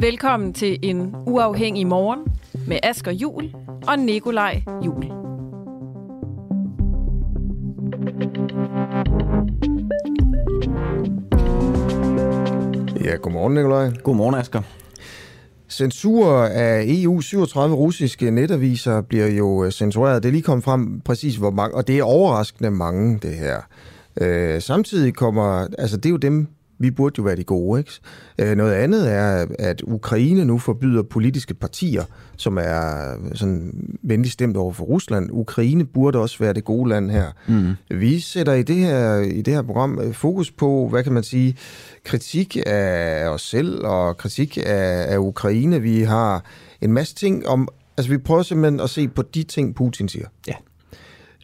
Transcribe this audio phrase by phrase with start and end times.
[0.00, 2.20] Velkommen til en uafhængig morgen
[2.66, 3.54] med Asger Jul
[3.88, 5.04] og Nikolaj Jul.
[13.04, 13.90] Ja, godmorgen Nikolaj.
[14.02, 14.62] Godmorgen, Asger.
[15.68, 20.22] Censur af EU 37 russiske netaviser bliver jo øh, censureret.
[20.22, 23.60] Det er lige kommet frem præcis hvor mange, og det er overraskende mange, det her.
[24.20, 27.80] Øh, samtidig kommer, altså det er jo dem, vi burde jo være de gode.
[27.80, 27.92] Ikke?
[28.38, 32.04] Øh, noget andet er, at Ukraine nu forbyder politiske partier,
[32.36, 35.28] som er sådan venligt stemt over for Rusland.
[35.32, 37.26] Ukraine burde også være det gode land her.
[37.48, 37.98] Mm.
[37.98, 41.22] Vi sætter i det her, i det her program øh, fokus på, hvad kan man
[41.22, 41.56] sige,
[42.04, 45.82] kritik af os selv og kritik af, af Ukraine.
[45.82, 46.44] Vi har
[46.80, 50.26] en masse ting om, altså vi prøver simpelthen at se på de ting, Putin siger.
[50.48, 50.54] Ja.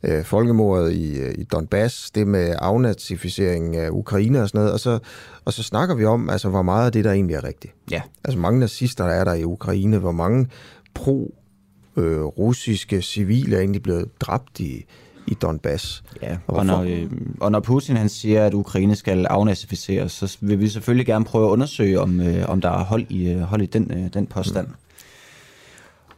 [0.05, 4.80] Øh, folkemordet i, øh, i Donbass, det med afnazificering af Ukraine og sådan noget, og
[4.80, 4.98] så,
[5.44, 7.74] og så snakker vi om, altså hvor meget af det, der egentlig er rigtigt.
[7.91, 8.02] Ja.
[8.24, 10.48] Altså mange nazister, der er der i Ukraine, hvor mange
[10.94, 14.84] pro-russiske civile er egentlig blevet dræbt i,
[15.27, 16.05] i Donbass.
[16.23, 20.36] Ja, Og og når, øh, og når Putin han siger, at Ukraine skal afnazificeres, så
[20.40, 23.40] vil vi selvfølgelig gerne prøve at undersøge, om, øh, om der er hold i, øh,
[23.40, 24.67] hold i den, øh, den påstand.
[24.67, 24.74] Mm.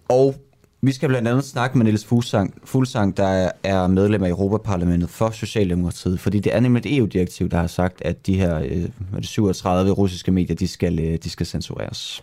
[0.09, 0.34] Og
[0.81, 5.31] vi skal blandt andet snakke med Niels Fuglsang, Fuglsang, der er medlem af Europaparlamentet for
[5.31, 8.59] Socialdemokratiet, fordi det er nemlig et EU-direktiv, der har sagt, at de her
[9.15, 12.22] øh, 37 russiske medier, de skal, øh, de skal censureres.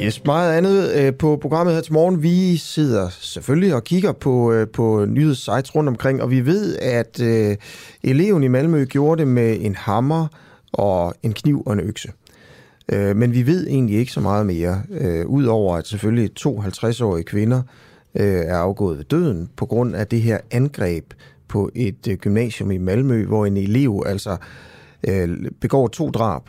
[0.00, 2.22] Yes, meget andet øh, på programmet her til morgen.
[2.22, 7.20] Vi sidder selvfølgelig og kigger på, øh, på nyhedssites rundt omkring, og vi ved, at
[7.20, 7.56] øh,
[8.02, 10.26] eleven i Malmø gjorde det med en hammer
[10.72, 12.08] og en kniv og en økse.
[12.92, 17.24] Øh, men vi ved egentlig ikke så meget mere, øh, udover at selvfølgelig to 50-årige
[17.24, 17.62] kvinder
[18.14, 21.12] øh, er afgået ved døden på grund af det her angreb
[21.48, 24.36] på et øh, gymnasium i Malmø, hvor en elev altså
[25.08, 26.42] øh, begår to drab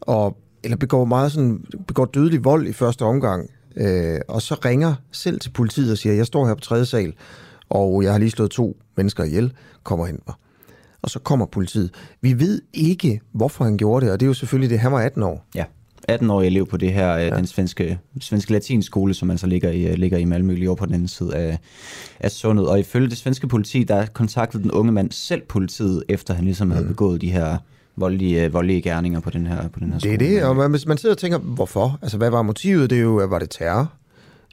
[0.00, 4.94] og eller begår meget sådan, begår dødelig vold i første omgang, øh, og så ringer
[5.12, 7.14] selv til politiet og siger, jeg står her på tredje sal,
[7.68, 9.52] og jeg har lige slået to mennesker ihjel,
[9.82, 10.34] kommer hen mig.
[11.02, 11.90] Og så kommer politiet.
[12.20, 15.00] Vi ved ikke, hvorfor han gjorde det, og det er jo selvfølgelig det, han var
[15.00, 15.46] 18 år.
[15.54, 15.64] Ja,
[16.12, 17.36] 18-årig elev på det her, ja.
[17.36, 20.94] den svenske, svenske latinskole, som altså ligger i, ligger i Malmø, lige over på den
[20.94, 21.58] anden side af,
[22.20, 22.68] af sundet.
[22.68, 26.70] Og ifølge det svenske politi, der kontaktede den unge mand selv politiet, efter han ligesom
[26.70, 27.56] havde begået de her
[27.96, 30.30] voldelige, voldelige gerninger på den her, på den her Det er skole.
[30.34, 31.98] det, og man, hvis man sidder og tænker, hvorfor?
[32.02, 32.90] Altså, hvad var motivet?
[32.90, 33.92] Det er jo, var det terror?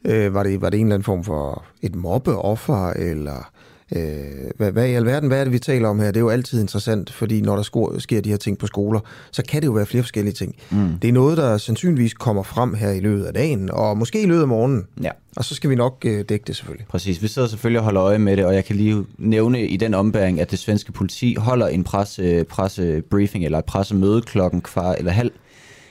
[0.05, 3.51] Øh, var, det, var det en eller anden form for et mobbeoffer, eller
[3.95, 6.07] øh, hvad, hvad i alverden, hvad er det, vi taler om her?
[6.07, 8.99] Det er jo altid interessant, fordi når der sko- sker de her ting på skoler,
[9.31, 10.55] så kan det jo være flere forskellige ting.
[10.71, 10.99] Mm.
[11.01, 14.25] Det er noget, der sandsynligvis kommer frem her i løbet af dagen, og måske i
[14.25, 14.85] løbet af morgenen.
[15.03, 15.11] Ja.
[15.35, 16.85] Og så skal vi nok øh, dække det selvfølgelig.
[16.87, 19.77] Præcis, vi sidder selvfølgelig og holder øje med det, og jeg kan lige nævne i
[19.77, 24.95] den ombæring, at det svenske politi holder en presse, pressebriefing eller et pressemøde klokken kvart
[24.99, 25.31] eller halv,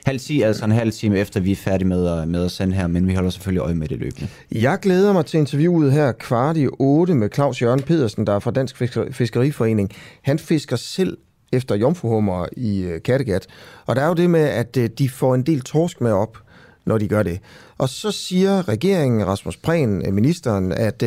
[0.05, 2.75] halv 10, altså en halv time efter vi er færdige med at, med at sende
[2.75, 4.27] her, men vi holder selvfølgelig øje med det løbende.
[4.51, 8.39] Jeg glæder mig til interviewet her kvart i 8 med Claus Jørgen Pedersen, der er
[8.39, 8.77] fra Dansk
[9.11, 9.91] Fiskeriforening.
[10.21, 11.17] Han fisker selv
[11.53, 13.47] efter jomfruhummer i øh, Kattegat.
[13.85, 16.37] Og der er jo det med, at øh, de får en del torsk med op,
[16.85, 17.39] når de gør det.
[17.77, 21.03] Og så siger regeringen, Rasmus Prehn, øh, ministeren, at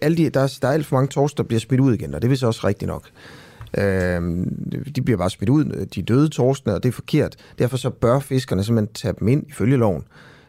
[0.00, 2.14] alle de, der, er, der er alt for mange torsk, der bliver smidt ud igen,
[2.14, 3.02] og det er vist også rigtigt nok.
[3.78, 7.36] Øhm, de bliver bare smidt ud, de døde torskene, og det er forkert.
[7.58, 10.02] Derfor så bør fiskerne simpelthen tage dem ind ifølge loven,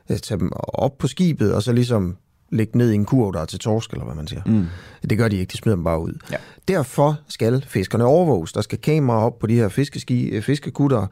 [0.10, 2.18] øh, tage dem op på skibet, og så ligesom
[2.52, 4.42] lægge ned i en kurv, der er til torsk, eller hvad man siger.
[4.46, 4.66] Mm.
[5.10, 6.14] Det gør de ikke, de smider dem bare ud.
[6.32, 6.38] Ja.
[6.68, 8.54] Derfor skal fiskerne overvåges.
[8.54, 11.08] Der skal kameraer op på de her fiskeski, øh, fiskekutter,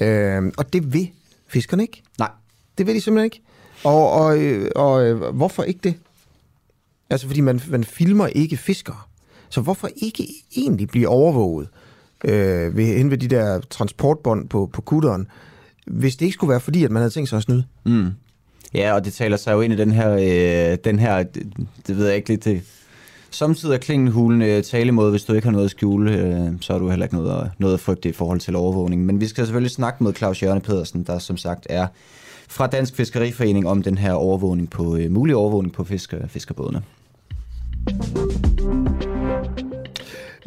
[0.00, 1.10] øhm, og det vil
[1.46, 2.02] fiskerne ikke.
[2.18, 2.30] Nej,
[2.78, 3.42] Det vil de simpelthen ikke.
[3.84, 5.94] Og, og, øh, og øh, hvorfor ikke det?
[7.10, 8.96] Altså, fordi man, man filmer ikke fiskere.
[9.50, 11.68] Så hvorfor ikke egentlig blive overvåget?
[12.24, 15.26] øh, ved, hen ved de der transportbånd på, på kutteren,
[15.86, 17.64] hvis det ikke skulle være fordi, at man havde tænkt sig at snyde.
[17.84, 18.10] Mm.
[18.74, 21.52] Ja, og det taler sig jo ind i den her, øh, den her det,
[21.86, 22.62] det ved jeg ikke lidt, det,
[23.30, 26.80] samtidig er klingenhulen øh, talemåde, hvis du ikke har noget at skjule, øh, så har
[26.80, 29.06] du heller ikke noget at, noget at frygte i forhold til overvågning.
[29.06, 31.86] Men vi skal selvfølgelig snakke med Claus Jørgen Pedersen, der som sagt er
[32.48, 36.82] fra Dansk Fiskeriforening om den her overvågning på, øh, mulig overvågning på fisker, fiskerbådene.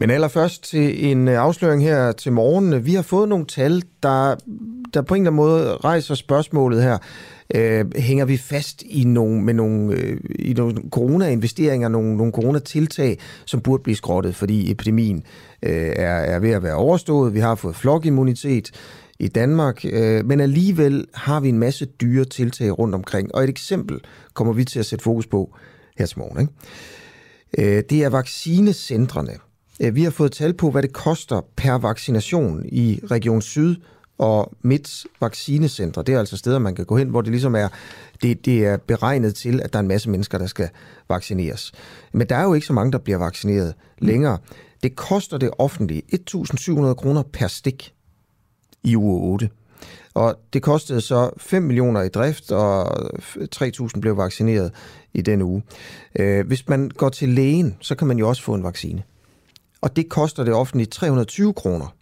[0.01, 2.86] Men allerførst til en øh, afsløring her til morgen.
[2.86, 4.36] Vi har fået nogle tal, der,
[4.94, 6.98] der på en eller anden måde rejser spørgsmålet her.
[7.56, 13.19] Øh, hænger vi fast i nogle, med nogle, øh, i nogle corona-investeringer, nogle, nogle corona-tiltag,
[13.45, 15.24] som burde blive skrottet, fordi epidemien
[15.63, 17.33] øh, er, er ved at være overstået.
[17.33, 18.71] Vi har fået flokimmunitet
[19.19, 23.36] i Danmark, øh, men alligevel har vi en masse dyre tiltag rundt omkring.
[23.36, 24.00] Og et eksempel
[24.33, 25.56] kommer vi til at sætte fokus på
[25.98, 26.42] her til morgen.
[26.42, 27.77] Ikke?
[27.77, 29.33] Øh, det er vaccinecentrene.
[29.81, 33.75] Øh, vi har fået tal på, hvad det koster per vaccination i Region Syd
[34.18, 36.04] og Midt vaccinecentre.
[36.04, 37.68] Det er altså steder, man kan gå hen, hvor det ligesom er,
[38.22, 40.69] det, det er beregnet til, at der er en masse mennesker, der skal
[41.10, 41.72] vaccineres.
[42.12, 44.38] Men der er jo ikke så mange, der bliver vaccineret længere.
[44.83, 47.94] Det koster det offentlige 1.700 kroner per stik
[48.84, 49.50] i uge 8.
[50.13, 52.98] Og det kostede så 5 millioner i drift, og
[53.56, 54.72] 3.000 blev vaccineret
[55.13, 55.63] i den uge.
[56.19, 59.04] Øh, hvis man går til lægen, så kan man jo også få en vaccine.
[59.81, 61.95] Og det koster det offentlige 320 kroner.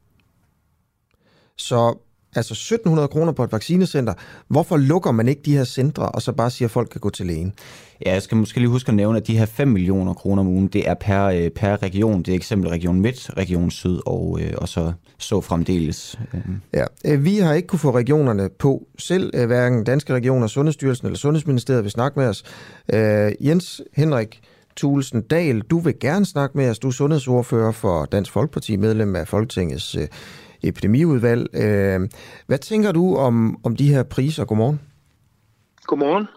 [1.58, 1.98] Så
[2.36, 4.14] altså 1700 kroner på et vaccinecenter.
[4.48, 7.10] Hvorfor lukker man ikke de her centre, og så bare siger, at folk kan gå
[7.10, 7.54] til lægen?
[8.06, 10.48] Ja, jeg skal måske lige huske at nævne, at de her 5 millioner kroner om
[10.48, 12.24] ugen, det er per, øh, per region.
[12.24, 16.20] Det er eksempel Region Midt, Region Syd og, øh, og så, så fremdeles.
[16.74, 21.18] Ja, øh, vi har ikke kunne få regionerne på selv, hverken Danske Regioner, Sundhedsstyrelsen eller
[21.18, 22.44] Sundhedsministeriet vil snakke med os.
[23.42, 24.42] Jens Henrik
[24.80, 26.80] Thulesen Dahl, du vil gerne snakke med os.
[26.80, 30.08] Du er sundhedsordfører for Dansk Folkeparti, medlem af Folketingets øh,
[30.64, 31.48] epidemiudvalg.
[31.54, 32.10] Øh,
[32.48, 34.46] hvad tænker du om, om de her priser?
[34.46, 34.82] Godmorgen.
[35.84, 36.28] Godmorgen.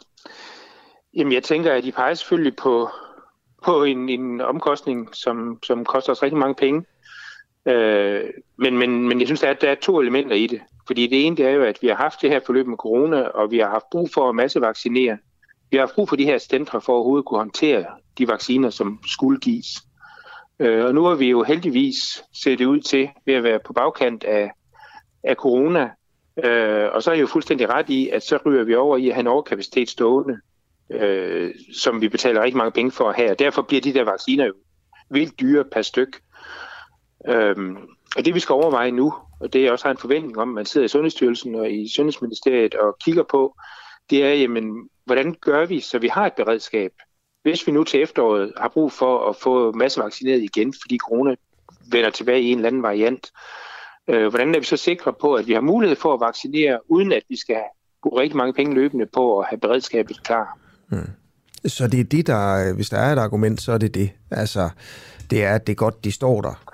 [1.17, 2.89] Jamen, jeg tænker, at de peger selvfølgelig på,
[3.65, 6.85] på en, en omkostning, som, som koster os rigtig mange penge.
[7.67, 8.25] Øh,
[8.59, 10.61] men, men, men jeg synes, at der er to elementer i det.
[10.87, 13.23] Fordi det ene det er jo, at vi har haft det her forløb med corona,
[13.23, 15.19] og vi har haft brug for at massevaccinere.
[15.71, 17.87] Vi har haft brug for de her centre for at overhovedet kunne håndtere
[18.19, 19.83] de vacciner, som skulle gives.
[20.59, 23.73] Øh, og nu har vi jo heldigvis set det ud til ved at være på
[23.73, 24.51] bagkant af,
[25.23, 25.91] af corona.
[26.45, 29.09] Øh, og så er jeg jo fuldstændig ret i, at så ryger vi over i
[29.09, 30.39] at have en overkapacitet stående,
[30.91, 33.31] øh, som vi betaler rigtig mange penge for at have.
[33.31, 34.55] Og derfor bliver de der vacciner jo
[35.11, 36.21] vildt dyre per styk.
[37.29, 37.57] Øh,
[38.17, 40.67] og det vi skal overveje nu, og det jeg også har en forventning om, man
[40.67, 43.57] sidder i Sundhedsstyrelsen og i Sundhedsministeriet og kigger på,
[44.11, 46.93] det er, jamen, hvordan gør vi, så vi har et beredskab,
[47.43, 51.35] hvis vi nu til efteråret har brug for at få massevaccineret igen, fordi corona
[51.91, 53.33] vender tilbage i en eller anden variant,
[54.09, 57.13] øh, hvordan er vi så sikre på, at vi har mulighed for at vaccinere, uden
[57.13, 57.63] at vi skal
[58.03, 60.59] bruge rigtig mange penge løbende på at have beredskabet klar?
[60.89, 61.11] Hmm.
[61.67, 64.11] Så det er det, der, hvis der er et argument, så er det det.
[64.31, 64.71] Altså,
[65.31, 66.65] det er, at det er godt, de står der.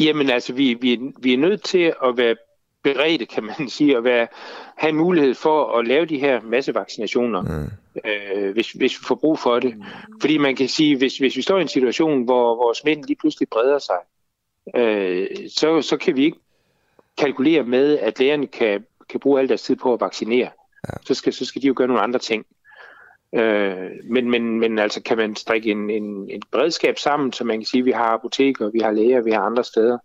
[0.00, 2.36] Jamen altså, vi, vi, vi er nødt til at være
[2.82, 4.28] beredte, kan man sige, at være,
[4.76, 7.70] have mulighed for at lave de her massevaccinationer, mm.
[8.10, 9.74] øh, hvis, hvis vi får brug for det.
[10.20, 13.18] Fordi man kan sige, hvis, hvis vi står i en situation, hvor, hvor smitten lige
[13.20, 13.98] pludselig breder sig,
[14.76, 16.38] øh, så, så kan vi ikke
[17.18, 20.50] kalkulere med, at lægerne kan, kan bruge al deres tid på at vaccinere.
[20.88, 20.94] Ja.
[21.06, 22.46] Så, skal, så skal de jo gøre nogle andre ting.
[23.34, 27.58] Øh, men, men, men altså kan man strikke en, en, en beredskab sammen, så man
[27.58, 29.98] kan sige, at vi har apoteker, vi har læger, vi har andre steder,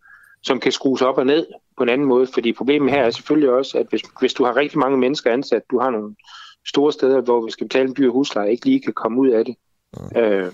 [0.45, 1.47] som kan skrues op og ned
[1.77, 2.27] på en anden måde.
[2.33, 5.61] Fordi problemet her er selvfølgelig også, at hvis, hvis du har rigtig mange mennesker ansat,
[5.71, 6.15] du har nogle
[6.67, 9.45] store steder, hvor vi skal betale en dyr husleje, ikke lige kan komme ud af
[9.45, 9.55] det,
[9.93, 10.19] mm.
[10.19, 10.51] øh,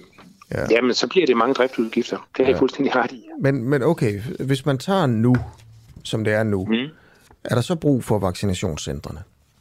[0.51, 0.65] ja.
[0.71, 2.17] jamen så bliver det mange driftudgifter.
[2.38, 2.50] Det er ja.
[2.50, 3.24] jeg fuldstændig ret i.
[3.39, 5.36] Men, men okay, hvis man tager nu,
[6.03, 6.88] som det er nu, mm.
[7.43, 9.19] er der så brug for vaccinationscentrene?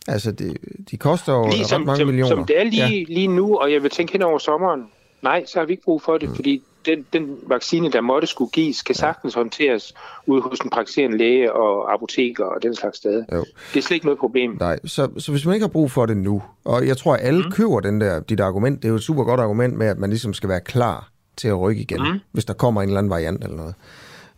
[0.08, 0.56] Altså, det,
[0.90, 2.36] de koster jo lige som, ret mange som, millioner.
[2.36, 3.04] Som det er lige, ja.
[3.08, 4.86] lige nu, og jeg vil tænke hen over sommeren,
[5.22, 6.34] nej, så har vi ikke brug for det, mm.
[6.34, 9.94] fordi den, den vaccine, der måtte skulle gives, kan sagtens håndteres
[10.26, 13.24] ude hos en praktiserende læge og apoteker og den slags steder.
[13.32, 13.44] Jo.
[13.74, 14.56] Det er slet ikke noget problem.
[14.60, 17.20] Nej, så, så hvis man ikke har brug for det nu, og jeg tror, at
[17.22, 17.50] alle mm.
[17.50, 20.10] køber den der, dit argument, det er jo et super godt argument med, at man
[20.10, 22.18] ligesom skal være klar til at rykke igen, mm.
[22.32, 23.74] hvis der kommer en eller anden variant eller noget.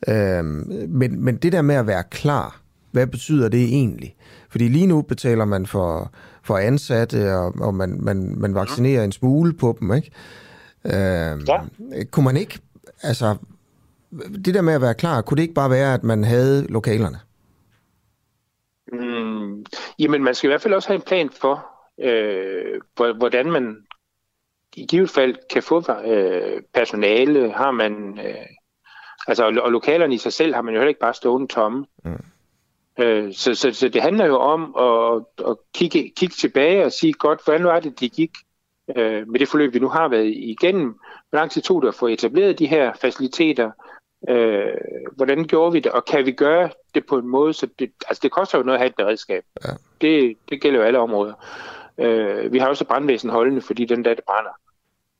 [0.08, 4.16] Øhm, men, men det der med at være klar, hvad betyder det egentlig?
[4.50, 9.04] Fordi lige nu betaler man for, for ansatte, og, og man, man, man vaccinerer mm.
[9.04, 10.10] en smule på dem, ikke?
[10.84, 11.60] Øh, ja.
[12.10, 12.60] Kunne man ikke,
[13.02, 13.36] altså,
[14.44, 17.18] det der med at være klar, kunne det ikke bare være, at man havde lokalerne?
[18.92, 19.64] Mm,
[19.98, 21.66] jamen, man skal i hvert fald også have en plan for,
[22.00, 23.76] øh, hvordan man
[24.76, 27.52] i givet fald kan få øh, personale.
[27.52, 28.46] Har man, øh,
[29.26, 31.86] Altså, og, og lokalerne i sig selv har man jo heller ikke bare stående tomme.
[32.04, 32.24] Mm.
[32.98, 37.12] Øh, så, så, så det handler jo om at, at kigge, kigge tilbage og sige,
[37.12, 38.30] godt, hvordan var det, de gik
[38.96, 40.98] øh, med det forløb, vi nu har været igennem?
[41.30, 43.70] Hvor lang tid tog det at få etableret de her faciliteter?
[44.28, 44.74] Øh,
[45.12, 48.20] hvordan gjorde vi det, og kan vi gøre det på en måde, så det, altså
[48.22, 49.44] det koster jo noget at have et beredskab.
[49.64, 49.70] Ja.
[50.00, 51.34] Det, det gælder jo alle områder.
[51.98, 54.50] Øh, vi har også brandvæsen holdende, fordi den der, det brænder.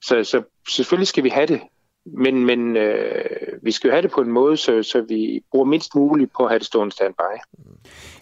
[0.02, 1.60] Så, så selvfølgelig skal vi have det,
[2.04, 3.24] men, men øh,
[3.62, 6.42] vi skal jo have det på en måde, så, så vi bruger mindst muligt på
[6.42, 7.32] at have det stående standby.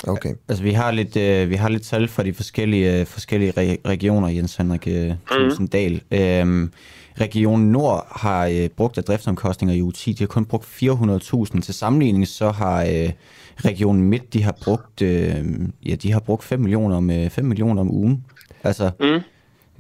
[0.07, 0.35] Okay.
[0.49, 3.88] Altså, vi har lidt, øh, vi har lidt tal fra de forskellige, øh, forskellige re-
[3.88, 5.12] regioner, Jens Henrik øh.
[5.30, 5.69] Mm.
[6.11, 6.73] Øhm,
[7.21, 10.12] Region Nord har øh, brugt af driftsomkostninger i uge 10.
[10.12, 11.61] De har kun brugt 400.000.
[11.61, 13.11] Til sammenligning så har øh,
[13.64, 15.45] Region Midt, de har brugt, øh,
[15.87, 18.25] ja, de har brugt 5 millioner om, øh, 5 millioner om ugen.
[18.64, 19.21] Altså, mm.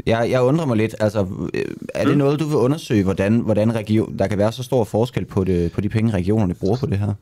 [0.06, 2.18] jeg, jeg undrer mig lidt, altså, øh, er det mm.
[2.18, 5.72] noget, du vil undersøge, hvordan, hvordan region, der kan være så stor forskel på, det,
[5.72, 7.14] på de penge, regionerne bruger på det her?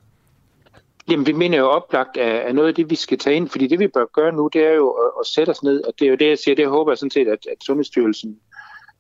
[1.11, 3.67] Jamen, vi mener jo oplagt af, af noget af det, vi skal tage ind, fordi
[3.67, 6.07] det, vi bør gøre nu, det er jo at, at sætte os ned, og det
[6.07, 8.39] er jo det, jeg siger, det håber jeg sådan set, at, at Sundhedsstyrelsen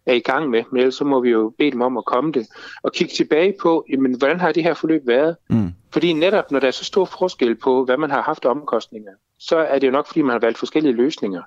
[0.07, 2.33] er i gang med, men ellers så må vi jo bede dem om at komme
[2.33, 2.47] det,
[2.83, 5.37] og kigge tilbage på, jamen, hvordan har det her forløb været?
[5.51, 5.73] Mm.
[5.93, 9.57] Fordi netop, når der er så stor forskel på, hvad man har haft omkostninger, så
[9.57, 11.43] er det jo nok, fordi man har valgt forskellige løsninger.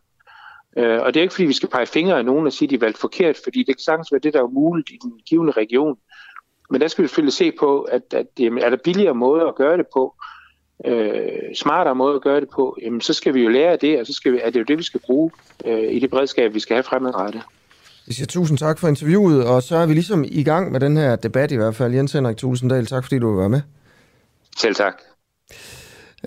[0.77, 2.69] Uh, og det er ikke, fordi vi skal pege fingre af nogen og sige, at
[2.69, 5.11] de er valgt forkert, fordi det kan sagtens være det, der er muligt i den
[5.29, 5.97] givende region.
[6.69, 9.55] Men der skal vi selvfølgelig se på, at, at jamen, er der billigere måder at
[9.55, 10.15] gøre det på,
[10.87, 13.99] uh, smartere måder at gøre det på, jamen, så skal vi jo lære af det,
[13.99, 15.31] og så skal vi, er det jo det, vi skal bruge
[15.65, 17.41] uh, i det beredskab, vi skal have fremadrettet.
[18.07, 20.97] Jeg siger tusind tak for interviewet, og så er vi ligesom i gang med den
[20.97, 21.93] her debat i hvert fald.
[21.93, 23.61] Jens Henrik Tulsendal, tak fordi du vil være med.
[24.57, 24.93] Selv tak.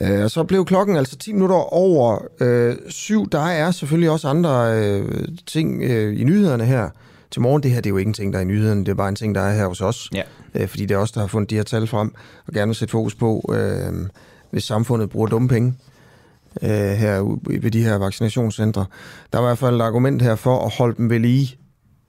[0.00, 3.28] Øh, og så blev klokken altså 10 minutter over øh, syv.
[3.30, 6.90] Der er selvfølgelig også andre øh, ting øh, i nyhederne her
[7.30, 7.62] til morgen.
[7.62, 8.80] Det her det er jo ikke en ting, der er i nyhederne.
[8.80, 10.10] Det er bare en ting, der er her hos os.
[10.14, 10.22] Ja.
[10.54, 12.14] Øh, fordi det er os, der har fundet de her tal frem
[12.46, 14.08] og gerne vil sætte fokus på, øh,
[14.54, 15.74] hvis samfundet bruger dumme penge
[16.62, 18.84] øh, her ved de her vaccinationscentre.
[19.32, 21.56] Der er i hvert fald et argument her for at holde dem ved lige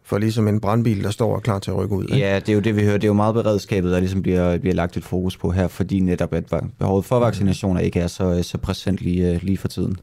[0.04, 2.04] for ligesom en brandbil, der står klar til at rykke ud.
[2.04, 2.18] Ikke?
[2.18, 2.98] Ja, det er jo det, vi hører.
[2.98, 6.00] Det er jo meget beredskabet, der ligesom bliver, bliver lagt et fokus på her, fordi
[6.00, 6.46] netop at
[6.80, 9.98] behovet for vaccinationer ikke er så, så præsent lige, øh, lige for tiden.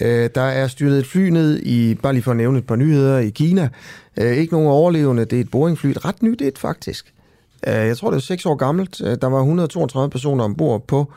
[0.00, 2.76] Øh, der er styrtet et fly ned i, bare lige for at nævne et par
[2.76, 3.68] nyheder, i Kina.
[4.16, 7.14] Øh, ikke nogen overlevende, det er et Boeing-fly, et ret nyt et faktisk.
[7.66, 9.00] Øh, jeg tror, det er seks år gammelt.
[9.00, 11.12] Øh, der var 132 personer ombord på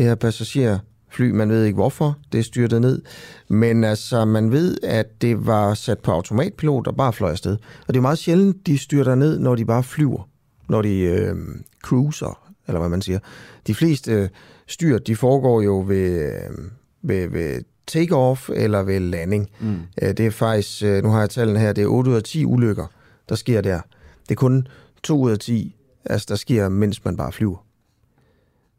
[0.00, 0.78] det her passager
[1.08, 1.30] fly.
[1.30, 3.02] Man ved ikke hvorfor det styrtet ned.
[3.48, 7.56] Men altså, man ved, at det var sat på automatpilot og bare fløj afsted.
[7.86, 10.28] Og det er meget sjældent, de styrter ned, når de bare flyver.
[10.68, 11.36] Når de øh,
[11.82, 13.18] cruiser, eller hvad man siger.
[13.66, 14.28] De fleste øh,
[14.66, 16.70] styrt, de foregår jo ved, øh,
[17.02, 19.50] ved, ved take-off eller ved landing.
[19.60, 19.78] Mm.
[20.02, 22.22] Øh, det er faktisk, øh, nu har jeg tallene her, det er 8 ud af
[22.22, 22.86] 10 ulykker,
[23.28, 23.80] der sker der.
[24.22, 24.66] Det er kun
[25.02, 27.69] 2 ud af 10, altså, der sker, mens man bare flyver.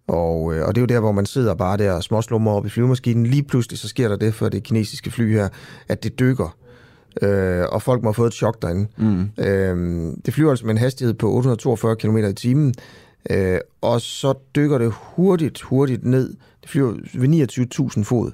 [0.07, 2.65] Og, øh, og det er jo der, hvor man sidder bare der og småslummer op
[2.65, 3.25] i flyvemaskinen.
[3.25, 5.49] Lige pludselig så sker der det for det kinesiske fly her,
[5.87, 6.57] at det dykker.
[7.21, 8.87] Øh, og folk må have fået et chok derinde.
[8.97, 9.43] Mm.
[9.43, 12.73] Øh, det flyver altså med en hastighed på 842 km i timen.
[13.29, 16.35] Øh, og så dykker det hurtigt, hurtigt ned.
[16.61, 18.31] Det flyver ved 29.000 fod.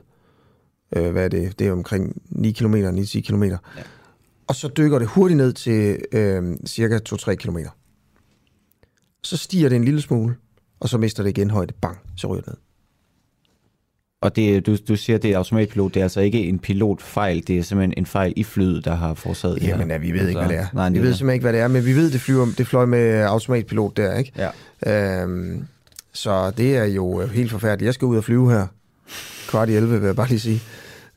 [0.96, 1.60] Øh, hvad er det?
[1.60, 3.44] Det er omkring 9 km, 9-10 km.
[3.44, 3.58] Ja.
[4.48, 7.58] Og så dykker det hurtigt ned til øh, cirka 2-3 km.
[9.24, 10.36] Så stiger det en lille smule
[10.80, 11.74] og så mister det igen højde.
[11.82, 12.58] Bang, så ryger det ned.
[14.22, 17.58] Og det, du, du siger, det er automatpilot, det er altså ikke en pilotfejl, det
[17.58, 20.28] er simpelthen en fejl i flyet, der har forårsaget det Jamen, ja, vi ved altså,
[20.28, 20.68] ikke, hvad det er.
[20.74, 22.86] Nej, vi ved simpelthen ikke, hvad det er, men vi ved, det, flyver, det fløj
[22.86, 24.52] med automatpilot der, ikke?
[24.86, 25.22] Ja.
[25.22, 25.68] Øhm,
[26.14, 27.86] så det er jo helt forfærdeligt.
[27.86, 28.68] Jeg skal ud og flyve her.
[29.50, 30.62] Kvart i 11, vil jeg bare lige sige.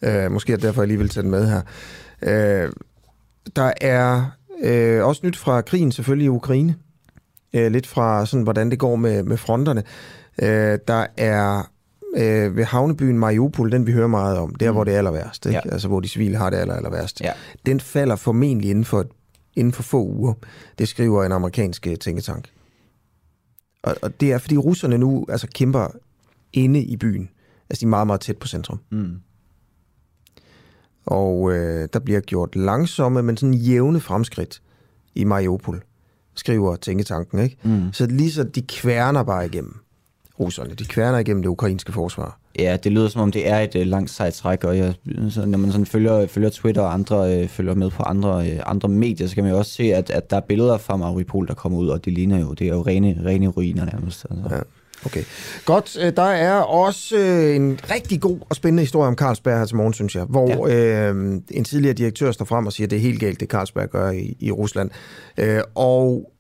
[0.02, 1.62] Øh, måske er det derfor, jeg lige vil tage den med her.
[2.22, 2.72] Øh,
[3.56, 4.24] der er
[4.62, 6.74] øh, også nyt fra krigen selvfølgelig i Ukraine
[7.52, 9.83] øh, lidt fra, sådan, hvordan det går med, med fronterne.
[10.42, 11.71] Øh, der er
[12.16, 14.75] øh, ved havnebyen Mariupol, den vi hører meget om, der mm.
[14.75, 15.61] hvor det er aller værst, ikke?
[15.64, 15.73] Ja.
[15.73, 17.21] altså hvor de civile har det aller, aller værst.
[17.21, 17.33] Ja.
[17.66, 19.04] Den falder formentlig inden for,
[19.57, 20.35] inden for få uger.
[20.78, 22.50] Det skriver en amerikansk øh, tænketank.
[23.83, 25.88] Og, og det er, fordi russerne nu altså, kæmper
[26.52, 27.30] inde i byen.
[27.71, 28.80] Altså de er meget, meget tæt på centrum.
[28.90, 29.16] Mm.
[31.07, 34.62] Og øh, der bliver gjort langsomme, men sådan jævne fremskridt
[35.14, 35.83] i Mariupol
[36.34, 37.38] skriver Tænketanken.
[37.38, 37.56] Ikke?
[37.62, 37.92] Mm.
[37.92, 39.75] Så lige så de kværner bare igennem
[40.40, 40.75] russerne.
[40.75, 42.38] De kværner igennem det ukrainske forsvar.
[42.58, 44.94] Ja, det lyder som om, det er et uh, langt sejt træk, og jeg,
[45.30, 48.60] så, når man sådan følger, følger Twitter og andre uh, følger med på andre, uh,
[48.66, 51.49] andre medier, så kan man jo også se, at, at der er billeder fra Mariupol,
[51.49, 54.26] der kommer ud, og det ligner jo, det er jo rene, rene ruiner nærmest.
[54.30, 54.54] Altså.
[54.54, 54.60] Ja.
[55.07, 55.23] Okay.
[55.64, 55.99] Godt.
[56.16, 57.16] Der er også
[57.57, 61.11] en rigtig god og spændende historie om Carlsberg her til morgen, synes jeg, hvor ja.
[61.11, 63.88] øh, en tidligere direktør står frem og siger, at det er helt galt, det Carlsberg
[63.90, 64.90] gør i, i Rusland.
[65.38, 66.30] Øh, og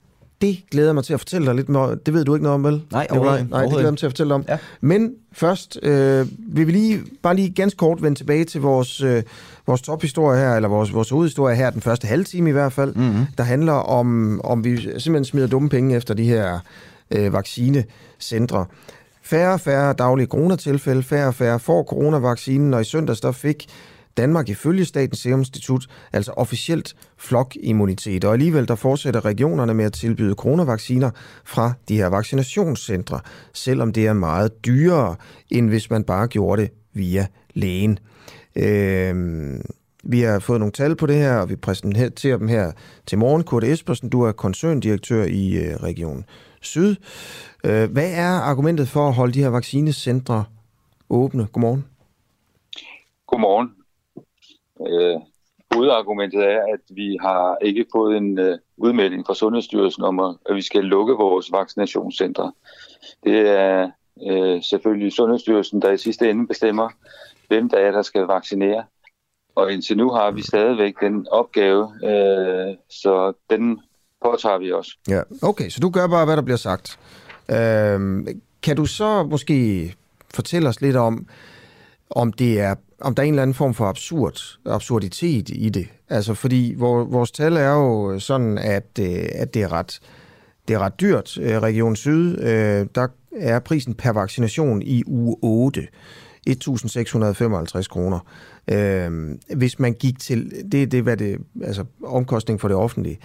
[0.40, 1.96] det glæder jeg mig til at fortælle dig lidt mere.
[2.06, 2.82] Det ved du ikke noget om, vel?
[2.92, 4.44] Nej, overhovedet- Nej, det glæder jeg mig til at fortælle dig om.
[4.48, 4.58] Ja.
[4.80, 9.22] Men først øh, vil vi lige, bare lige ganske kort vende tilbage til vores, øh,
[9.66, 12.94] vores tophistorie her, eller vores, vores hovedhistorie her, den første halve time i hvert fald,
[12.94, 13.24] mm-hmm.
[13.38, 16.58] der handler om, om vi simpelthen smider dumme penge efter de her
[17.10, 18.66] øh, vaccinecentre.
[19.22, 23.66] Færre og færre daglige coronatilfælde, færre og færre får coronavaccinen, og i søndags der fik
[24.16, 29.92] Danmark ifølge Statens Serum Institut altså officielt flokimmunitet, og alligevel der fortsætter regionerne med at
[29.92, 31.10] tilbyde coronavacciner
[31.44, 33.20] fra de her vaccinationscentre,
[33.52, 35.16] selvom det er meget dyrere,
[35.50, 37.98] end hvis man bare gjorde det via lægen.
[38.56, 39.62] Øhm,
[40.04, 42.72] vi har fået nogle tal på det her, og vi præsenterer dem her
[43.06, 43.42] til morgen.
[43.42, 46.24] Kurt Espersen, du er koncerndirektør i øh, Region
[46.62, 46.96] Syd.
[47.64, 50.44] Øh, hvad er argumentet for at holde de her vaccinecentre
[51.10, 51.46] åbne?
[51.46, 51.84] Godmorgen.
[53.26, 53.74] Godmorgen.
[54.88, 55.20] Øh,
[55.74, 60.56] hovedargumentet er, at vi har ikke fået en øh, udmelding fra Sundhedsstyrelsen om, at, at
[60.56, 62.52] vi skal lukke vores vaccinationscentre.
[63.24, 63.90] Det er
[64.30, 66.88] øh, selvfølgelig Sundhedsstyrelsen, der i sidste ende bestemmer,
[67.48, 68.84] hvem der er, der skal vaccinere.
[69.54, 73.80] Og indtil nu har vi stadigvæk den opgave, øh, så den
[74.24, 74.98] påtager vi os.
[75.08, 76.98] Ja, okay, så du gør bare, hvad der bliver sagt.
[77.50, 78.28] Øhm,
[78.62, 79.94] kan du så måske
[80.34, 81.26] fortælle os lidt om,
[82.10, 85.88] om det er om der er en eller anden form for absurd, absurditet i det.
[86.08, 90.00] Altså, fordi vores tal er jo sådan, at, øh, at det, er ret,
[90.68, 91.38] det er ret dyrt.
[91.38, 95.88] Øh, Region Syd, øh, der er prisen per vaccination i uge 8
[96.50, 98.18] 1.655 kroner.
[98.70, 103.18] Øhm, hvis man gik til, det, det hvad det, altså omkostning for det offentlige.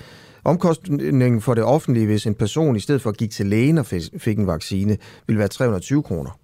[0.45, 3.85] Omkostningen for det offentlige, hvis en person i stedet for gik til lægen og
[4.17, 4.97] fik en vaccine,
[5.27, 6.39] ville være 320 kroner.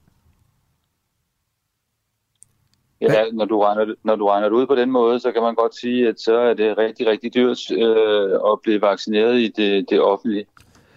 [3.01, 5.55] Ja, når du, regner, når du regner det ud på den måde, så kan man
[5.55, 9.89] godt sige, at så er det rigtig, rigtig dyrt øh, at blive vaccineret i det,
[9.89, 10.45] det offentlige.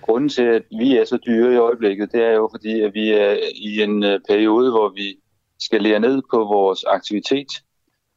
[0.03, 3.11] Grunden til, at vi er så dyre i øjeblikket, det er jo fordi, at vi
[3.11, 5.17] er i en øh, periode, hvor vi
[5.61, 7.49] skal lære ned på vores aktivitet.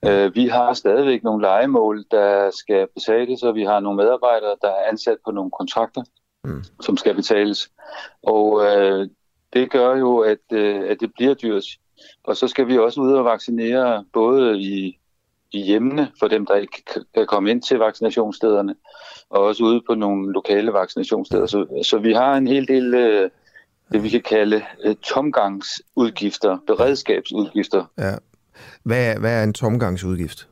[0.08, 4.67] Øh, vi har stadigvæk nogle legemål, der skal betales, og vi har nogle medarbejdere, der
[4.67, 6.04] er ansat på nogle kontrakter,
[6.43, 6.63] mm.
[6.82, 7.70] som skal betales.
[8.24, 9.10] Og øh,
[9.54, 11.65] det gør jo, at, øh, at det bliver dyrt.
[12.24, 15.00] Og så skal vi også ud og vaccinere både i,
[15.52, 18.76] i hjemmene for dem, der ikke kan komme ind til vaccinationsstederne,
[19.30, 21.46] og også ude på nogle lokale vaccinationssteder.
[21.46, 23.30] Så, så vi har en hel del øh,
[23.91, 27.86] det, vi kan kalde øh, tomgangsudgifter, beredskabsudgifter.
[27.98, 28.15] Ja.
[28.84, 30.48] Hvad, hvad er en tomgangsudgift?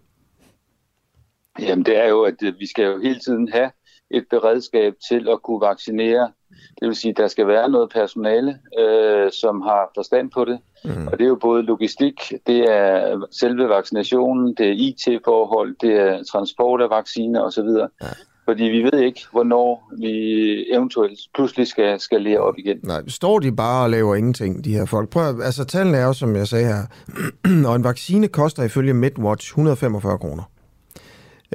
[1.60, 3.72] Jamen det er jo, at øh, vi skal jo hele tiden have
[4.12, 6.32] et beredskab til at kunne vaccinere.
[6.80, 10.60] Det vil sige, at der skal være noget personale, øh, som har forstand på det.
[10.84, 11.08] Mm.
[11.08, 16.24] Og det er jo både logistik, det er selve vaccinationen, det er IT-forhold, det er
[16.24, 17.70] transport af vacciner osv.
[18.02, 18.08] Ja.
[18.46, 20.12] Fordi vi ved ikke, hvornår vi
[20.74, 22.78] eventuelt pludselig skal, skal lære op igen.
[22.84, 25.10] Nej, står de bare og laver ingenting, de her folk?
[25.10, 26.84] Prøv, altså tallene er jo, som jeg sagde her,
[27.70, 30.44] og en vaccine koster ifølge MedWatch 145 kroner.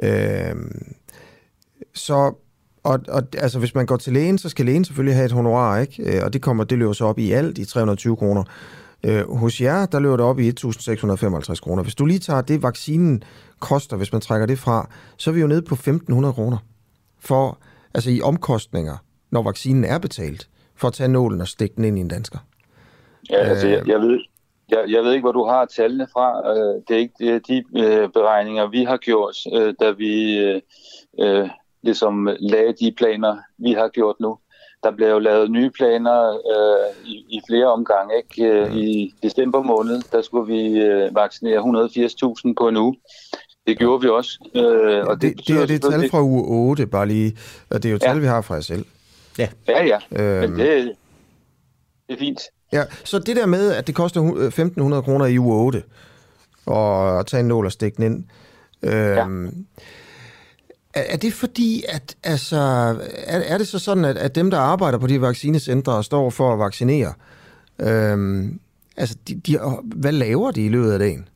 [0.03, 0.55] Øh,
[1.93, 2.33] så
[2.83, 5.79] og, og altså, hvis man går til lægen, så skal lægen selvfølgelig have et honorar,
[5.79, 6.17] ikke?
[6.17, 8.43] Øh, og det kommer det løber så op i alt i 320 kroner.
[9.05, 11.83] Øh, hos jer, der løber det op i 1.655 kroner.
[11.83, 13.23] Hvis du lige tager det, vaccinen
[13.59, 16.57] koster, hvis man trækker det fra, så er vi jo nede på 1.500 kroner
[17.21, 17.57] for,
[17.93, 18.97] altså i omkostninger,
[19.31, 22.39] når vaccinen er betalt, for at tage nålen og stikke den ind i en dansker.
[23.29, 24.19] Ja, altså, jeg, jeg, ved,
[24.69, 26.51] jeg, jeg ved ikke, hvor du har tallene fra.
[26.51, 30.37] Øh, det er ikke de øh, beregninger, vi har gjort, øh, da vi
[31.19, 31.49] øh,
[31.83, 34.37] ligesom lagde de planer, vi har gjort nu.
[34.83, 38.13] Der bliver jo lavet nye planer øh, i, i flere omgange.
[38.17, 38.71] Ikke?
[38.73, 42.95] I december måned, der skulle vi øh, vaccinere 180.000 på en uge.
[43.67, 44.39] Det gjorde vi også.
[44.55, 47.37] Øh, og det, det, det er det tal fra uge 8, bare lige.
[47.69, 48.19] Og det er jo tal, ja.
[48.19, 48.85] vi har fra jer selv.
[49.37, 49.85] Ja, ja.
[49.85, 49.97] ja.
[50.11, 50.51] Øhm.
[50.51, 50.91] Men det,
[52.07, 52.41] det er fint.
[52.73, 55.83] Ja, så det der med, at det koster 1.500 kroner i uge 8,
[56.65, 58.23] og at tage en nål og stikke den ind.
[58.83, 59.51] Øhm, ja.
[60.93, 62.57] Er, er det fordi, at altså,
[63.13, 66.29] er, er det så sådan, at, at dem, der arbejder på de vaccinecentre og står
[66.29, 67.13] for at vaccinere,
[67.79, 68.59] øhm,
[68.97, 71.27] altså, de, de, hvad laver de i løbet af dagen?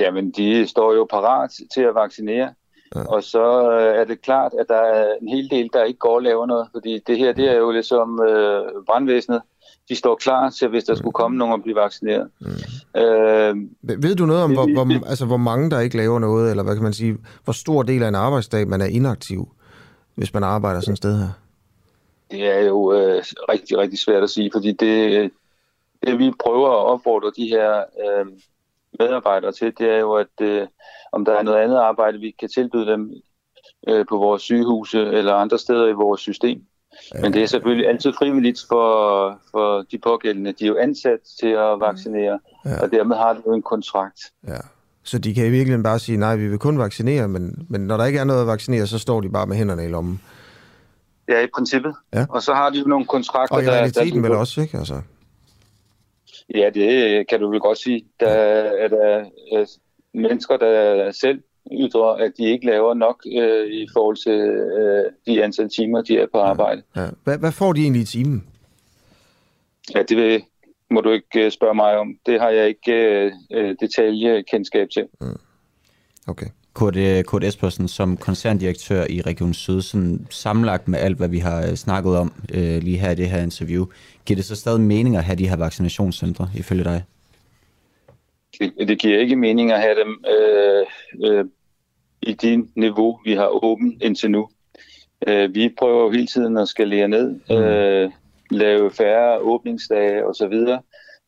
[0.00, 2.54] Jamen, de står jo parat til at vaccinere.
[2.94, 3.02] Ja.
[3.04, 6.14] Og så øh, er det klart, at der er en hel del, der ikke går
[6.14, 6.68] og laver noget.
[6.72, 9.42] Fordi det her, det er jo ligesom øh, brandvæsenet.
[9.88, 12.30] De står klar til, hvis der skulle komme nogen og blive vaccineret.
[12.40, 13.00] Mm.
[13.00, 13.56] Øh,
[14.02, 16.74] Ved du noget om, hvor, hvor, altså, hvor mange der ikke laver noget, eller hvad
[16.74, 19.48] kan man sige, hvor stor del af en arbejdsdag man er inaktiv,
[20.14, 21.28] hvis man arbejder sådan et sted her?
[22.30, 25.30] Det er jo øh, rigtig, rigtig svært at sige, fordi det,
[26.06, 28.26] det vi prøver at opfordre de her øh,
[28.98, 30.66] medarbejdere til, det er jo, at øh,
[31.12, 33.12] om der er noget andet arbejde, vi kan tilbyde dem,
[33.88, 36.62] øh, på vores sygehuse eller andre steder i vores system.
[37.22, 40.52] Men det er selvfølgelig altid frivilligt for, for de pågældende.
[40.52, 42.82] De er jo ansat til at vaccinere, ja.
[42.82, 44.20] og dermed har de jo en kontrakt.
[44.48, 44.60] Ja.
[45.02, 47.96] Så de kan i virkeligheden bare sige, nej, vi vil kun vaccinere, men, men når
[47.96, 50.20] der ikke er noget at vaccinere, så står de bare med hænderne i lommen.
[51.28, 51.94] Ja, i princippet.
[52.14, 52.26] Ja.
[52.28, 53.72] Og så har de jo nogle kontrakter, Og i der...
[53.72, 54.78] realiteten der vel også, ikke?
[54.78, 55.00] Altså,
[56.54, 58.04] Ja, det kan du vel godt sige.
[58.20, 59.66] Der er der øh,
[60.14, 64.40] mennesker, der selv ytrer, at de ikke laver nok øh, i forhold til
[64.80, 66.82] øh, de antal timer, de er på arbejde.
[66.96, 67.06] ja.
[67.24, 68.46] hvad, hvad får de egentlig i timen?
[69.94, 70.42] Ja, det vil,
[70.90, 72.18] må du ikke øh, spørge mig om.
[72.26, 75.06] Det har jeg ikke øh, øh, detaljekendskab til.
[76.26, 76.46] Okay.
[76.74, 81.38] Kurt, øh, Kurt Espersen som koncerndirektør i Region Syd, sådan sammenlagt med alt, hvad vi
[81.38, 83.86] har snakket om øh, lige her i det her interview,
[84.30, 87.04] giver det så stadig mening at have de her vaccinationscentre, ifølge dig?
[88.58, 90.86] Det, det giver ikke mening at have dem øh,
[91.24, 91.44] øh,
[92.22, 94.48] i det niveau, vi har åbent indtil nu.
[95.26, 98.10] Øh, vi prøver jo hele tiden at skalere ned, øh,
[98.50, 100.54] lave færre åbningsdage osv.,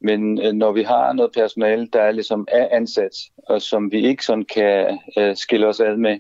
[0.05, 3.17] men øh, når vi har noget personale, der er ligesom er ansat,
[3.49, 6.19] og som vi ikke sådan kan øh, skille os ad med,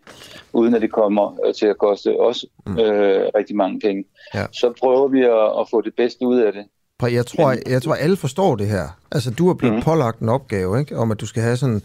[0.52, 4.46] uden at det kommer øh, til at koste os øh, rigtig mange penge, Ja.
[4.52, 6.64] så prøver vi at, at få det bedste ud af det.
[7.12, 8.98] Jeg tror, jeg tror, alle forstår det her.
[9.12, 9.82] Altså, du er blevet mm.
[9.82, 10.96] pålagt en opgave, ikke?
[10.96, 11.82] om at du skal have sådan,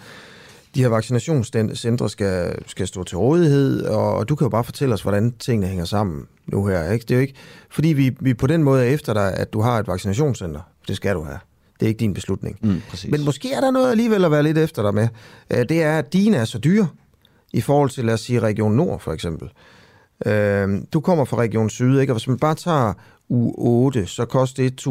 [0.75, 4.93] de her vaccinationscentre skal, skal stå til rådighed, og, og du kan jo bare fortælle
[4.93, 6.91] os, hvordan tingene hænger sammen nu her.
[6.91, 7.03] Ikke?
[7.03, 7.35] Det er jo ikke,
[7.69, 10.61] fordi vi, vi på den måde er efter dig, at du har et vaccinationscenter.
[10.87, 11.39] Det skal du have.
[11.79, 12.57] Det er ikke din beslutning.
[12.61, 13.11] Mm, præcis.
[13.11, 15.07] Men måske er der noget alligevel at være lidt efter dig med.
[15.53, 16.87] Øh, Det er, at dine er så dyre
[17.53, 19.49] i forhold til, lad os sige, Region Nord for eksempel.
[20.25, 22.13] Øh, Du kommer fra Region Syd, ikke?
[22.13, 22.93] og hvis man bare tager
[23.29, 24.87] u 8, så koster det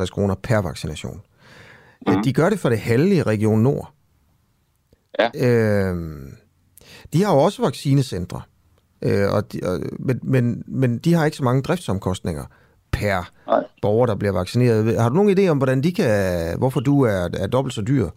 [0.00, 1.20] 1.655 kroner per vaccination.
[2.06, 2.22] Mm.
[2.22, 3.92] De gør det for det halve i Region Nord.
[5.18, 5.46] Ja.
[5.48, 5.96] Øh,
[7.12, 8.40] de har jo også vaccinecentre,
[9.02, 12.44] øh, og de, og, men, men, men de har ikke så mange driftsomkostninger
[12.92, 13.64] per Nej.
[13.82, 15.00] borger, der bliver vaccineret.
[15.00, 18.08] Har du nogen idé om, hvordan de kan, hvorfor du er, er dobbelt så dyr?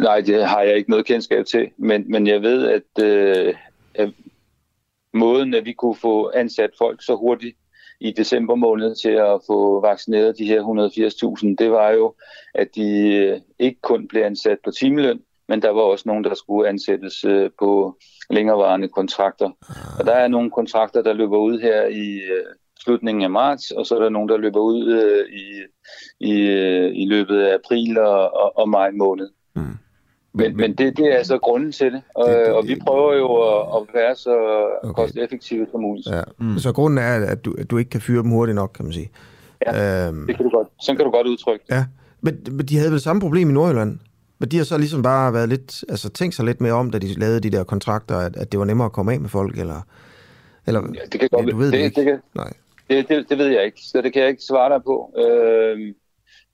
[0.00, 3.54] Nej, det har jeg ikke noget kendskab til, men, men jeg ved, at, øh,
[3.94, 4.10] at
[5.14, 7.56] måden, at vi kunne få ansat folk så hurtigt
[8.00, 10.62] i december måned til at få vaccineret de her
[11.42, 12.14] 180.000, det var jo,
[12.54, 16.34] at de øh, ikke kun blev ansat på timeløn, men der var også nogen, der
[16.34, 17.98] skulle ansættes øh, på
[18.30, 19.50] længerevarende kontrakter.
[19.98, 22.44] Og der er nogle kontrakter, der løber ud her i øh,
[22.84, 25.44] slutningen af marts, og så er der nogen, der løber ud øh, i,
[26.32, 29.28] i, øh, i løbet af april og, og, og maj måned.
[29.56, 29.62] Mm.
[30.34, 33.14] Men, men det, det er altså grunden til det, og, Det- det- og vi prøver
[33.14, 34.88] jo at, at være så Okay.
[34.90, 35.02] okay.
[35.02, 36.06] kosteffektive som muligt.
[36.10, 36.22] Ja.
[36.38, 36.58] Mm.
[36.58, 38.92] Så grunden er, at du, at du ikke kan fyre dem hurtigt nok, kan man
[38.92, 39.10] sige.
[39.66, 40.06] Ja.
[40.08, 40.68] Øhm, Det kan du godt.
[40.80, 41.74] Sådan kan du godt udtrykke det.
[41.74, 41.84] ja.
[42.20, 43.98] Men, men de havde vel samme problem i Nordjylland?
[44.38, 46.98] Men de har så ligesom bare været lidt, altså tænkt sig lidt mere om, da
[46.98, 49.58] de lavede de der kontrakter, at, at det var nemmere at komme af med folk,
[49.58, 49.80] eller...
[50.66, 52.00] eller Ja, det kan godt ja, du ved det, det, ikke.
[52.00, 52.52] det, kan, Nej.
[52.92, 55.14] Det, det, det ved jeg ikke, så det kan jeg ikke svare dig på.
[55.18, 55.94] Øh,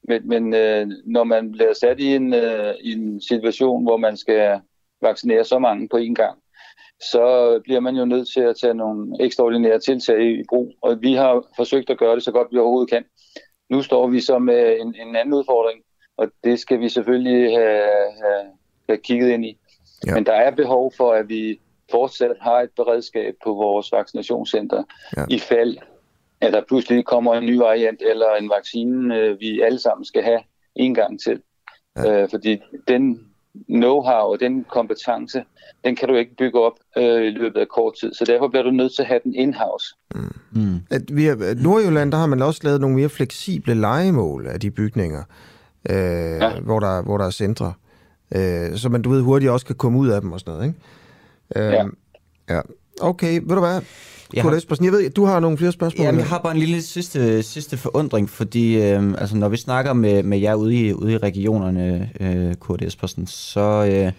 [0.09, 4.17] men men øh, når man bliver sat i en, øh, i en situation, hvor man
[4.17, 4.61] skal
[5.03, 6.39] vaccinere så mange på én gang,
[7.01, 10.75] så bliver man jo nødt til at tage nogle ekstraordinære tiltag i brug.
[10.83, 13.05] Og vi har forsøgt at gøre det så godt, vi overhovedet kan.
[13.71, 15.83] Nu står vi så med en, en anden udfordring,
[16.17, 17.83] og det skal vi selvfølgelig have,
[18.23, 18.45] have,
[18.89, 19.59] have kigget ind i.
[20.07, 20.15] Ja.
[20.15, 24.83] Men der er behov for, at vi fortsat har et beredskab på vores vaccinationscenter,
[25.17, 25.25] ja.
[25.31, 25.77] i fald
[26.41, 30.23] at der pludselig kommer en ny variant eller en vaccine, øh, vi alle sammen skal
[30.23, 30.41] have
[30.77, 31.41] en gang til.
[31.97, 32.23] Ja.
[32.23, 33.21] Øh, fordi den
[33.71, 35.45] know-how og den kompetence,
[35.85, 38.15] den kan du ikke bygge op øh, i løbet af kort tid.
[38.15, 39.95] Så derfor bliver du nødt til at have den in-house.
[40.51, 40.81] Mm.
[40.91, 44.61] At vi har, at Nordjylland, der har man også lavet nogle mere fleksible legemål af
[44.61, 45.23] de bygninger,
[45.91, 46.61] øh, ja.
[46.61, 47.73] hvor, der, hvor der er centre.
[48.37, 50.67] Øh, så man, du ved, hurtigt også kan komme ud af dem og sådan noget,
[50.67, 51.67] ikke?
[51.67, 51.85] Øh, Ja.
[52.55, 52.61] ja.
[53.01, 53.81] Okay, ved du hvad?
[54.35, 56.05] Jeg Kurt Espersen, jeg ved, du har nogle flere spørgsmål.
[56.05, 59.93] Jamen, jeg har bare en lille sidste, sidste forundring, fordi øh, altså, når vi snakker
[59.93, 64.13] med, med jer ude i, ude i regionerne, øh, Kurt Espersen, så, øh,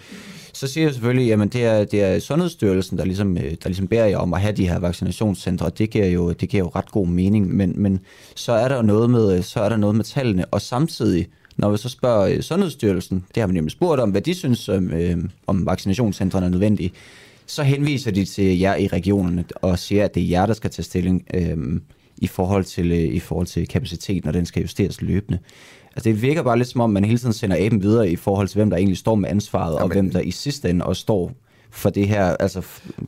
[0.54, 3.88] så siger jeg selvfølgelig, at det er, det er Sundhedsstyrelsen, der ligesom, øh, der ligesom
[3.88, 6.72] bærer jer om at have de her vaccinationscentre, og det giver jo, det giver jo
[6.76, 8.00] ret god mening, men, men
[8.36, 11.78] så, er der noget med, så er der noget med tallene, og samtidig, når vi
[11.78, 15.17] så spørger øh, Sundhedsstyrelsen, det har vi nemlig spurgt om, hvad de synes om, øh,
[15.48, 16.91] om vaccinationscentrene er nødvendige,
[17.50, 20.70] så henviser de til jer i regionerne og siger, at det er jer, der skal
[20.70, 21.82] tage stilling øhm,
[22.18, 25.40] i, forhold til, øh, i forhold til kapaciteten, og den skal justeres løbende.
[25.96, 28.48] Altså det virker bare lidt som om, man hele tiden sender aben videre i forhold
[28.48, 30.86] til, hvem der egentlig står med ansvaret, ja, og men- hvem der i sidste ende
[30.86, 31.32] også står
[31.72, 32.26] for det her.
[32.26, 32.62] Altså,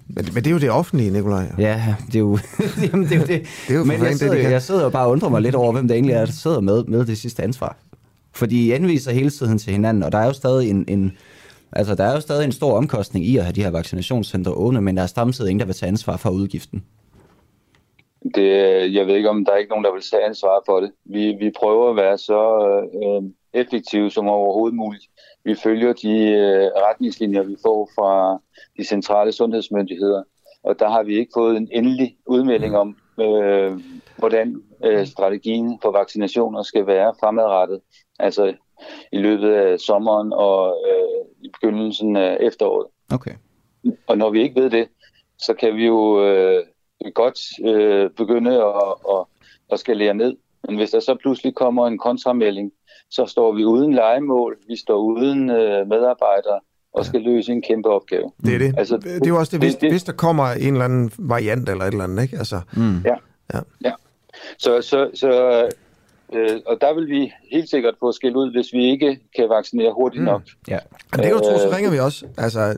[0.08, 1.46] Men, men det er jo det offentlige, Nikolaj.
[1.58, 2.40] ja, det er jo
[2.94, 3.12] jamen, det.
[3.16, 3.42] Er jo det.
[3.68, 4.52] Det er jo Men jeg det, sidder, de jo- kan.
[4.52, 6.60] jeg sidder jo bare og undrer mig lidt over, hvem der egentlig er, der sidder
[6.60, 7.78] med, med det sidste ansvar.
[8.34, 11.12] Fordi I anviser hele tiden til hinanden, og der er jo stadig en, en
[11.74, 14.82] Altså, der er jo stadig en stor omkostning i at have de her vaccinationscentre åbne,
[14.82, 16.86] men der er samtidig ingen, der vil tage ansvar for udgiften.
[18.36, 18.50] Det,
[18.94, 20.92] jeg ved ikke, om der er ikke nogen, der vil tage ansvar for det.
[21.06, 22.42] Vi, vi prøver at være så
[23.04, 23.30] øh,
[23.62, 25.06] effektive som overhovedet muligt.
[25.44, 28.42] Vi følger de øh, retningslinjer, vi får fra
[28.78, 30.24] de centrale sundhedsmyndigheder,
[30.64, 33.80] og der har vi ikke fået en endelig udmelding om, øh,
[34.18, 37.80] hvordan øh, strategien for vaccinationer skal være fremadrettet.
[38.20, 38.54] Altså
[39.12, 42.88] i løbet af sommeren og øh, i begyndelsen af efteråret.
[43.14, 43.36] Okay.
[44.08, 44.88] Og når vi ikke ved det,
[45.38, 46.64] så kan vi jo øh,
[47.14, 49.26] godt øh, begynde at, at,
[49.72, 50.36] at skalere ned.
[50.68, 52.72] Men hvis der så pludselig kommer en kontramelding,
[53.10, 56.60] så står vi uden legemål, vi står uden øh, medarbejdere
[56.94, 58.32] og skal løse en kæmpe opgave.
[58.46, 58.74] Det er det.
[58.78, 61.12] Altså, det er jo også det, hvis, det, det, hvis der kommer en eller anden
[61.18, 62.38] variant eller et eller andet, ikke?
[62.38, 63.02] Altså, mm.
[63.06, 63.16] ja.
[63.54, 63.60] ja.
[63.84, 63.94] ja.
[64.58, 65.30] Så, så, så
[66.34, 69.94] Øh, og der vil vi helt sikkert få skæld ud, hvis vi ikke kan vaccinere
[69.94, 70.26] hurtigt mm.
[70.26, 70.42] nok.
[70.68, 70.80] Ja.
[71.12, 72.26] Men det er jo tro, så ringer vi også.
[72.38, 72.78] Altså, ja, det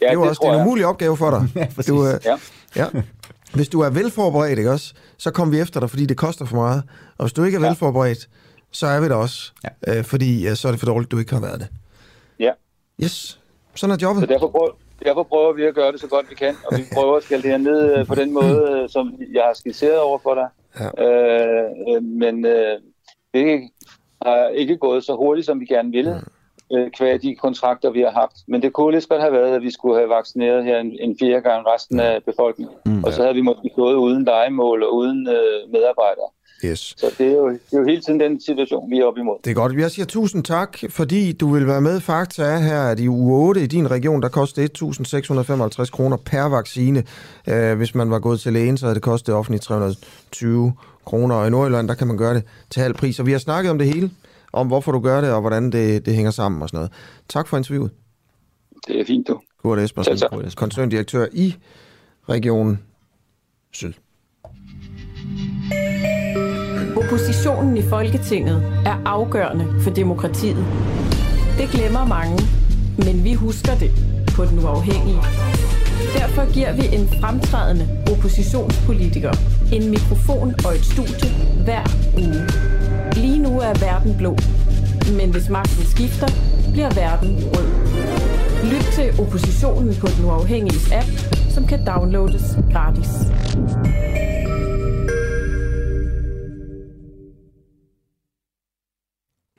[0.00, 1.42] er jo det også det er en umulig opgave for dig.
[1.56, 2.36] ja, du, øh, ja.
[2.76, 2.86] ja.
[3.54, 6.56] Hvis du er velforberedt, ikke også, så kommer vi efter dig, fordi det koster for
[6.56, 6.82] meget.
[7.18, 7.66] Og hvis du ikke er ja.
[7.66, 8.28] velforberedt,
[8.70, 9.52] så er vi der også.
[9.64, 9.98] Ja.
[9.98, 11.68] Øh, fordi ja, så er det for dårligt, du ikke har været det.
[12.40, 12.52] Ja.
[13.02, 13.40] Yes.
[13.74, 14.22] Sådan er jobbet.
[14.22, 14.70] Så derfor prøver,
[15.04, 17.42] derfor prøver vi at gøre det så godt vi kan, og vi prøver at skælde
[17.42, 20.48] det her ned øh, på den måde, øh, som jeg har skitseret over for dig.
[20.80, 21.04] Ja.
[21.04, 22.78] Øh, men øh,
[23.34, 23.70] det
[24.22, 26.22] har ikke gået så hurtigt, som vi gerne ville,
[26.70, 26.76] mm.
[26.76, 28.36] øh, de kontrakter, vi har haft.
[28.48, 31.16] Men det kunne lige godt have været, at vi skulle have vaccineret her en, en
[31.20, 32.76] fire gange resten af befolkningen.
[32.86, 36.30] Mm, og så havde vi måske gået uden legemål og uden øh, medarbejdere.
[36.64, 36.94] Yes.
[36.98, 39.36] Så det er, jo, det er jo hele tiden den situation, vi er oppe imod.
[39.44, 39.76] Det er godt.
[39.76, 42.00] Jeg siger tusind tak, fordi du vil være med.
[42.00, 44.62] Fakta er her, at i uge 8 i din region, der koster
[45.82, 47.02] 1.655 kroner per vaccine.
[47.50, 50.72] Uh, hvis man var gået til lægen, så havde det kostet offentligt 320
[51.04, 53.20] kroner, og i Nordjylland, der kan man gøre det til halv pris.
[53.20, 54.10] Og vi har snakket om det hele,
[54.52, 56.92] om hvorfor du gør det, og hvordan det, det hænger sammen og sådan noget.
[57.28, 57.90] Tak for interviewet.
[58.86, 59.40] Det er fint, du.
[59.62, 60.18] Kurt Espersen,
[60.56, 61.54] koncerndirektør i
[62.28, 62.78] Region
[63.72, 63.92] Syd.
[67.14, 70.64] Oppositionen i Folketinget er afgørende for demokratiet.
[71.58, 72.38] Det glemmer mange,
[72.98, 73.90] men vi husker det
[74.36, 75.18] på den uafhængige.
[76.18, 79.32] Derfor giver vi en fremtrædende oppositionspolitiker
[79.72, 81.30] en mikrofon og et studie
[81.64, 81.84] hver
[82.16, 82.42] uge.
[83.12, 84.36] Lige nu er verden blå,
[85.18, 86.28] men hvis magten skifter,
[86.72, 87.68] bliver verden rød.
[88.72, 91.08] Lyt til oppositionen på den uafhængige app,
[91.50, 93.10] som kan downloades gratis.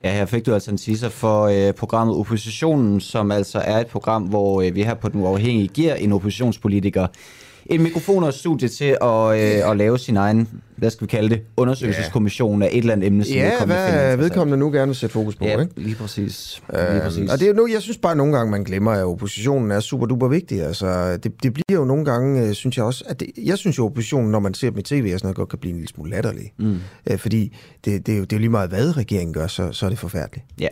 [0.06, 3.86] Ja, her fik du altså en teaser for øh, programmet Oppositionen, som altså er et
[3.86, 7.06] program, hvor øh, vi her på Den Uafhængige giver en oppositionspolitiker
[7.70, 11.28] en mikrofon og studie til at, øh, at lave sin egen, hvad skal vi kalde
[11.28, 15.12] det, undersøgelseskommission af et eller andet emne, som ja, hvad vedkommende nu gerne vil sætte
[15.12, 15.80] fokus på, ja, ikke?
[15.80, 16.62] lige præcis.
[16.74, 17.30] Øhm, lige præcis.
[17.30, 19.70] Og det er jo nu, jeg synes bare at nogle gange, man glemmer, at oppositionen
[19.70, 20.62] er super duper vigtig.
[20.62, 23.78] Altså, det, det bliver jo nogle gange, øh, synes jeg også, at det, jeg synes
[23.78, 25.76] jo, oppositionen, når man ser dem i tv, og sådan noget, godt kan blive en
[25.76, 26.52] lille smule latterlig.
[26.58, 26.78] Mm.
[27.10, 29.72] Øh, fordi det, det, er jo, det er jo lige meget, hvad regeringen gør, så,
[29.72, 30.46] så er det forfærdeligt.
[30.60, 30.68] Ja.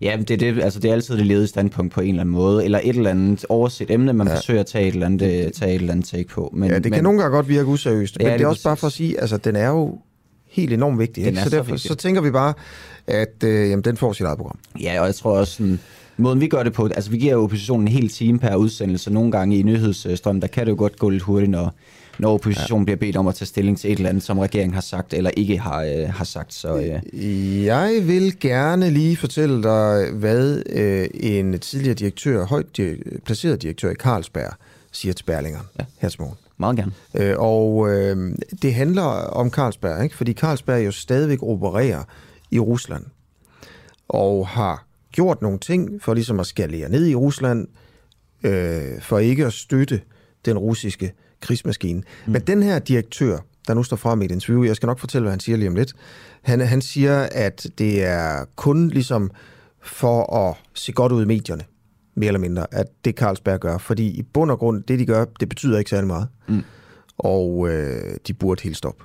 [0.00, 2.34] Ja, det er, det, altså det er altid det ledige standpunkt på en eller anden
[2.34, 4.34] måde, eller et eller andet overset emne, man ja.
[4.34, 6.50] forsøger at tage et eller andet, øh, tage et eller andet take på.
[6.56, 8.48] Men, ja, det kan men, nogle gange godt virke useriøst, ja, men det, det er
[8.48, 9.98] også bare for at sige, altså den er jo
[10.48, 11.26] helt enormt vigtig.
[11.26, 11.40] Ikke?
[11.40, 12.54] Så, derfor, så, så tænker vi bare,
[13.06, 14.58] at øh, jamen, den får sit eget program.
[14.80, 15.78] Ja, og jeg tror også, sådan,
[16.16, 19.12] måden vi gør det på, altså vi giver jo oppositionen en hel time per udsendelse.
[19.12, 21.74] Nogle gange i nyhedsstrømmen, der kan det jo godt gå lidt hurtigt, når,
[22.18, 22.84] når oppositionen ja.
[22.84, 25.30] bliver bedt om at tage stilling til et eller andet, som regeringen har sagt eller
[25.36, 26.54] ikke har, øh, har sagt.
[26.54, 27.64] Så, øh.
[27.64, 33.90] Jeg vil gerne lige fortælle dig, hvad øh, en tidligere direktør, højt di- placeret direktør
[33.90, 34.52] i Carlsberg,
[34.92, 35.84] siger til Berlinger ja.
[35.98, 36.36] her til morgen.
[36.56, 36.92] Meget gerne.
[37.14, 40.16] Øh, og øh, det handler om Carlsberg, ikke?
[40.16, 42.02] fordi Carlsberg jo stadigvæk opererer
[42.50, 43.04] i Rusland,
[44.08, 47.68] og har gjort nogle ting for ligesom at skalere ned i Rusland,
[48.42, 50.00] øh, for ikke at støtte
[50.44, 52.02] den russiske krigsmaskine.
[52.26, 52.32] Mm.
[52.32, 55.22] Men den her direktør, der nu står frem i et interview, jeg skal nok fortælle,
[55.22, 55.92] hvad han siger lige om lidt,
[56.42, 59.30] han, han siger, at det er kun ligesom
[59.82, 61.64] for at se godt ud i medierne,
[62.14, 63.78] mere eller mindre, at det Carlsberg gør.
[63.78, 66.28] Fordi i bund og grund, det de gør, det betyder ikke særlig meget.
[66.48, 66.62] Mm.
[67.18, 69.04] Og øh, de burde helt stoppe.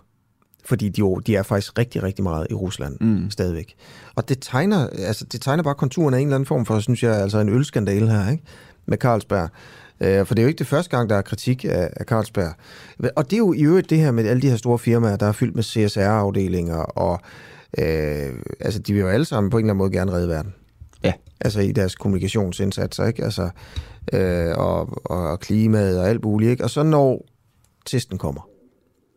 [0.66, 3.32] Fordi de, de er faktisk rigtig, rigtig meget i Rusland mm.
[3.32, 3.76] stadigvæk.
[4.16, 7.04] Og det tegner, altså, det tegner bare konturen af en eller anden form for, synes
[7.04, 8.44] jeg, altså en ølskandale her, ikke?
[8.86, 9.50] Med Carlsberg.
[10.04, 12.54] Øh, for det er jo ikke det første gang, der er kritik af, af Carlsberg.
[13.16, 15.26] Og det er jo i øvrigt det her med alle de her store firmaer, der
[15.26, 17.22] er fyldt med CSR-afdelinger, og
[17.78, 20.54] øh, altså, de vil jo alle sammen på en eller anden måde gerne redde verden.
[21.04, 21.14] Ja.
[21.40, 23.24] Altså i deres kommunikationsindsatser, ikke?
[23.24, 23.50] Altså,
[24.14, 26.64] øh, og, og klimaet og alt muligt, ikke?
[26.64, 27.26] Og så når
[27.86, 28.50] testen kommer,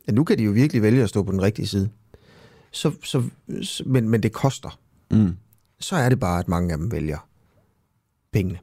[0.08, 1.88] ja, nu kan de jo virkelig vælge at stå på den rigtige side.
[2.70, 3.22] Så, så,
[3.86, 4.78] men, men det koster.
[5.10, 5.36] Mm.
[5.80, 7.28] Så er det bare, at mange af dem vælger
[8.32, 8.58] pengene.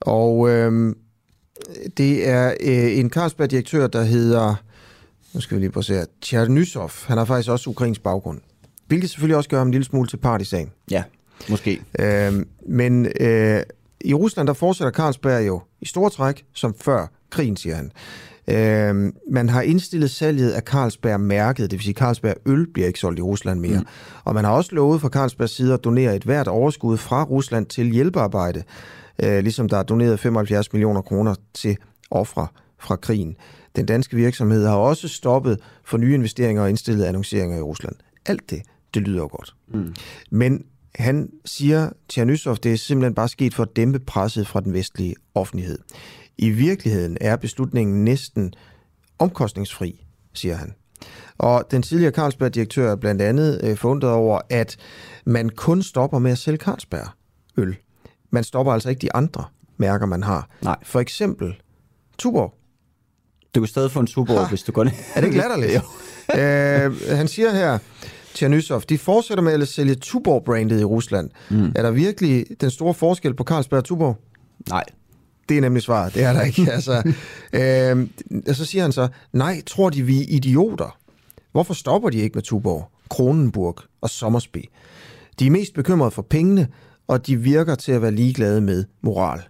[0.00, 0.94] Og øh,
[1.96, 4.54] det er øh, en Carlsberg-direktør, der hedder,
[5.34, 6.90] nu skal vi lige prøve at se her, Tjernysov.
[7.06, 8.40] Han har faktisk også ukrainsk baggrund.
[8.86, 10.70] Hvilket selvfølgelig også gør ham en lille smule til part i sagen.
[10.90, 11.02] Ja,
[11.48, 11.82] måske.
[11.98, 12.32] Øh,
[12.66, 13.62] men øh,
[14.00, 17.92] i Rusland, der fortsætter Carlsberg jo i store træk, som før krigen, siger han.
[18.48, 23.18] Øh, man har indstillet salget af Carlsberg-mærket, det vil sige, Carlsberg øl bliver ikke solgt
[23.18, 23.80] i Rusland mere.
[23.80, 23.86] Mm.
[24.24, 27.66] Og man har også lovet fra Carlsbergs side at donere et hvert overskud fra Rusland
[27.66, 28.62] til hjælpearbejde,
[29.22, 31.76] øh, ligesom der er doneret 75 millioner kroner til
[32.10, 32.46] ofre
[32.78, 33.36] fra krigen.
[33.76, 37.94] Den danske virksomhed har også stoppet for nye investeringer og indstillet annonceringer i Rusland.
[38.26, 38.62] Alt det,
[38.94, 39.54] det lyder jo godt.
[39.68, 39.94] Mm.
[40.30, 44.72] Men han siger, Tjernysov, det er simpelthen bare sket for at dæmpe presset fra den
[44.72, 45.78] vestlige offentlighed.
[46.38, 48.54] I virkeligheden er beslutningen næsten
[49.18, 50.04] omkostningsfri,
[50.34, 50.74] siger han.
[51.38, 54.76] Og den tidligere Carlsberg-direktør er blandt andet øh, forundret over, at
[55.26, 57.76] man kun stopper med at sælge Carlsberg-øl.
[58.30, 59.44] Man stopper altså ikke de andre
[59.76, 60.48] mærker, man har.
[60.62, 60.76] Nej.
[60.82, 61.54] For eksempel
[62.18, 62.54] Tuborg.
[63.54, 64.92] Du kan stadig få en Tuborg, hvis du går ned.
[65.14, 65.82] Er det ikke latterligt?
[66.38, 67.78] øh, han siger her,
[68.34, 71.30] Tjernysov, de fortsætter med at sælge Tuborg-brandet i Rusland.
[71.50, 71.72] Mm.
[71.74, 74.16] Er der virkelig den store forskel på Carlsberg og Tuborg?
[74.68, 74.84] Nej.
[75.48, 76.72] Det er nemlig svaret, det er der ikke.
[76.72, 77.02] altså,
[77.52, 78.08] øh,
[78.48, 80.98] og så siger han så, nej, tror de, vi er idioter?
[81.52, 84.64] Hvorfor stopper de ikke med Tuborg, Kronenburg og Sommersby?
[85.38, 86.68] De er mest bekymrede for pengene,
[87.10, 89.40] og de virker til at være ligeglade med moral.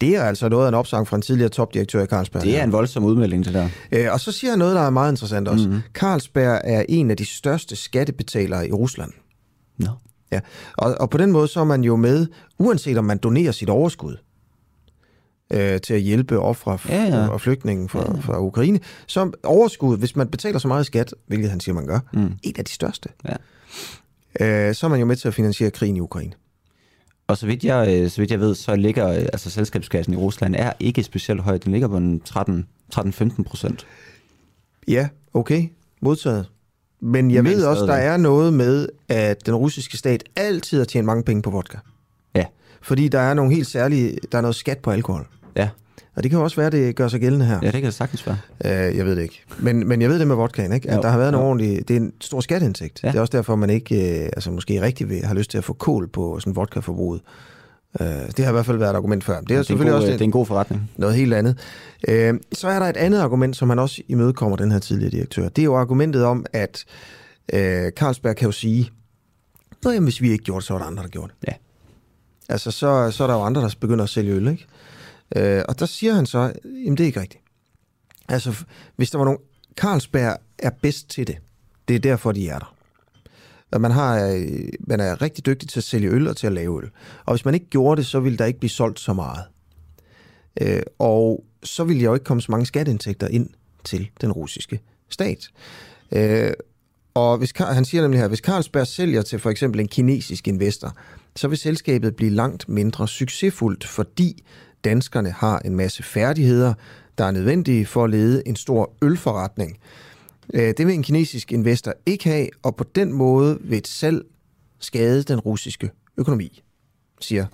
[0.00, 2.42] Det er altså noget af en opsang fra en tidligere topdirektør i Carlsberg.
[2.42, 3.68] Det er en voldsom udmelding, det der.
[3.92, 5.66] Øh, og så siger han noget, der er meget interessant også.
[5.68, 5.82] Mm-hmm.
[5.94, 9.12] Carlsberg er en af de største skattebetalere i Rusland.
[9.78, 9.88] Nå.
[10.32, 10.40] Ja,
[10.78, 12.26] og, og på den måde så er man jo med,
[12.58, 14.16] uanset om man donerer sit overskud
[15.52, 17.28] øh, til at hjælpe ofre Ja, ja.
[17.28, 21.60] og flygtninge fra, fra Ukraine, så overskud, hvis man betaler så meget skat, hvilket han
[21.60, 22.32] siger, man gør, mm.
[22.42, 23.08] en af de største,
[24.40, 24.68] Ja.
[24.68, 26.32] øh, så er man jo med til at finansiere krigen i Ukraine.
[27.30, 30.16] Og så vidt, jeg, øh, så vidt jeg ved, så ligger øh, altså selskabskassen i
[30.16, 31.58] Rusland er ikke specielt høj.
[31.58, 33.86] Den ligger på en 13-15 procent.
[34.88, 35.68] Ja, okay,
[36.02, 36.46] modtaget.
[37.00, 40.84] Men jeg Men ved også, der er noget med, at den russiske stat altid har
[40.84, 41.78] tjent mange penge på vodka.
[42.34, 42.44] Ja,
[42.82, 45.26] Fordi der er nogle helt særlige, der er noget skat på alkohol.
[45.56, 45.68] ja.
[46.14, 47.58] Og det kan jo også være, det gør sig gældende her.
[47.62, 48.38] ja det kan det sagtens være.
[48.88, 49.42] Øh, jeg ved det ikke.
[49.58, 50.90] Men, men jeg ved det med vodkaen, ikke?
[50.90, 51.40] At Jo, der har været en jo.
[51.40, 51.88] ordentlig...
[51.88, 53.00] Det er en stor skatteindtægt.
[53.02, 53.08] Ja.
[53.08, 55.64] Det er også derfor, man ikke øh, altså måske rigtig vil, har lyst til at
[55.64, 57.20] få kål på sådan vodka-forbruget.
[58.00, 59.40] Øh, det har i hvert fald været et argument før.
[59.40, 60.90] Det er, Det er, en selvfølgelig god, også øh, det er en god forretning.
[60.96, 61.58] noget helt andet.
[62.08, 65.48] Øh, så er der et andet argument, som man også imødekommer den her tidligere direktør.
[65.48, 66.84] Det er jo argumentet om, at
[67.52, 68.90] øh, Carlsberg kan jo sige,
[69.84, 71.48] Nå, jamen, hvis vi ikke gjorde det, så var der andre, der gjorde det.
[71.48, 71.52] Ja.
[72.48, 74.66] Altså, så, så er der jo andre, der begynder at sælge øl, ikke?
[75.36, 77.42] Øh, og der siger han så, jamen det er ikke rigtigt.
[78.28, 78.64] Altså,
[78.96, 79.40] hvis der var nogen...
[79.76, 81.38] Carlsberg er bedst til det.
[81.88, 82.74] Det er derfor, de er der.
[83.70, 86.52] Og man, har, øh, man er rigtig dygtig til at sælge øl og til at
[86.52, 86.90] lave øl.
[87.24, 89.44] Og hvis man ikke gjorde det, så ville der ikke blive solgt så meget.
[90.60, 93.48] Øh, og så ville jeg jo ikke komme så mange skatteindtægter ind
[93.84, 95.48] til den russiske stat.
[96.12, 96.52] Øh,
[97.14, 100.96] og hvis, han siger nemlig her, hvis Carlsberg sælger til for eksempel en kinesisk investor,
[101.36, 104.44] så vil selskabet blive langt mindre succesfuldt, fordi
[104.84, 106.74] danskerne har en masse færdigheder,
[107.18, 109.78] der er nødvendige for at lede en stor ølforretning.
[110.54, 114.22] Øh, Det vil en kinesisk investor ikke have, og på den måde vil et salg
[114.78, 116.62] skade den russiske økonomi,
[117.20, 117.46] siger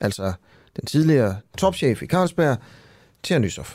[0.00, 0.32] altså
[0.76, 2.56] den tidligere topchef i Carlsberg,
[3.22, 3.66] Tjernysov.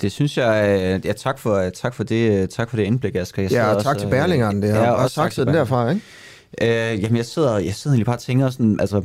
[0.00, 3.42] Det synes jeg, øh, ja, tak for, tak for, det, tak for det indblik, Asger.
[3.42, 4.62] Jeg Ja, også, tak til øh, Berlingeren.
[4.62, 6.02] Det har ja, også også tak sagt til den derfra, ikke?
[6.60, 9.02] Øh, jamen, jeg sidder, jeg sidder egentlig bare og tænker sådan, altså,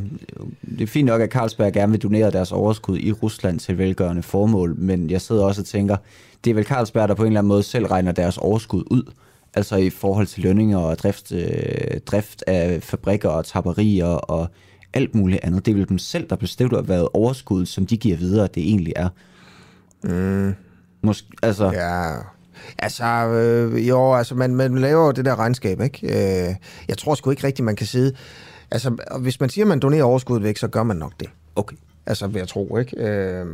[0.69, 4.23] det er fint nok, at Carlsberg gerne vil donere deres overskud i Rusland til velgørende
[4.23, 5.97] formål, men jeg sidder også og tænker,
[6.43, 9.03] det er vel Carlsberg, der på en eller anden måde selv regner deres overskud ud,
[9.53, 14.47] altså i forhold til lønninger og drift, øh, drift af fabrikker og tapperier og
[14.93, 15.65] alt muligt andet.
[15.65, 18.93] Det er vel dem selv, der bestemmer, hvad overskud, som de giver videre, det egentlig
[18.95, 19.09] er.
[20.03, 20.53] Mm,
[21.01, 22.15] Måske, altså, ja,
[22.79, 25.99] altså, øh, jo, altså man, man laver jo det der regnskab, ikke?
[26.49, 26.55] Øh,
[26.87, 28.13] jeg tror sgu ikke rigtigt, man kan sidde...
[28.71, 31.29] Altså, hvis man siger, at man donerer overskuddet væk, så gør man nok det.
[31.55, 31.75] okay.
[32.05, 32.97] Altså, vil jeg tro, ikke?
[33.07, 33.45] Øh,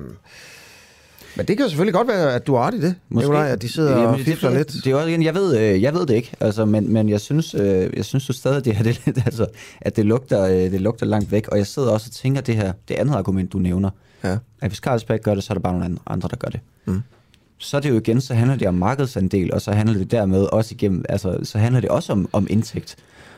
[1.36, 3.62] men det kan jo selvfølgelig godt være, at du har ret i det, Nikolaj, at
[3.62, 4.72] de sidder og det- fifler det, lidt.
[4.74, 7.10] Det, det er også igen, jeg ved, øh, jeg ved det ikke, altså, men, men
[7.10, 9.46] jeg synes, øh, jeg synes jo stadig, det her, det, altså,
[9.82, 12.56] at det lugter, øh, det lugter langt væk, og jeg sidder også og tænker det
[12.56, 13.90] her, det andet argument, du nævner,
[14.24, 14.38] Ja.
[14.62, 16.60] at hvis Carlsberg gør det, så er der bare nogle andre- andre, der gør det.
[16.86, 17.02] Mm.
[17.64, 20.42] Så er det jo igen, så handler det om markedsandel, og så handler det dermed
[20.42, 22.96] også igennem, altså, så handler det også om, om indtægt.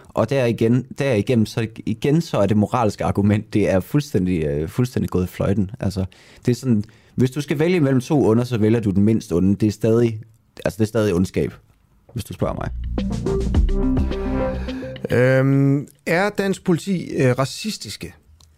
[0.08, 4.44] Og der igen, der igen, så igen så er det moralske argument, det er fuldstændig,
[4.44, 5.72] øh, fuldstændig gået i fløjten.
[5.80, 6.06] Altså,
[6.46, 6.84] det er sådan,
[7.16, 9.56] hvis du skal vælge mellem to under, så vælger du den mindst onde.
[9.56, 10.22] Det er stadig,
[10.66, 11.54] altså det er stadig ondskab,
[12.14, 12.70] hvis du spørger mig.
[15.20, 18.14] Øhm, er dansk politi øh, racistiske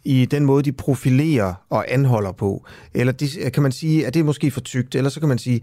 [0.07, 2.65] i den måde, de profilerer og anholder på.
[2.93, 5.61] Eller kan man sige, at det er måske for tygt, eller så kan man sige,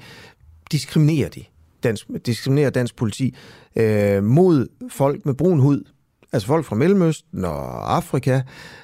[0.72, 1.44] diskriminerer de
[1.82, 3.34] dansk, diskriminerer dansk politi
[3.76, 5.84] øh, mod folk med brun hud,
[6.32, 8.40] altså folk fra Mellemøsten og Afrika.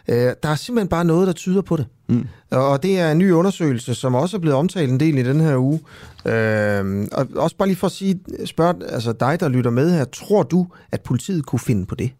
[0.08, 1.86] Øh, der er simpelthen bare noget, der tyder på det.
[2.08, 2.26] Mm.
[2.50, 5.40] Og det er en ny undersøgelse, som også er blevet omtalt en del i den
[5.40, 5.80] her uge.
[6.26, 10.04] Øh, og også bare lige for at sige, spørg altså dig, der lytter med her,
[10.04, 12.10] tror du, at politiet kunne finde på det?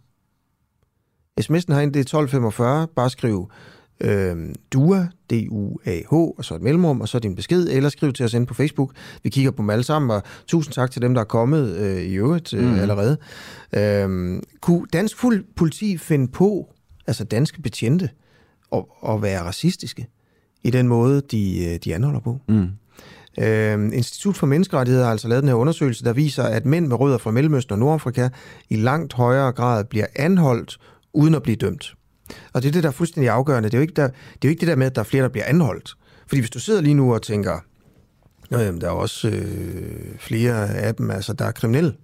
[1.41, 2.89] SMS'en herinde, det er 1245.
[2.97, 3.51] Bare skriv
[4.01, 4.37] øh,
[4.72, 8.47] DUA, D-U-A-H, og så et mellemrum, og så din besked, eller skriv til os ind
[8.47, 8.93] på Facebook.
[9.22, 12.03] Vi kigger på dem alle sammen, og tusind tak til dem, der er kommet øh,
[12.03, 12.78] i øvrigt øh, mm.
[12.78, 13.16] allerede.
[13.72, 15.16] Øh, kunne dansk
[15.57, 16.74] politi finde på,
[17.07, 18.11] altså danske betjente,
[18.72, 20.07] at, at være racistiske
[20.62, 22.39] i den måde, de, øh, de anholder på?
[22.49, 22.68] Mm.
[23.39, 27.01] Øh, Institut for Menneskerettigheder har altså lavet den her undersøgelse, der viser, at mænd med
[27.01, 28.28] rødder fra Mellemøsten og Nordafrika
[28.68, 30.78] i langt højere grad bliver anholdt
[31.12, 31.94] uden at blive dømt.
[32.52, 33.68] Og det er det, der er fuldstændig afgørende.
[33.68, 35.04] Det er jo ikke, der, det, er jo ikke det der med, at der er
[35.04, 35.96] flere, der bliver anholdt.
[36.26, 37.58] Fordi hvis du sidder lige nu og tænker,
[38.50, 41.94] jamen, der er også øh, flere af dem, altså, der er kriminelle.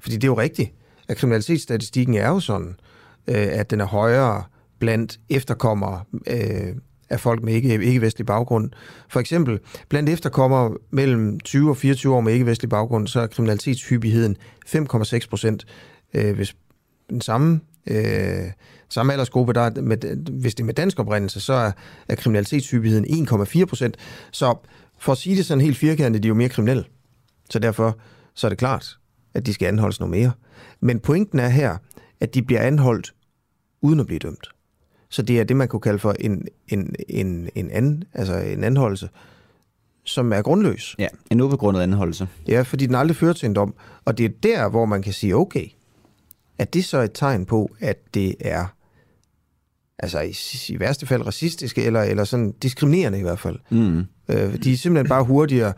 [0.00, 0.72] Fordi det er jo rigtigt,
[1.08, 2.76] at kriminalitetsstatistikken er jo sådan,
[3.26, 4.44] øh, at den er højere
[4.78, 6.74] blandt efterkommere øh,
[7.10, 8.70] af folk med ikke, ikke-vestlig baggrund.
[9.08, 14.36] For eksempel, blandt efterkommere mellem 20 og 24 år med ikke-vestlig baggrund, så er kriminalitetshyppigheden
[14.66, 15.66] 5,6 procent.
[16.14, 16.56] Øh, hvis
[17.10, 17.60] den samme
[17.90, 18.50] øh,
[18.88, 21.72] samme aldersgruppe, der med, hvis det er med dansk oprindelse, så er,
[22.08, 23.96] er kriminalitetshyppigheden 1,4 procent.
[24.32, 24.54] Så
[24.98, 26.84] for at sige det sådan helt firkantet, de er jo mere kriminelle.
[27.50, 27.98] Så derfor
[28.34, 28.98] så er det klart,
[29.34, 30.32] at de skal anholdes noget mere.
[30.80, 31.76] Men pointen er her,
[32.20, 33.14] at de bliver anholdt
[33.82, 34.48] uden at blive dømt.
[35.10, 38.64] Så det er det, man kunne kalde for en, en, en, en, an, altså en
[38.64, 39.08] anholdelse,
[40.04, 40.96] som er grundløs.
[40.98, 42.28] Ja, en ubegrundet anholdelse.
[42.48, 43.74] Ja, fordi den aldrig fører til en dom.
[44.04, 45.66] Og det er der, hvor man kan sige, okay,
[46.58, 48.66] er det så et tegn på, at det er
[49.98, 50.34] altså i,
[50.74, 53.58] i værste fald racistiske, eller, eller sådan diskriminerende i hvert fald.
[53.70, 53.98] Mm.
[54.28, 55.72] Øh, de er simpelthen bare hurtigere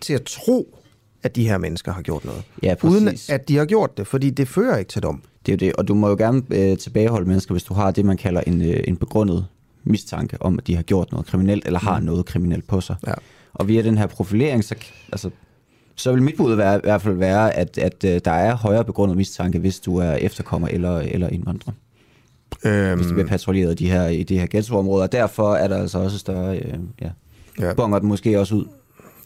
[0.00, 0.78] til at tro,
[1.22, 2.42] at de her mennesker har gjort noget.
[2.62, 3.02] Ja, præcis.
[3.02, 5.22] Uden at de har gjort det, fordi det fører ikke til dom.
[5.46, 7.90] Det er jo det, og du må jo gerne øh, tilbageholde mennesker, hvis du har
[7.90, 9.46] det, man kalder en, øh, en begrundet
[9.84, 12.06] mistanke om, at de har gjort noget kriminelt, eller har mm.
[12.06, 12.96] noget kriminelt på sig.
[13.06, 13.12] Ja.
[13.54, 14.74] Og via den her profilering, så,
[15.12, 15.30] altså,
[15.96, 18.84] så vil mit bud være, i hvert fald være, at, at øh, der er højere
[18.84, 21.72] begrundet mistanke, hvis du er efterkommer eller, eller indvandrer.
[22.64, 25.06] Øhm, hvis de bliver patruljeret de her, i de her ghettoområder.
[25.06, 26.58] Derfor er der altså også større...
[26.58, 27.10] Øh, ja,
[27.60, 27.74] ja.
[27.74, 28.64] bonger den måske også ud.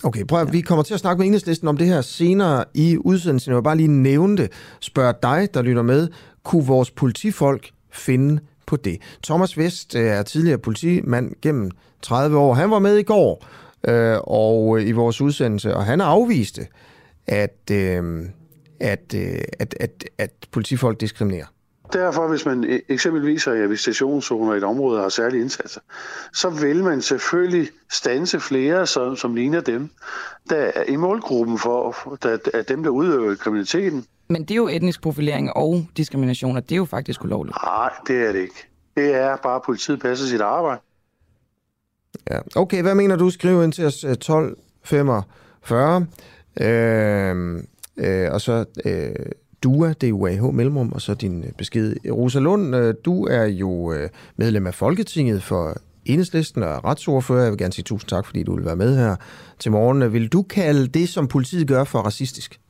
[0.04, 0.52] Okay, prøv at, ja.
[0.52, 3.50] vi kommer til at snakke med enhedslisten om det her senere i udsendelsen.
[3.50, 4.52] Jeg vil bare lige nævne det.
[4.80, 6.08] Spørg dig, der lytter med.
[6.44, 8.98] Kunne vores politifolk finde på det?
[9.24, 11.70] Thomas Vest øh, er tidligere politimand gennem
[12.02, 12.54] 30 år.
[12.54, 13.44] Han var med i går
[13.88, 16.66] øh, og i vores udsendelse, og han afviste,
[17.26, 18.24] at, øh,
[18.80, 21.46] at, øh, at, at, at politifolk diskriminerer.
[21.92, 25.80] Derfor, hvis man e- eksempelvis er i visitationszoner i et område og har særlige indsatser,
[26.32, 29.90] så vil man selvfølgelig stanse flere, som, som ligner dem,
[30.50, 34.04] der er i målgruppen for der, er dem, der udøver kriminaliteten.
[34.28, 37.56] Men det er jo etnisk profilering og diskrimination, og det er jo faktisk ulovligt.
[37.64, 38.68] Nej, det er det ikke.
[38.96, 40.80] Det er bare, at politiet passer sit arbejde.
[42.30, 42.38] Ja.
[42.56, 43.30] Okay, hvad mener du?
[43.30, 46.06] Skriv ind til os 1245.
[46.60, 47.66] Øh, øhm,
[47.96, 49.14] øh, og så øh,
[49.62, 51.96] DUA, DUAH mellemrum, og så din øh, besked.
[52.10, 57.42] Rosa Lund, øh, du er jo øh, medlem af Folketinget for Enhedslisten og retsordfører.
[57.42, 59.16] Jeg vil gerne sige tusind tak, fordi du vil være med her
[59.58, 60.12] til morgen.
[60.12, 62.60] Vil du kalde det, som politiet gør, for racistisk?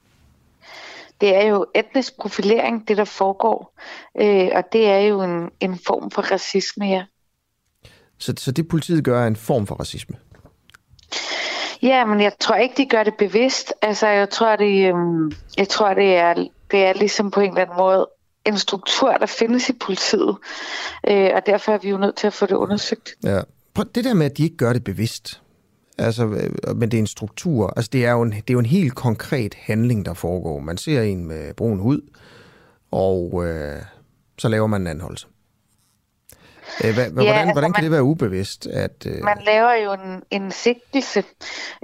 [1.20, 3.78] Det er jo etnisk profilering, det der foregår,
[4.20, 7.04] øh, og det er jo en, en form for racisme, ja.
[8.18, 10.16] Så, så det politiet gør er en form for racisme?
[11.82, 13.72] Ja, men jeg tror ikke, de gør det bevidst.
[13.82, 16.34] Altså, jeg tror, det, øhm, jeg tror, det er,
[16.70, 18.08] det er ligesom på en eller anden måde
[18.46, 20.36] en struktur, der findes i politiet.
[21.08, 23.10] Øh, og derfor er vi jo nødt til at få det undersøgt.
[23.24, 23.40] Ja.
[23.74, 25.42] Prøv, det der med, at de ikke gør det bevidst,
[25.98, 28.58] altså, øh, men det er en struktur, altså det er, jo en, det er jo
[28.58, 30.60] en helt konkret handling, der foregår.
[30.60, 32.00] Man ser en med brun hud,
[32.90, 33.82] og øh,
[34.38, 35.26] så laver man en anholdelse.
[36.84, 38.66] Øh, hvordan, ja, hvordan, altså hvordan kan man, det være ubevidst?
[38.66, 39.22] At, øh...
[39.24, 41.24] Man laver jo en, en sigtelse,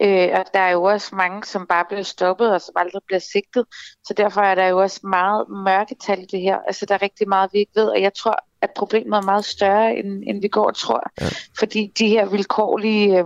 [0.02, 3.20] øh, og der er jo også mange, som bare bliver stoppet, og som aldrig bliver
[3.20, 3.64] sigtet.
[4.04, 6.58] Så derfor er der jo også meget mørketal i det her.
[6.66, 9.44] Altså, der er rigtig meget, vi ikke ved, og jeg tror, at problemet er meget
[9.44, 11.10] større, end, end vi går og tror.
[11.20, 11.28] Ja.
[11.58, 13.24] Fordi de her vilkårlige øh,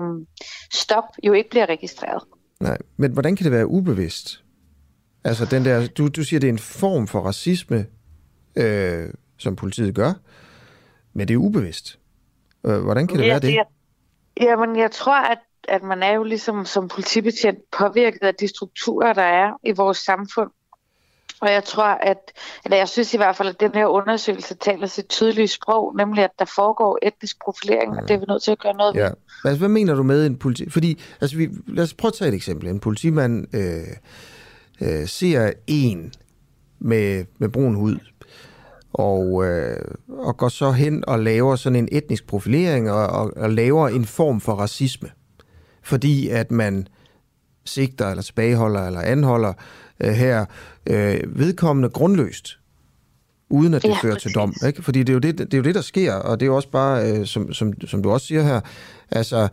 [0.73, 2.23] stop jo ikke bliver registreret.
[2.61, 4.43] Nej, men hvordan kan det være ubevidst?
[5.25, 7.87] Altså, den der, du, du siger, det er en form for racisme,
[8.57, 10.13] øh, som politiet gør.
[11.19, 11.99] Men det er ubevidst.
[12.66, 13.59] Øh, hvordan kan det ja, være det?
[14.41, 15.39] jamen, jeg tror, at,
[15.69, 19.99] at man er jo ligesom som politibetjent påvirket af de strukturer, der er i vores
[19.99, 20.51] samfund.
[21.41, 22.19] Og jeg tror, at,
[22.64, 26.25] eller jeg synes i hvert fald, at den her undersøgelse taler sit tydelige sprog, nemlig
[26.25, 29.03] at der foregår etnisk profilering, og det er vi nødt til at gøre noget ved.
[29.03, 29.11] Ja.
[29.45, 30.71] Altså, hvad mener du med en politi...
[30.71, 32.69] Fordi, altså, vi, lad os prøve at tage et eksempel.
[32.69, 33.83] En politimand øh,
[34.81, 36.12] øh, ser en
[36.79, 37.99] med, med brun hud,
[38.93, 39.76] og, øh,
[40.09, 44.05] og går så hen og laver sådan en etnisk profilering og, og, og laver en
[44.05, 45.09] form for racisme.
[45.82, 46.89] Fordi at man
[47.64, 49.53] sigter eller tilbageholder eller anholder
[50.01, 50.45] øh, her
[50.86, 52.59] øh, vedkommende grundløst,
[53.51, 54.34] uden at det Ja, fører til præcis.
[54.34, 54.55] dom.
[54.66, 54.82] Ikke?
[54.82, 56.57] Fordi det er, jo det, det er jo det, der sker, og det er jo
[56.57, 58.61] også bare, øh, som, som, som du også siger her,
[59.11, 59.49] altså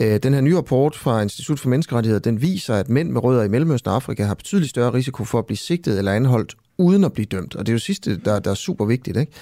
[0.00, 3.42] øh, den her nye rapport fra Institut for Menneskerettigheder, den viser, at mænd med rødder
[3.42, 7.04] i Mellemøsten og Afrika har betydeligt større risiko for at blive sigtet eller anholdt uden
[7.04, 7.56] at blive dømt.
[7.56, 9.16] Og det er jo sidste, der, der er super vigtigt.
[9.16, 9.32] Ikke?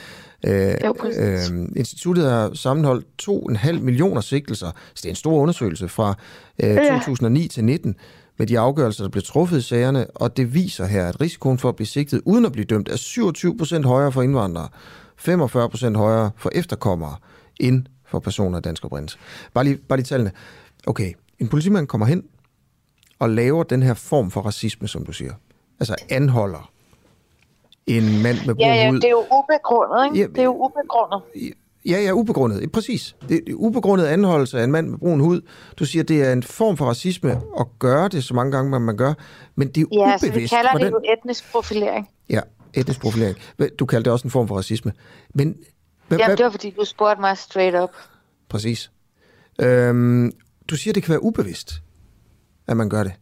[0.47, 5.89] Øh, Jo, øh, instituttet har sammenholdt 2,5 millioner sigtelser, så det er en stor undersøgelse
[5.89, 6.15] fra
[6.63, 7.95] øh, 2009 til 19
[8.39, 11.69] med de afgørelser, der blev truffet i sagerne, og det viser her, at risikoen for
[11.69, 14.69] at blive sigtet uden at blive dømt er 27 procent højere for indvandrere,
[15.17, 17.17] 45 procent højere for efterkommere,
[17.61, 19.19] end for personer af dansk oprindelse.
[19.55, 20.33] Bare lige, bare lige tallene.
[20.87, 22.25] Okay, en politimand kommer hen
[23.19, 25.33] og laver den her form for racisme, som du siger.
[25.81, 26.71] Altså anholder
[27.87, 28.97] en mand med brun Ja, ja, hud.
[29.01, 30.19] det er jo ubegrundet, ikke?
[30.21, 31.23] Ja, Det er jo ubegrundet.
[31.87, 32.73] Ja, ja, ubegrundet.
[32.73, 33.17] Præcis.
[33.29, 35.41] Det er ubegrundet anholdelse af en mand med brun hud.
[35.79, 38.83] Du siger, det er en form for racisme at gøre det så mange gange, man,
[38.83, 39.15] man gør,
[39.57, 40.55] men det er jo Ja, så vi ubevidst.
[40.55, 42.09] kalder det hvordan- jo etnisk profilering.
[42.31, 42.41] Ja,
[42.75, 43.37] etnisk profilering.
[43.79, 44.93] Du kaldte det også en form for racisme.
[45.35, 45.57] Men
[46.09, 47.91] hvad, Jamen, det var fordi, du spurgte mig straight up.
[48.49, 48.91] Præcis.
[49.61, 50.33] Øhm,
[50.71, 51.73] du siger, det kan være ubevidst,
[52.67, 53.13] at man gør det.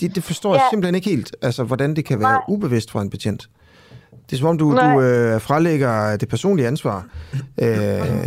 [0.00, 0.54] Det, det forstår ja.
[0.54, 0.70] jeg Ja.
[0.72, 2.42] simpelthen ikke helt, altså hvordan det kan være Nej.
[2.48, 3.48] ubevidst fra en betjent.
[4.30, 4.94] Det er som om, du, Nej.
[4.94, 7.06] du øh, frelægger det personlige ansvar
[7.62, 7.68] øh,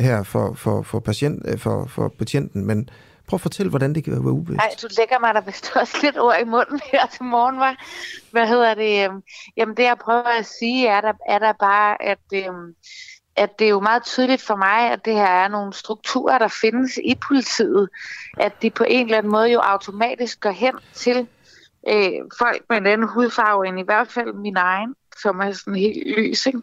[0.08, 2.90] her for, for, for, patient, øh, for, for betjenten, men
[3.28, 4.58] prøv at fortælle, hvordan det kan være ubevidst.
[4.58, 7.76] Nej, du lægger mig da vist også lidt ord i munden her til morgen, var.
[8.32, 9.06] Hvad hedder det?
[9.06, 9.24] øhm,
[9.58, 12.76] Jamen, det jeg prøver at sige, er der, er der bare, at, øhm,
[13.36, 16.48] at det er jo meget tydeligt for mig, at det her er nogle strukturer, der
[16.62, 17.90] findes i politiet,
[18.38, 21.28] at de på en eller anden måde jo automatisk går hen til
[21.90, 25.76] øh, folk med en anden hudfarve end i hvert fald min egen, som er sådan
[25.76, 26.46] helt lys.
[26.46, 26.60] Ikke?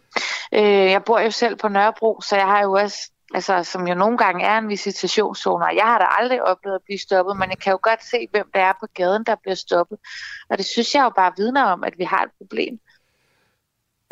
[0.55, 3.95] Øh, jeg bor jo selv på Nørrebro, så jeg har jo også, altså, som jo
[3.95, 7.51] nogle gange er en visitationszone, og jeg har da aldrig oplevet at blive stoppet, men
[7.51, 9.99] jeg kan jo godt se, hvem der er på gaden, der bliver stoppet.
[10.51, 12.81] Og det synes jeg jo bare vidner om, at vi har et problem.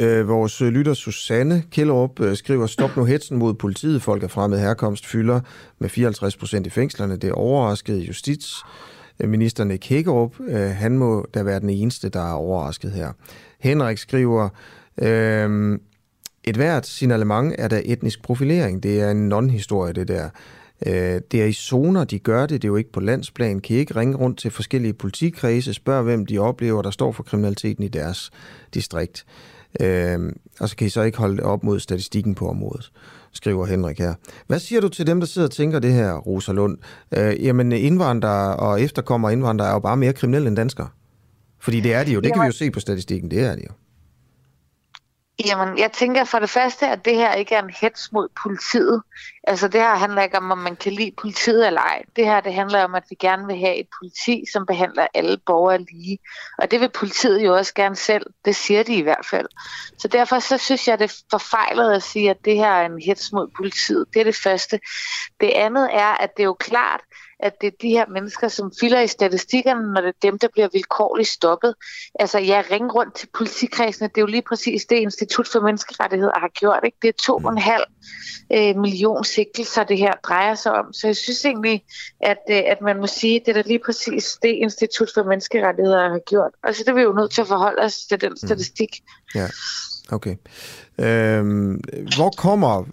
[0.00, 4.02] Øh, vores lytter Susanne Kjellerup øh, skriver, stop nu hetsen mod politiet.
[4.02, 5.40] Folk af fremmed herkomst fylder
[5.78, 7.16] med 54 procent i fængslerne.
[7.16, 10.40] Det er overrasket justitsminister Nick Hækkerup.
[10.40, 13.12] Øh, han må da være den eneste, der er overrasket her.
[13.60, 14.48] Henrik skriver,
[15.02, 15.78] øh,
[16.44, 18.82] et hvert signalement er der etnisk profilering.
[18.82, 20.28] Det er en non-historie, det der.
[20.86, 22.62] Øh, det er i zoner, de gør det.
[22.62, 23.60] Det er jo ikke på landsplan.
[23.60, 27.22] Kan I ikke ringe rundt til forskellige politikredse, spørge, hvem de oplever, der står for
[27.22, 28.30] kriminaliteten i deres
[28.74, 29.26] distrikt.
[29.80, 32.92] Øh, og så kan I så ikke holde det op mod statistikken på området,
[33.32, 34.14] skriver Henrik her.
[34.46, 36.78] Hvad siger du til dem, der sidder og tænker det her, Rosa Lund?
[37.16, 40.88] Øh, jamen, indvandrere og efterkommere indvandrere er jo bare mere kriminelle end danskere.
[41.60, 42.20] Fordi det er de jo.
[42.20, 43.30] Det kan vi jo se på statistikken.
[43.30, 43.72] Det er de jo.
[45.46, 49.02] Jamen, jeg tænker for det første, at det her ikke er en hets mod politiet.
[49.44, 52.02] Altså, det her handler ikke om, om man kan lide politiet eller ej.
[52.16, 55.38] Det her, det handler om, at vi gerne vil have et politi, som behandler alle
[55.46, 56.18] borgere lige.
[56.58, 58.26] Og det vil politiet jo også gerne selv.
[58.44, 59.46] Det siger de i hvert fald.
[59.98, 63.02] Så derfor så synes jeg, det er forfejlet at sige, at det her er en
[63.06, 64.04] hets mod politiet.
[64.14, 64.80] Det er det første.
[65.40, 67.00] Det andet er, at det er jo klart,
[67.40, 70.48] at det er de her mennesker, som fylder i statistikkerne, når det er dem, der
[70.52, 71.74] bliver vilkårligt stoppet.
[72.20, 74.08] Altså, jeg ringer rundt til politikredsene.
[74.08, 76.80] Det er jo lige præcis det, Institut for Menneskerettigheder har gjort.
[76.84, 76.96] Ikke?
[77.02, 77.84] Det er to og en halv
[78.52, 80.92] øh, million sigtelser, det her drejer sig om.
[80.92, 81.84] Så jeg synes egentlig,
[82.20, 86.08] at, øh, at man må sige, at det er lige præcis det, Institut for Menneskerettigheder
[86.08, 86.52] har gjort.
[86.64, 89.00] Og så er vi jo nødt til at forholde os til den statistik.
[89.34, 89.48] Ja,
[90.12, 90.36] okay.
[90.98, 91.80] Øhm,
[92.16, 92.84] hvor kommer...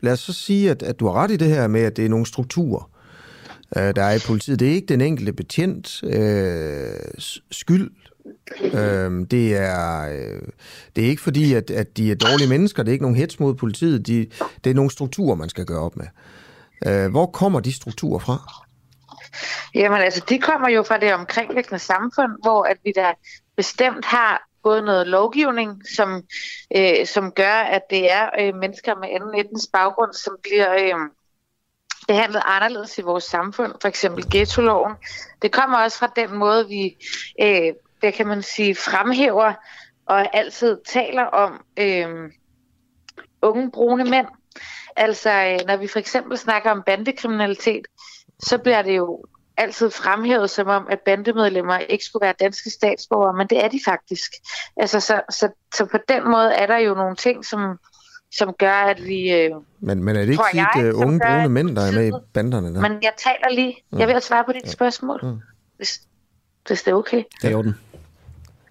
[0.00, 2.04] Lad os så sige, at, at du har ret i det her med, at det
[2.04, 2.90] er nogle strukturer,
[3.76, 4.60] øh, der er i politiet.
[4.60, 7.90] Det er ikke den enkelte betjent øh, skyld.
[8.60, 10.42] Øh, det, er, øh,
[10.96, 12.82] det er ikke fordi, at, at de er dårlige mennesker.
[12.82, 14.06] Det er ikke nogen hets mod politiet.
[14.06, 14.26] De,
[14.64, 16.06] det er nogle strukturer, man skal gøre op med.
[16.86, 18.38] Øh, hvor kommer de strukturer fra?
[19.74, 23.12] Jamen altså, de kommer jo fra det omkringliggende samfund, hvor at vi da
[23.56, 26.22] bestemt har både noget lovgivning, som,
[26.76, 30.94] øh, som gør, at det er øh, mennesker med anden etnisk baggrund, som bliver øh,
[32.08, 34.92] behandlet anderledes i vores samfund, for eksempel ghetto-loven.
[35.42, 36.96] Det kommer også fra den måde, vi,
[37.40, 39.52] øh, hvad kan man sige, fremhæver
[40.06, 42.30] og altid taler om øh,
[43.42, 44.26] unge brune mænd.
[44.96, 47.86] Altså, øh, når vi for eksempel snakker om bandekriminalitet,
[48.38, 49.24] så bliver det jo
[49.56, 53.80] altid fremhævet som om, at bandemedlemmer ikke skulle være danske statsborgere, men det er de
[53.84, 54.32] faktisk.
[54.76, 57.78] Altså, så, så, så på den måde er der jo nogle ting, som,
[58.32, 59.32] som gør, at vi...
[59.32, 62.12] Øh, men, men er det ikke jeg, uh, unge brune mænd, der er med i
[62.32, 62.74] banderne?
[62.74, 62.80] Der?
[62.80, 63.84] Men jeg taler lige.
[63.92, 64.70] Jeg vil svare på dit ja.
[64.70, 65.40] spørgsmål, mm.
[65.76, 66.02] hvis,
[66.66, 67.22] hvis det er okay.
[67.42, 67.74] Det er orden.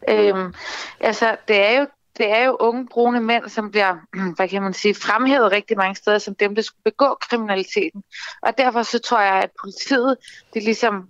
[0.10, 0.54] Øhm,
[1.00, 1.88] altså, det er jo
[2.18, 3.98] det er jo unge brune mænd, som bliver,
[4.36, 8.04] hvad kan man sige, fremhævet rigtig mange steder som dem, der skulle begå kriminaliteten.
[8.42, 10.18] Og derfor så tror jeg, at politiet,
[10.54, 11.08] det ligesom,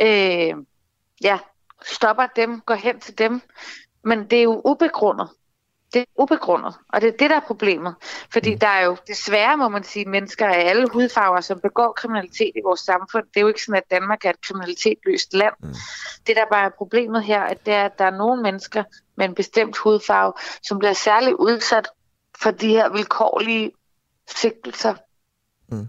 [0.00, 0.54] øh,
[1.22, 1.38] ja,
[1.86, 3.40] stopper dem, går hen til dem.
[4.04, 5.28] Men det er jo ubegrundet
[5.94, 7.94] det er ubegrundet, og det er det, der er problemet.
[8.32, 8.58] Fordi mm.
[8.58, 12.60] der er jo desværre, må man sige, mennesker af alle hudfarver, som begår kriminalitet i
[12.64, 13.24] vores samfund.
[13.26, 15.54] Det er jo ikke sådan, at Danmark er et kriminalitetsløst land.
[15.60, 15.74] Mm.
[16.26, 18.84] Det, der bare er problemet her, at det er, at der er nogle mennesker
[19.16, 20.32] med en bestemt hudfarve,
[20.62, 21.88] som bliver særligt udsat
[22.42, 23.72] for de her vilkårlige
[24.28, 24.94] sigtelser.
[25.68, 25.88] Mm.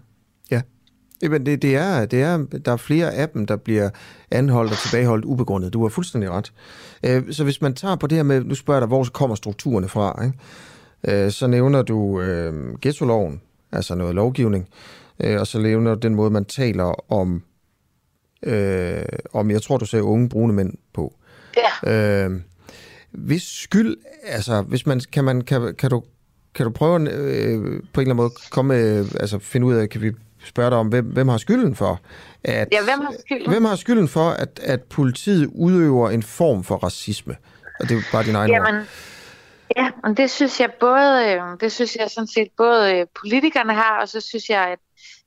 [1.22, 1.26] Ja.
[1.26, 3.90] Jamen, det, det, er, det er, der er flere af dem, der bliver
[4.30, 5.72] anholdt og tilbageholdt ubegrundet.
[5.72, 6.52] Du har fuldstændig ret.
[7.02, 9.88] Øh, så hvis man tager på det her med, nu spørger dig, hvor kommer strukturerne
[9.88, 11.24] fra, ikke?
[11.24, 13.40] Øh, så nævner du øh, ghetto-loven,
[13.72, 14.68] altså noget lovgivning,
[15.20, 17.42] øh, og så nævner du den måde, man taler om,
[18.42, 19.02] øh,
[19.32, 21.14] om jeg tror, du sagde unge brune mænd på.
[21.84, 22.24] Ja.
[22.24, 22.40] Øh,
[23.10, 23.96] hvis skyld,
[24.26, 26.02] altså, hvis man, kan, man, kan, kan, du,
[26.54, 27.58] kan du prøve øh,
[27.92, 30.12] på en eller anden måde komme, øh, altså finde ud af, kan vi
[30.46, 32.00] spørge dig om, hvem, hvem har skylden for,
[32.44, 33.50] at, ja, hvem har skylden?
[33.50, 37.36] Hvem har skylden for, at, at politiet udøver en form for racisme?
[37.80, 38.84] Og det er bare din egen Jamen, ord.
[39.76, 43.74] Ja, og det synes jeg både, øh, det synes jeg sådan set både øh, politikerne
[43.74, 44.78] har, og så synes jeg, at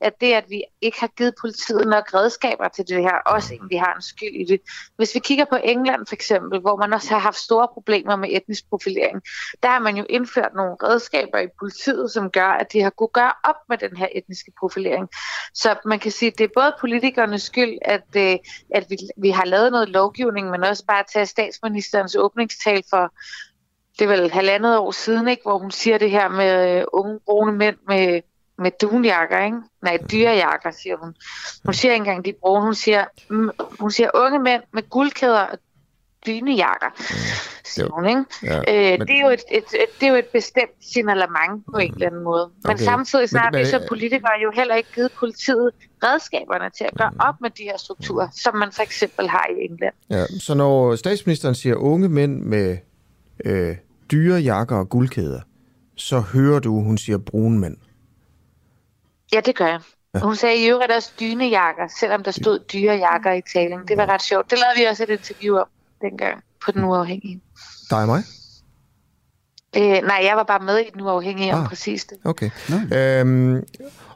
[0.01, 3.79] at det, at vi ikke har givet politiet nok redskaber til det her, også egentlig
[3.79, 4.61] har en skyld i det.
[4.97, 8.29] Hvis vi kigger på England for eksempel, hvor man også har haft store problemer med
[8.31, 9.21] etnisk profilering,
[9.63, 13.13] der har man jo indført nogle redskaber i politiet, som gør, at de har kunnet
[13.13, 15.09] gøre op med den her etniske profilering.
[15.53, 18.37] Så man kan sige, at det er både politikernes skyld, at, øh,
[18.75, 23.13] at vi, vi har lavet noget lovgivning, men også bare at tage statsministerens åbningstal for
[23.99, 27.19] det er vel halvandet år siden, ikke, hvor hun siger det her med øh, unge
[27.25, 28.21] brune mænd med
[28.59, 29.57] med dunjakker, ikke?
[29.81, 31.15] Nej, dyrejakker, siger hun.
[31.65, 33.49] Hun siger ikke engang de brune, hun siger, mm,
[33.79, 35.57] hun siger unge mænd med guldkæder og
[36.25, 36.91] dynejakker,
[37.63, 38.23] siger hun, ikke?
[38.43, 39.07] Ja, øh, men...
[39.07, 42.07] det, er jo et, et, et, det er jo et bestemt signalement på en eller
[42.07, 42.49] anden måde.
[42.63, 42.83] Men okay.
[42.83, 45.71] samtidig så har vi så politikere jo heller ikke givet politiet
[46.03, 48.31] redskaberne til at gøre op med de her strukturer, mm.
[48.31, 49.93] som man for eksempel har i England.
[50.09, 52.77] Ja, så når statsministeren siger unge mænd med
[53.45, 53.75] øh,
[54.11, 55.41] dyrejakker og guldkæder,
[55.95, 57.77] så hører du, hun siger brune mænd.
[59.33, 59.79] Ja, det gør jeg.
[60.13, 60.19] Ja.
[60.19, 63.79] Hun sagde i øvrigt også dynejakker, selvom der stod dyrejakker i talen.
[63.87, 64.51] Det var ret sjovt.
[64.51, 65.67] Det lavede vi også et interview om
[66.01, 67.41] dengang på Den Uafhængige.
[67.89, 68.23] Dig og mig?
[69.77, 72.17] Øh, nej, jeg var bare med i Den Uafhængige ah, om præcis det.
[72.25, 72.49] Okay.
[72.69, 73.55] Øhm,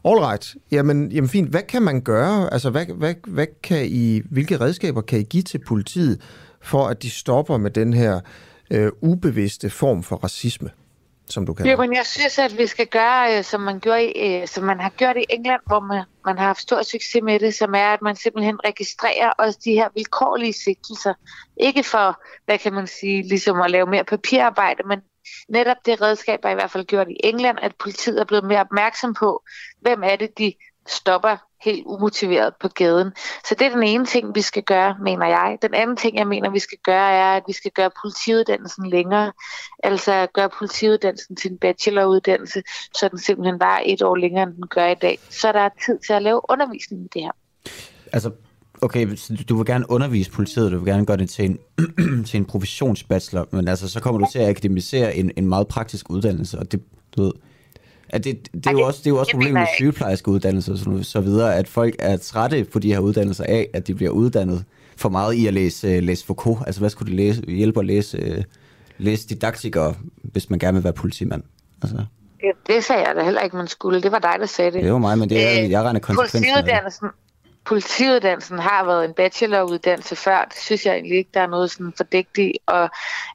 [0.06, 0.56] all right.
[0.72, 1.50] Jamen, jamen fint.
[1.50, 2.54] Hvad kan man gøre?
[2.54, 6.22] Altså, hvad, hvad, hvad kan I, hvilke redskaber kan I give til politiet,
[6.62, 8.20] for at de stopper med den her
[8.72, 10.70] øh, ubevidste form for racisme?
[11.34, 11.66] Som du kan?
[11.66, 14.64] Jo, men jeg synes, at vi skal gøre, øh, som man, gjorde i, øh, som
[14.64, 17.76] man har gjort i England, hvor man, man har haft stor succes med det, som
[17.76, 21.14] er, at man simpelthen registrerer også de her vilkårlige sigtelser.
[21.58, 25.00] Ikke for, hvad kan man sige, ligesom at lave mere papirarbejde, men
[25.50, 28.60] netop det redskab er i hvert fald gjort i England, at politiet er blevet mere
[28.60, 29.44] opmærksom på,
[29.82, 30.54] hvem er det, de
[30.88, 33.12] stopper helt umotiveret på gaden.
[33.48, 35.58] Så det er den ene ting, vi skal gøre, mener jeg.
[35.62, 39.32] Den anden ting, jeg mener, vi skal gøre, er, at vi skal gøre politiuddannelsen længere.
[39.84, 44.68] Altså gøre politiuddannelsen til en bacheloruddannelse, så den simpelthen var et år længere, end den
[44.68, 45.20] gør i dag.
[45.30, 47.32] Så der er tid til at lave undervisning i det her.
[48.14, 48.32] Altså,
[48.82, 49.18] okay,
[49.50, 51.60] du vil gerne undervise politiet, du vil gerne gøre det til en,
[52.30, 56.10] til en professionsbachelor, men altså, så kommer du til at akademisere en, en meget praktisk
[56.10, 56.84] uddannelse, og det,
[57.18, 57.32] du ved,
[58.14, 61.20] at det, det, er jo også, det er jo også problemet med sygeplejerskeuddannelser og så,
[61.20, 64.66] videre, at folk er trætte på de her uddannelser af, at de bliver uddannet
[64.98, 66.60] for meget i at læse, uh, læse Foucault.
[66.66, 68.44] Altså, hvad skulle de læse, hjælpe at læse, uh,
[68.98, 71.44] læse didaktikere, hvis man gerne vil være politimand?
[71.82, 71.98] Altså.
[72.42, 74.02] Det, det sagde jeg da heller ikke, man skulle.
[74.02, 74.84] Det var dig, der sagde det.
[74.84, 76.74] Det var mig, men det er, øh, jeg regner konsekvensen det
[77.66, 80.46] politiuddannelsen har været en bacheloruddannelse før.
[80.46, 82.54] Det synes jeg egentlig ikke, der er noget sådan fordægt i.
[82.66, 82.90] Og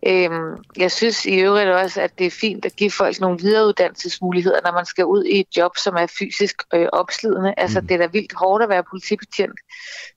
[0.07, 4.61] øhm, jeg synes i øvrigt også, at det er fint at give folk nogle videreuddannelsesmuligheder,
[4.65, 7.55] når man skal ud i et job, som er fysisk øh, opslidende.
[7.57, 7.87] Altså, mm.
[7.87, 9.61] det er da vildt hårdt at være politibetjent.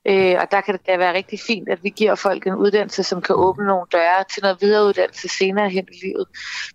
[0.07, 3.03] Øh, og der kan det da være rigtig fint, at vi giver folk en uddannelse,
[3.03, 6.27] som kan åbne nogle døre til noget videreuddannelse senere hen i livet.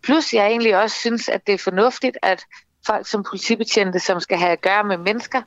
[0.03, 2.45] Plus, jeg egentlig også synes, at det er fornuftigt, at
[2.87, 5.43] folk som politibetjente, som skal have at gøre med mennesker,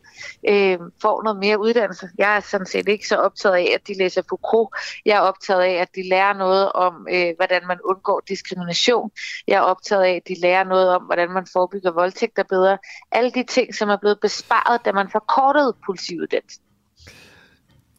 [0.50, 2.10] øh, får noget mere uddannelse.
[2.18, 4.70] Jeg er sådan set ikke så optaget af, at de læser Foucault.
[5.06, 9.12] Jeg er optaget af, at de lærer noget om, øh, hvordan man undgår diskrimination.
[9.48, 12.78] Jeg er optaget af, at de lærer noget om, hvordan man forebygger voldtægter bedre.
[13.12, 16.64] Alle de ting, som er blevet besparet, da man forkortede politiuddannelsen.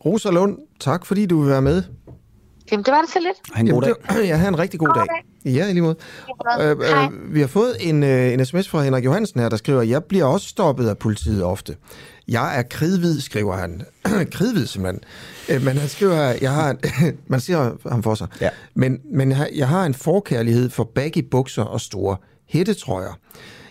[0.04, 1.82] Rosa Lund, tak fordi du vil være med.
[2.72, 3.54] Jamen, det var det så lidt.
[3.54, 3.94] Ha' en god dag.
[4.20, 5.06] det, jeg har en rigtig god dag.
[5.54, 5.96] Ja, i lige måde.
[6.60, 9.82] Øh, øh, vi har fået en, øh, en sms fra Henrik Johansen her, der skriver,
[9.82, 11.76] jeg bliver også stoppet af politiet ofte.
[12.28, 13.82] Jeg er kridhvid, skriver han.
[14.32, 15.00] kridhvid simpelthen.
[15.48, 16.78] Øh, men han skriver jeg har en,
[17.26, 18.26] man ser ham for sig.
[18.40, 18.48] Ja.
[18.74, 22.16] Men, men jeg har- jeg har en forkærlighed for baggy bukser og store
[22.48, 23.18] hættetrøjer.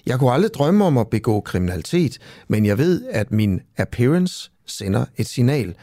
[0.06, 5.06] Jeg kunne aldrig drømme om at begå kriminalitet, men jeg ved, at min appearance sender
[5.18, 5.76] et signal.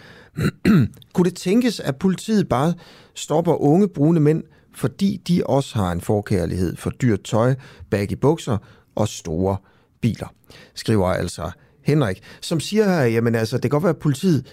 [1.15, 2.75] kunne det tænkes, at politiet bare
[3.15, 4.43] stopper unge brune mænd,
[4.75, 7.55] fordi de også har en forkærlighed for dyrt tøj,
[7.91, 8.59] baggy bukser
[8.95, 9.57] og store
[10.01, 10.35] biler?
[10.75, 11.51] Skriver altså
[11.83, 14.47] Henrik, som siger her, jamen altså, det kan godt være, at politiet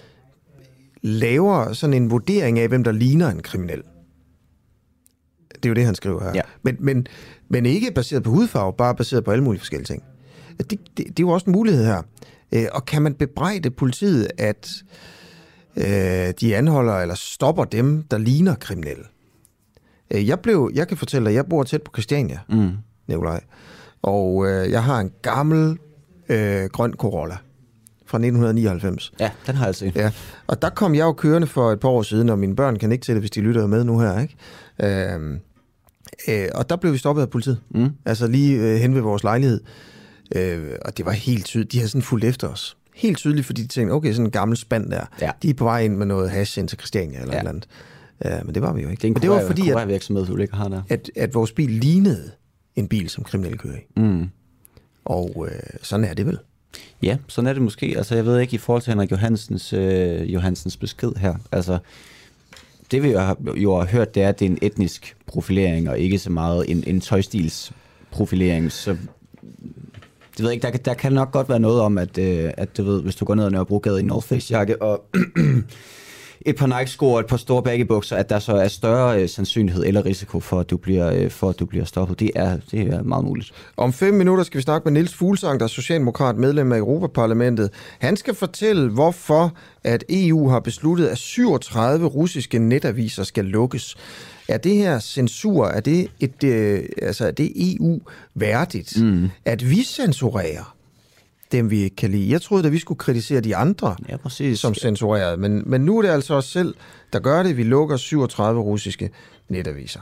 [1.02, 3.82] laver sådan en vurdering af, hvem der ligner en kriminel.
[5.54, 6.32] Det er jo det, han skriver her.
[6.34, 6.40] Ja.
[6.62, 7.06] Men, men,
[7.48, 10.02] men ikke baseret på hudfarve, bare baseret på alle mulige forskellige ting.
[10.58, 12.02] Det, det, det er jo også en mulighed her.
[12.54, 14.72] Øh, Og kan man bebrejde politiet, at
[15.76, 19.04] øh, de anholder eller stopper dem, der ligner kriminelle?
[20.10, 22.70] Øh, Jeg, blev, jeg kan fortælle dig, jeg bor tæt på Christiania, mm.
[23.06, 23.40] Nikolaj.
[24.02, 25.78] Og øh, jeg har en gammel
[26.28, 27.36] øh, grøn Corolla
[28.06, 29.12] fra 1999.
[29.20, 29.96] Ja, den har jeg set.
[29.96, 30.10] Ja,
[30.46, 32.92] og der kom jeg jo kørende for et par år siden, og mine børn kan
[32.92, 34.36] ikke til det, hvis de lytter med nu her, ikke?
[35.14, 35.38] Øhm,
[36.28, 37.60] øh, og der blev vi stoppet af politiet.
[37.70, 37.90] Mm.
[38.04, 39.60] Altså lige øh, hen ved vores lejlighed.
[40.36, 41.72] Øh, og det var helt tydeligt.
[41.72, 42.76] De havde sådan fulgt efter os.
[42.94, 45.04] Helt tydeligt, fordi de tænkte, okay, sådan en gammel spand der.
[45.20, 45.30] Ja.
[45.42, 47.38] De er på vej ind med noget hash ind til Christiania eller Ja.
[47.38, 47.68] et eller andet.
[48.24, 49.00] Ja, men det var vi jo ikke.
[49.00, 50.82] Det en men det var fordi, at, kurérvirksomhed, du ligger her der.
[50.88, 52.30] at, at vores bil lignede
[52.76, 54.00] en bil, som kriminelle kører i.
[54.00, 54.28] Mm.
[55.04, 56.38] Og øh, sådan er det vel.
[57.02, 57.94] Ja, sådan er det måske.
[57.96, 61.34] Altså, jeg ved ikke i forhold til Henrik Johansens, øh, Johansens besked her.
[61.52, 61.78] Altså,
[62.90, 65.88] det vi jo har, jo har hørt, det er, at det er en etnisk profilering,
[65.90, 67.72] og ikke så meget en, en tøjstils
[68.10, 68.72] profilering.
[68.72, 68.96] Så
[70.36, 72.50] det ved jeg ikke, der, kan- der kan nok godt være noget om, at, øh,
[72.56, 75.04] at du ved, hvis du går ned ad Nørrebrogade i en North Face jakke, og
[76.46, 79.84] et par Nike-sko og et par store baggy-bukser, at der så er større øh, sandsynlighed
[79.86, 82.20] eller risiko for, at du bliver, øh, for, at du bliver stoppet.
[82.20, 83.52] Det er, det er meget muligt.
[83.76, 87.70] Om fem minutter skal vi snakke med Niels Fuglsang, der er socialdemokrat, medlem af Europaparlamentet.
[87.98, 89.52] Han skal fortælle, hvorfor
[89.84, 93.96] at EU har besluttet, at 37 russiske netaviser skal lukkes.
[94.48, 98.00] Er det her censur, er det, et, øh, altså, er det EU
[98.34, 99.28] værdigt, mm.
[99.44, 100.76] at vi censurerer
[101.52, 102.30] dem, vi ikke kan lide?
[102.30, 104.60] Jeg troede, at vi skulle kritisere de andre, Ja, præcis.
[104.60, 105.36] som censurerede.
[105.36, 106.74] Men, men nu er det altså os selv,
[107.12, 107.56] der gør det.
[107.56, 109.10] Vi lukker 37 russiske
[109.48, 110.00] netaviser.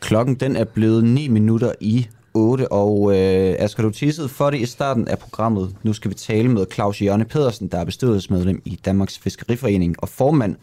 [0.00, 4.58] Klokken den er blevet 9 minutter i 8, og øh, Asger, du tissede for det
[4.58, 5.76] i starten af programmet.
[5.84, 10.08] Nu skal vi tale med Claus Jørne Pedersen, der er bestyrelsesmedlem i Danmarks Fiskeriforening og
[10.08, 10.56] formand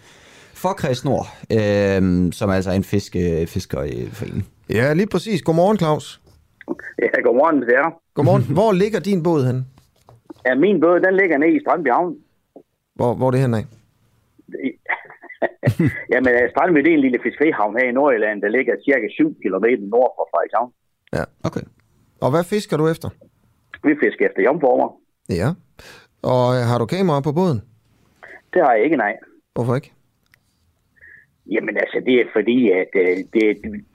[0.53, 4.45] for Kreds Nord, øh, som altså er en fiske, fiskerforening.
[4.69, 5.41] Ja, lige præcis.
[5.41, 6.21] Godmorgen, Claus.
[7.01, 7.89] Ja, godmorgen, det er.
[8.13, 8.43] Godmorgen.
[8.57, 9.65] Hvor ligger din båd hen?
[10.45, 12.15] Ja, min båd, den ligger nede i Strandby Havn.
[12.95, 13.63] Hvor, hvor er det henad?
[16.13, 19.35] Jamen, øh, Strandby, det er en lille fiskerihavn her i Nordjylland, der ligger cirka 7
[19.43, 20.71] km nord for Frederikshavn.
[21.13, 21.23] Ja.
[21.43, 21.61] Okay.
[22.21, 23.09] Og hvad fisker du efter?
[23.83, 24.89] Vi fisker efter jomformer.
[25.29, 25.49] Ja.
[26.21, 27.61] Og øh, har du kamera på båden?
[28.53, 29.13] Det har jeg ikke, nej.
[29.55, 29.93] Hvorfor ikke?
[31.51, 33.45] Jamen altså, det er fordi, at øh, det,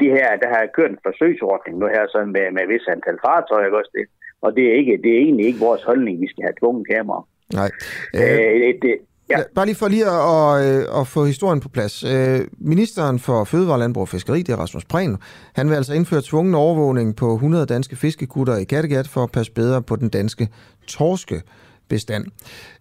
[0.01, 3.67] det her, der har kørt en forsøgsordning nu her sådan med, med vis antal fartøjer,
[3.67, 4.07] ikke også det?
[4.45, 7.23] Og det er, ikke, det er egentlig ikke vores holdning, vi skal have tvunget kamera.
[7.61, 7.71] Nej.
[8.15, 8.95] Øh, Øh, det,
[9.33, 9.45] ja, ja.
[9.55, 12.05] Bare lige for lige at, at, øh, at få historien på plads.
[12.05, 15.17] Øh, ministeren for Fødevare, Landbrug og Fiskeri, det er Rasmus Prehn,
[15.53, 19.53] han vil altså indføre tvungen overvågning på 100 danske fiskekutter i Kattegat for at passe
[19.53, 20.49] bedre på den danske
[20.87, 22.27] torskebestand.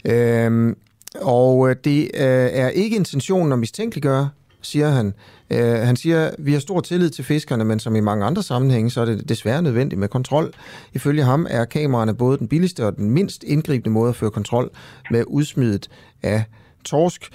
[0.06, 0.76] Øhm,
[1.22, 4.30] og øh, det øh, er ikke intentionen at mistænkeliggøre,
[4.62, 5.14] siger han.
[5.50, 8.92] Øh, han siger, vi har stor tillid til fiskerne, men som i mange andre sammenhænge,
[8.92, 10.54] så er det desværre nødvendigt med kontrol.
[10.94, 14.70] Ifølge ham er kameraerne både den billigste og den mindst indgribende måde at føre kontrol
[15.12, 15.90] med udsmidet
[16.24, 16.44] af
[16.86, 17.30] torsk.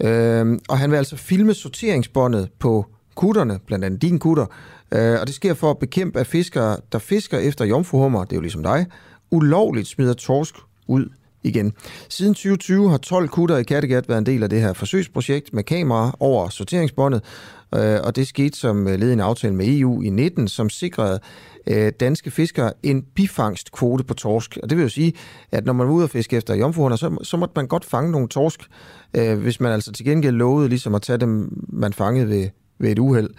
[0.00, 4.46] Øh, og han vil altså filme sorteringsbåndet på kutterne, blandt andet din kutter,
[4.92, 8.36] øh, og det sker for at bekæmpe, at fiskere, der fisker efter jomfruhummer, det er
[8.36, 8.86] jo ligesom dig,
[9.30, 10.54] ulovligt smider torsk
[10.86, 11.08] ud
[11.42, 11.72] igen.
[12.08, 15.64] Siden 2020 har 12 kutter i Kattegat været en del af det her forsøgsprojekt med
[15.64, 17.22] kameraer over sorteringsbåndet,
[17.74, 21.20] øh, og det skete som led i en aftale med EU i 19, som sikrede
[21.66, 24.58] øh, danske fiskere en bifangstkvote på torsk.
[24.62, 25.12] Og det vil jo sige,
[25.50, 28.10] at når man var ude og fiske efter jomfruerne, så, så måtte man godt fange
[28.10, 28.60] nogle torsk,
[29.14, 32.48] øh, hvis man altså til gengæld lovede ligesom at tage dem, man fangede ved,
[32.78, 33.30] ved et uheld,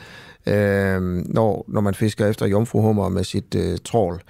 [0.47, 1.01] øh,
[1.34, 4.21] når, når man fisker efter jomfruhummer med sit øh, trål.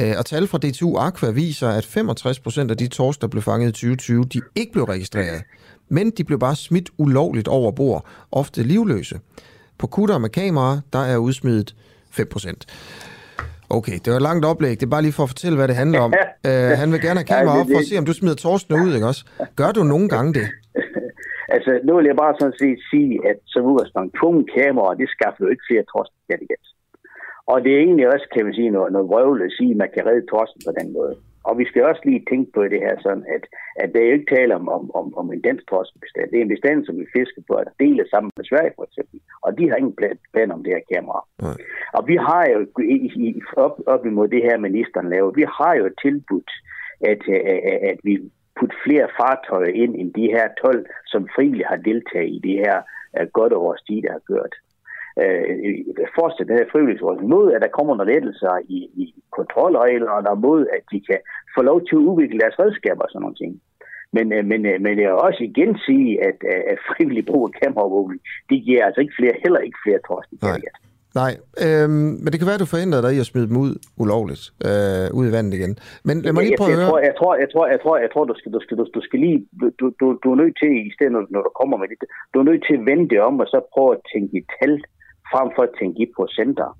[0.00, 3.42] Øh, og tal fra DTU Aqua viser, at 65 procent af de torsk, der blev
[3.42, 5.42] fanget i 2020, de ikke blev registreret.
[5.88, 9.20] Men de blev bare smidt ulovligt over bord, ofte livløse.
[9.78, 11.74] På kutter med kamera, der er udsmidt
[12.10, 12.66] 5 procent.
[13.76, 14.72] Okay, det var et langt oplæg.
[14.80, 16.10] Det er bare lige for at fortælle, hvad det handler om.
[16.48, 18.76] uh, han vil gerne have kamera Ja, op for at se, om du smider torskene
[18.84, 19.22] ud, ikke også?
[19.60, 20.46] Gør du nogle gange det?
[21.56, 25.40] Altså, nu vil jeg bare sådan set sige, at som udgangspunkt, tvungen kamera, det skaffer
[25.44, 26.62] jo ikke flere torsk igen.
[27.52, 29.90] Og det er egentlig også, kan man sige, noget, noget vrøvle at sige, at man
[29.94, 31.14] kan redde torsken på den måde.
[31.48, 33.44] Og vi skal også lige tænke på det her sådan, at,
[33.82, 36.26] at der er jo ikke tale om, om, om, om en dansk torskebestand.
[36.30, 39.18] Det er en bestand, som vi fisker på at dele sammen med Sverige for eksempel.
[39.44, 41.20] Og de har ingen plan, plan om det her kamera.
[41.42, 41.56] Nej.
[41.96, 42.58] Og vi har jo
[42.94, 42.96] i,
[43.26, 46.50] i, op, op imod det her, ministeren laver, vi har jo tilbudt,
[47.10, 47.22] at,
[47.52, 48.14] at, at vi
[48.58, 52.76] putte flere fartøjer ind end de her 12, som frivilligt har deltaget i det her
[53.20, 54.54] uh, godt over sti, der har kørt.
[55.22, 55.44] Uh,
[56.18, 59.04] fortsætte den her frivillighedsordning mod, at der kommer nogle lettelser i, i
[59.38, 61.20] kontrolreglerne, og mod, at de kan
[61.54, 63.52] få lov til at udvikle deres redskaber og sådan nogle ting.
[64.16, 67.42] Men, uh, men, uh, men jeg vil også igen sige, at, uh, at frivillig brug
[67.48, 70.60] af kameraovervågning, det giver altså ikke flere, heller ikke flere torsk i Nej.
[71.22, 71.32] Nej,
[71.64, 75.06] øhm, men det kan være, du forhindrer dig i at smide dem ud ulovligt, øh,
[75.18, 75.74] ud i vandet igen.
[76.08, 76.90] Men lad mig lige jeg, prøve at jeg, høre.
[76.90, 79.02] tror, jeg tror, jeg tror, jeg tror, jeg tror, du skal, du skal, du, du
[79.06, 79.38] skal lige,
[79.80, 81.96] du, du, du er nødt til, i stedet når, når du kommer med det,
[82.32, 84.72] du er nødt til at vende det om, og så prøve at tænke i tal,
[85.32, 86.78] frem for at tænke i procenter.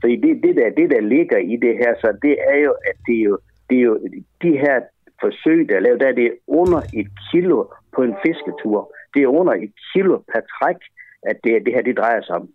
[0.00, 2.96] Fordi det, det, der, det, der ligger i det her, så det er jo, at
[3.06, 3.38] det er jo,
[3.68, 3.98] det er jo
[4.42, 4.76] de her
[5.20, 7.58] forsøg, der er lavet, der er det under et kilo
[7.94, 8.94] på en fisketur.
[9.14, 10.80] Det er under et kilo per træk,
[11.22, 12.48] at det, det her det drejer sig om.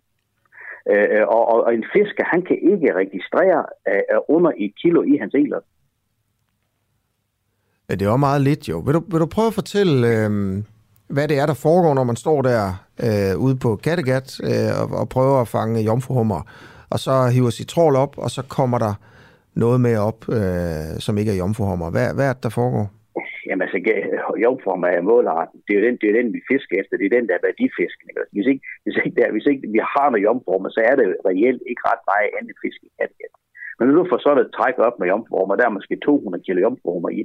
[0.92, 5.02] Øh, og, og, og en fisker, han kan ikke registrere øh, øh under et kilo
[5.02, 5.60] i hans eler.
[7.88, 8.78] Ja, det er jo meget lidt jo.
[8.78, 10.30] Vil du, vil du prøve at fortælle, øh,
[11.14, 12.60] hvad det er, der foregår, når man står der
[13.06, 16.40] øh, ude på Kattegat øh, og, og prøver at fange jomfruhummer,
[16.92, 18.94] og så hiver sit trål op, og så kommer der
[19.64, 21.88] noget med op, øh, som ikke er jomfruhummer.
[21.94, 22.86] Hvad, hvad er det, der foregår?
[23.46, 23.78] Jamen altså,
[24.44, 25.58] jomfruhummer er målretten.
[25.64, 26.94] Det er jo den, det er den vi fisker efter.
[26.96, 28.06] Det er den, der er værdifisken.
[28.34, 31.62] Hvis, ikke, hvis, ikke der, hvis ikke vi har noget jomfruhummer, så er det reelt
[31.70, 33.32] ikke ret meget andet fisk i Kattegat.
[33.80, 37.10] Men nu får sådan et træk op med jomfruhummer, der er måske 200 kilo jomfruhummer
[37.20, 37.22] i.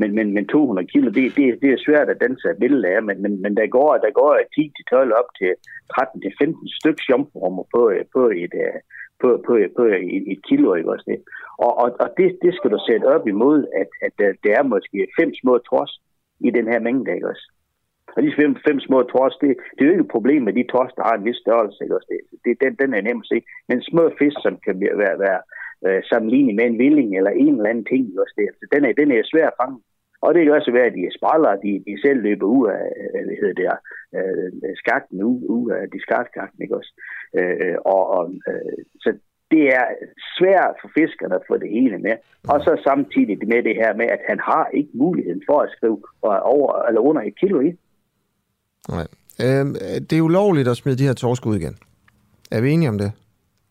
[0.00, 3.02] Men, men, men 200 kilo, det, det, det er svært at danse et billede af,
[3.02, 4.32] men, men, men der går, der går
[5.12, 5.50] 10-12 op til
[5.92, 7.82] 13-15 stykker jomfruhummer på,
[8.14, 8.78] på et, øh,
[9.20, 9.82] på, på, på
[10.16, 11.18] et, et kilo, ikke også det?
[11.64, 14.72] Og, og, og det, det skal du sætte op imod, at, at der, der er
[14.74, 15.92] måske fem små trods
[16.40, 17.46] i den her mængde, ikke også?
[18.16, 20.64] Og de fem, fem små tors, det, det er jo ikke et problem med de
[20.72, 22.08] tors, der har en vis størrelse, ikke også?
[22.12, 23.38] Det, det, den, den er nem at se.
[23.68, 25.40] Men små fisk, som kan være, være
[25.86, 28.34] øh, sammenlignet med en villing eller en eller anden ting, også?
[28.36, 29.78] Det, Så altså, den, er, den er svær at fange.
[30.24, 33.22] Og det kan også være, at de spræller, de, de selv løber ud af, øh,
[33.26, 33.68] hvad hedder det,
[34.18, 34.50] øh,
[34.82, 36.92] skakten, ud, ud af discardskakten, ikke også?
[37.38, 39.10] Øh, øh og, og, øh, så
[39.50, 39.84] det er
[40.38, 42.16] svært for fiskerne at få det hele med.
[42.52, 45.98] Og så samtidig med det her med, at han har ikke muligheden for at skrive
[46.26, 47.70] øh, over eller under et kilo i.
[48.88, 49.06] Nej.
[49.44, 49.64] Øh,
[50.08, 51.76] det er ulovligt at smide de her torsk ud igen.
[52.50, 53.12] Er vi enige om det?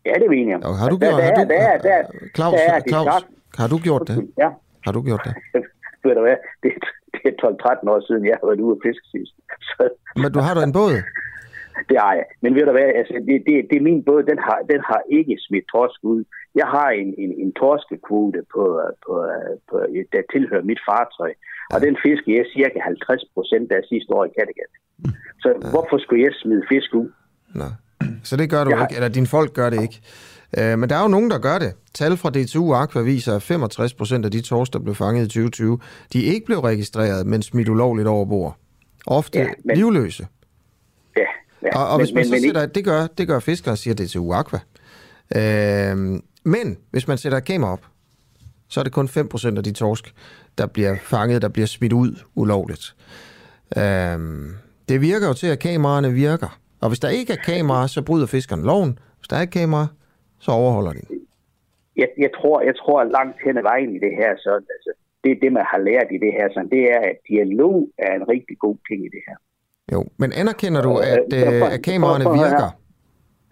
[0.08, 0.62] Ja, det er vi enige om.
[0.68, 2.04] Og har du gjort, er-
[2.36, 2.54] Claus,
[2.92, 3.22] Claus,
[3.60, 4.16] har du gjort det?
[4.42, 4.48] Ja,
[4.86, 5.34] Har du gjort det?
[6.06, 6.70] ved du hvad, det,
[7.14, 7.36] det er
[7.84, 9.34] 12-13 år siden, jeg har været ude at fiske sidst.
[9.70, 9.82] Så,
[10.22, 10.94] Men du har da en båd?
[11.90, 12.26] Det har jeg.
[12.42, 15.00] Men ved du hvad, altså, det, det, det er min båd, den har, den har
[15.18, 16.20] ikke smidt torsk ud.
[16.60, 18.62] Jeg har en, en, en torskekvote, på,
[19.06, 19.12] på,
[19.68, 19.74] på,
[20.12, 21.32] der tilhører mit fartøj.
[21.74, 24.72] Og den fisker jeg cirka 50 procent af sidste år i Kattegat.
[25.42, 27.08] Så hvorfor skulle jeg smide fisk ud?
[27.62, 27.72] Nej.
[28.24, 30.00] Så det gør du har- ikke, eller dine folk gør det ikke.
[30.58, 31.72] Øh, men der er jo nogen, der gør det.
[31.94, 35.28] Tal fra DTU Aqua viser, at 65 procent af de torsk, der blev fanget i
[35.28, 35.78] 2020,
[36.12, 38.56] de ikke blev registreret, men smidt ulovligt over bord.
[39.06, 40.26] Ofte Ja, ja, men- livløse.
[41.16, 41.22] Ja,
[41.62, 41.78] ja.
[41.78, 44.58] Og, og hvis man så men, sætter, det gør, det gør fiskere, siger DTU Aqua.
[45.36, 45.96] Øh,
[46.44, 47.80] men hvis man sætter et kamera op,
[48.68, 50.14] så er det kun 5 procent af de torsk,
[50.58, 52.94] der bliver fanget, der bliver smidt ud ulovligt.
[53.76, 54.18] Øh,
[54.88, 56.58] det virker jo til, at kameraerne virker.
[56.86, 58.92] Og hvis der ikke er kamera, så bryder fiskerne loven.
[59.18, 59.84] Hvis der er kamera,
[60.44, 61.02] så overholder de.
[62.02, 64.90] jeg, jeg, tror, jeg tror langt hen ad vejen i det her, så altså,
[65.24, 67.76] det, det man har lært i det her, så det er, at dialog
[68.06, 69.36] er en rigtig god ting i det her.
[69.92, 72.70] Jo, men anerkender du, Øh, at, prøv- prøv- øh, at kameraerne prøv- prøv høre virker?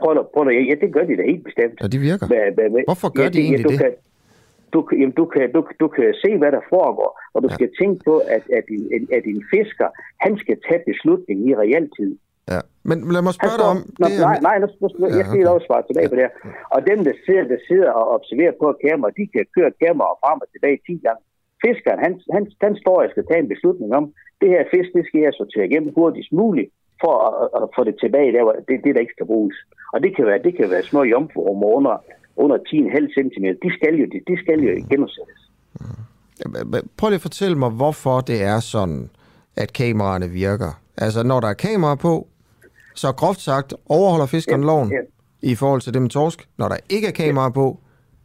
[0.02, 1.76] Prøv, prøv, at- ja, det gør de da helt bestemt.
[1.82, 2.26] Ja, de virker.
[2.32, 3.78] Hvad- hvad- hvad- Hvorfor gør de egentlig du det?
[3.82, 3.92] Kan,
[4.74, 7.54] du, kan- jamen, du, kan, du, du kan se, hvad der foregår, og du Ja.
[7.58, 8.66] skal tænke på, at, at,
[8.96, 9.88] en, at en fisker,
[10.24, 12.12] han skal tage beslutningen i realtid.
[12.52, 12.60] Ja.
[12.88, 13.80] Men lad mig spørge dig om...
[14.00, 16.34] Nå, Det er, nej, nej, Ja, jeg skal lov at svare tilbage på det her.
[16.74, 20.38] Og dem, der sidder, der sidder og observerer på kamera, de kan køre kameraet frem
[20.44, 21.22] og tilbage 10 gange.
[21.64, 24.04] Fiskeren, han, han, han står og skal tage en beslutning om,
[24.40, 26.68] det her fisk, det skal jeg sortere igennem hurtigst muligt,
[27.02, 29.56] for at, at, få det tilbage der, hvor det, det der ikke skal bruges.
[29.94, 31.94] Og det kan være, det kan være små jomfruer under,
[32.44, 33.46] under 10,5 cm.
[33.64, 35.40] De skal jo, de, de skal jo genudsættes.
[36.98, 39.10] Prøv lige at fortælle mig, hvorfor det er sådan,
[39.56, 40.72] at kameraerne virker.
[40.96, 42.28] Altså, når der er kamera på,
[42.94, 44.96] så groft sagt, overholder fiskeren Ja, loven ja.
[45.50, 46.48] i forhold til det med torsk.
[46.58, 47.78] Når der ikke er kamera på,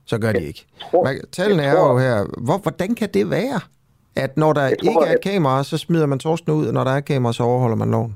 [0.06, 0.66] så gør de ikke.
[1.04, 3.60] Man, tallene er jo her, hvor, hvordan kan det være,
[4.16, 6.84] at når der tror, ikke er et kamera, så smider man torsken ud, og når
[6.84, 8.16] der er kamera, så overholder man loven?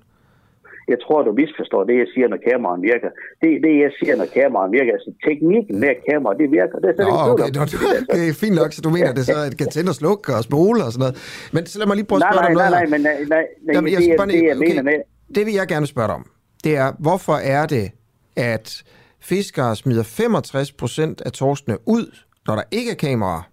[0.87, 3.09] Jeg tror, du misforstår det, jeg siger, når kameraet virker.
[3.41, 4.91] Det er det, jeg siger, når kameraet virker.
[4.97, 6.77] Altså, teknikken med kameraet, det virker.
[6.83, 9.37] Det er Nå, okay, det, var- det er fint nok, så du mener, det så
[9.45, 11.15] at det kan tænde og slukke og spole og sådan noget.
[11.55, 12.83] Men så lad mig lige prøve at Nej, spørge nej, dig om nej, noget nej,
[12.83, 12.91] her.
[12.93, 14.89] men nej, nej, nej Jamen, det, jeg skal bare det, jeg mener okay.
[14.91, 14.97] med.
[15.35, 16.25] Det vil jeg gerne spørge dig om.
[16.63, 17.91] Det er, hvorfor er det,
[18.35, 18.83] at
[19.19, 22.05] fiskere smider 65 procent af torskene ud,
[22.47, 23.43] når der ikke er kameraer,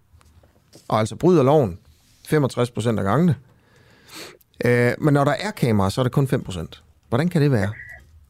[0.89, 1.79] og altså bryder loven
[2.29, 3.35] 65 procent af gangene.
[4.67, 6.83] Øh, men når der er kameraer, så er det kun 5 procent.
[7.09, 7.73] Hvordan kan det være?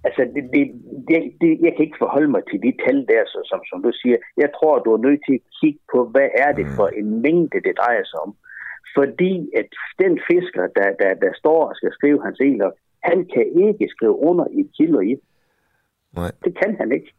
[0.06, 0.64] Altså, det, det,
[1.08, 3.92] det, det, jeg kan ikke forholde mig til de tal der, så, som, som du
[4.00, 4.16] siger.
[4.42, 7.58] Jeg tror, du er nødt til at kigge på, hvad er det for en mængde,
[7.66, 8.32] det drejer sig om.
[8.96, 9.68] Fordi at
[10.02, 12.70] den fisker, der, der, der står og skal skrive hans eler,
[13.02, 15.14] han kan ikke skrive under i et kilo i.
[16.16, 16.30] Nej.
[16.44, 17.12] Det kan han ikke.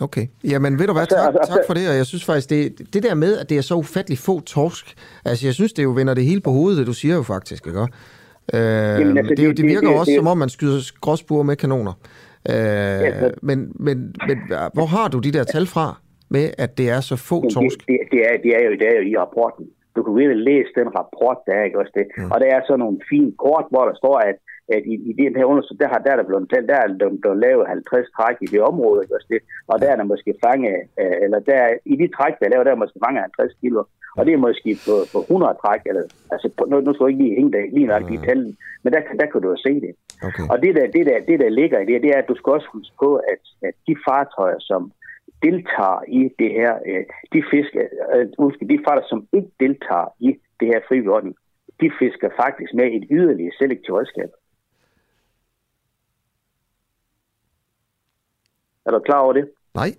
[0.00, 0.26] Okay.
[0.44, 2.94] Jamen, ved du hvad, Altså, tak, altså, tak for det, og jeg synes faktisk, det,
[2.94, 4.94] det der med, at det er så ufattelig få torsk,
[5.24, 7.66] altså jeg synes, det jo vender det hele på hovedet, det du siger jo faktisk,
[7.66, 7.80] ikke?
[7.80, 7.86] Øh,
[8.54, 11.42] Jamen, altså, det, det, det det- virker det- også, det- som om man skyder gråsbuer
[11.42, 11.92] med kanoner.
[12.48, 13.96] Øh, så- men, men,
[14.28, 14.36] men
[14.76, 15.86] hvor har du de der tal fra,
[16.28, 17.78] med at det er så få torsk?
[17.78, 19.66] Det, det, det, er, det, er jo, det er jo i rapporten.
[19.96, 22.06] Du kan virkelig læse den rapport, der er, ikke også det?
[22.18, 22.30] Mm.
[22.32, 24.36] Og der er så nogle fine kort, hvor der står, at,
[24.68, 27.08] at i, i den her undersøgelse, der, har, der er der blevet der er der
[27.22, 29.40] blevet lavet 50 træk i det område, ikke også det?
[29.70, 31.60] Og der er der måske fanget, øh, eller der,
[31.92, 33.82] i de træk, der er lavet, der er måske fanget 50 kilo.
[34.18, 36.02] Og det er måske på, på 100 træk, eller,
[36.32, 38.52] altså nu, nu skal jeg ikke lige hænge der lige nok i tallene,
[38.82, 39.92] men der, kan- der kan du jo se det.
[40.28, 40.44] Okay.
[40.50, 42.52] Og det der, det, der, det, der ligger i det, det er, at du skal
[42.52, 44.92] også huske på, at, at de fartøjer, som
[45.42, 47.04] deltager i det her, øh,
[47.34, 47.82] de fisker,
[48.14, 50.28] øh, undskyld, de fartøjer, som ikke deltager i
[50.60, 51.34] det her frivillige
[51.80, 54.30] de fisker faktisk med et yderligere selektivt redskab.
[58.86, 59.44] Er du klar over det?
[59.74, 59.90] Nej.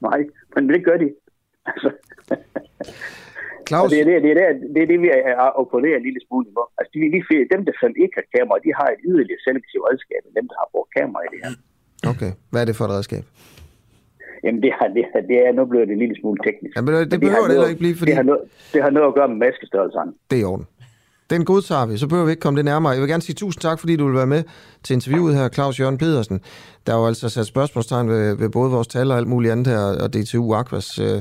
[0.00, 0.20] Nej,
[0.54, 1.08] men det gør de.
[1.66, 1.90] Altså,
[3.68, 6.20] Claus, det er det, det, er det, det, er det vi er- opponerer en lille
[6.26, 6.62] smule på.
[6.78, 7.20] Altså, de, de,
[7.54, 10.56] dem, der som ikke har kamera, de har et yderligere selektivt redskab, end dem, der
[10.62, 11.52] har brugt kamera i det her.
[12.12, 12.30] okay.
[12.50, 13.24] Hvad er det for et redskab?
[14.44, 16.72] Jamen, det, har, det, har- det er, nu bliver det en lille smule teknisk.
[16.76, 18.90] Jamen, det- det behøver har det heller ikke blive, fordi- Det har, noget, det har
[18.96, 20.12] noget at gøre med maskestørrelserne.
[20.30, 20.66] Det er i orden.
[21.34, 22.92] Den godtager vi, så behøver vi ikke komme det nærmere.
[22.92, 24.42] Jeg vil gerne sige tusind tak, fordi du vil være med
[24.84, 26.40] til interviewet her, Claus Jørgen Pedersen.
[26.86, 29.66] Der er jo altså sat spørgsmålstegn ved, ved både vores tal og alt muligt andet
[29.66, 31.18] her, og DTU Aquas øh,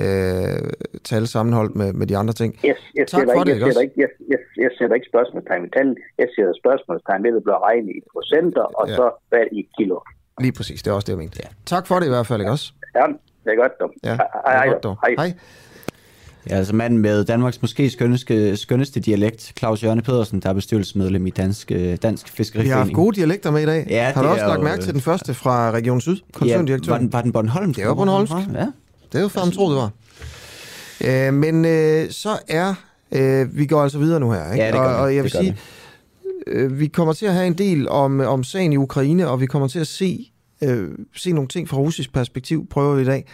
[0.00, 0.58] øh,
[1.04, 2.50] tal sammenholdt med, med de andre ting.
[2.64, 3.80] Jeg, jeg, Tak for ikke, det, ikke jeg, også?
[3.80, 5.96] ikke, jeg, jeg, jeg sætter ikke spørgsmålstegn ved tallet.
[6.18, 8.94] Jeg sætter spørgsmålstegn ved, at det bliver regnet i procenter, og Ja.
[8.98, 9.98] så hvad i kilo.
[10.40, 11.38] Lige præcis, det er også det, jeg mente.
[11.44, 11.48] Ja.
[11.66, 12.66] Tak for det i hvert fald, ikke også?
[12.98, 13.04] Ja,
[13.44, 13.90] det er godt, dog.
[14.08, 14.54] Ja, Hej, hej,
[15.16, 15.16] hej.
[15.22, 15.30] Hej.
[16.50, 21.26] Ja, altså manden med Danmarks måske skønneste, skønneste dialekt, Claus Jørgen Pedersen, der er bestyrelsesmedlem
[21.26, 22.94] i Dansk, øh, Dansk Vi har haft Fiskeriforening.
[22.94, 23.86] gode dialekter med i dag.
[23.90, 26.92] Ja, har du også lagt jo- mærke til den første fra Region Syd, ja, koncerndirektør?
[26.92, 27.78] var, den, var den Bornholmsk?
[27.80, 28.32] Det var Bornholmsk.
[28.54, 28.66] Ja.
[29.12, 29.90] Det er jo fandme tro, det var.
[31.04, 32.74] Øh, men øh, så er...
[33.12, 34.64] Øh, vi går altså videre nu her, ikke?
[34.64, 35.56] Ja, det gør og, og jeg vil sige,
[36.46, 39.46] øh, vi kommer til at have en del om, om sagen i Ukraine, og vi
[39.46, 40.32] kommer til at se,
[40.62, 43.26] øh, se nogle ting fra russisk perspektiv, prøver vi i dag.